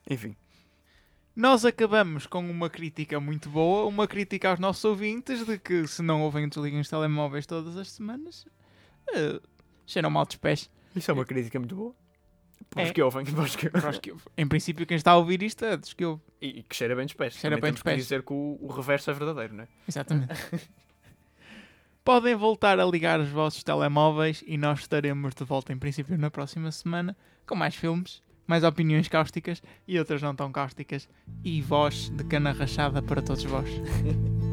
Enfim. 0.09 0.36
Nós 1.34 1.64
acabamos 1.64 2.26
com 2.28 2.48
uma 2.48 2.70
crítica 2.70 3.18
muito 3.18 3.48
boa, 3.48 3.86
uma 3.86 4.07
crítica 4.07 4.50
aos 4.50 4.61
nossos 4.61 4.84
ouvintes 4.84 5.44
de 5.44 5.59
que 5.59 5.84
se 5.88 6.00
não 6.00 6.22
ouvem 6.22 6.48
desliguem 6.48 6.78
os 6.78 6.88
telemóveis 6.88 7.44
todas 7.44 7.76
as 7.76 7.90
semanas, 7.90 8.46
eh, 9.12 9.40
cheiram 9.87 10.11
mal 10.11 10.24
dos 10.26 10.37
pés. 10.37 10.70
Isso 10.95 11.11
é 11.11 11.14
uma 11.14 11.24
crítica 11.24 11.59
muito 11.59 11.74
boa. 11.74 11.95
Para 12.70 12.85
os 12.85 12.91
É. 12.91 12.93
que 12.93 13.03
ouvem, 13.03 13.24
para 13.30 13.43
os 13.43 13.57
que... 13.57 13.68
Que 14.01 14.11
ouvem. 14.12 14.26
Em 14.39 14.47
princípio, 14.47 14.87
quem 14.87 14.97
está 14.97 15.12
a 15.12 15.16
ouvir 15.16 15.43
isto 15.43 15.64
é 15.64 15.76
dos 15.76 15.93
que 15.93 16.05
ouve. 16.05 16.22
E, 16.41 16.61
e 16.61 16.62
que 16.62 16.74
cheira 16.74 16.95
bem 16.97 17.05
dos 17.05 17.14
pés. 17.14 17.35
Cheira 17.35 17.57
Também 17.57 17.68
bem 17.68 17.72
dos 17.72 17.82
que 17.82 17.89
pés. 17.89 18.03
dizer 18.03 18.22
que 18.22 18.32
o, 18.32 18.59
o 18.61 18.68
reverso 18.68 19.11
é 19.11 19.14
verdadeiro, 19.14 19.55
não 19.55 19.64
é? 19.64 19.68
Exatamente. 19.89 20.32
Podem 22.05 22.35
voltar 22.35 22.78
a 22.78 22.85
ligar 22.85 23.18
os 23.18 23.28
vossos 23.30 23.62
telemóveis 23.64 24.45
e 24.47 24.59
nós 24.59 24.80
estaremos 24.80 25.35
de 25.35 25.43
volta, 25.45 25.72
em 25.72 25.78
princípio, 25.78 26.18
na 26.18 26.30
próxima 26.30 26.70
semana 26.70 27.16
com 27.47 27.55
mais 27.55 27.74
filmes, 27.74 28.22
mais 28.47 28.62
opiniões 28.62 29.09
cáusticas 29.09 29.62
e 29.89 29.99
outras 29.99 30.20
não 30.20 30.35
tão 30.35 30.53
cáusticas 30.53 31.09
e 31.43 31.62
voz 31.62 32.11
de 32.11 32.22
cana 32.24 32.53
rachada 32.53 33.01
para 33.03 33.22
todos 33.22 33.45
vós. 33.45 33.68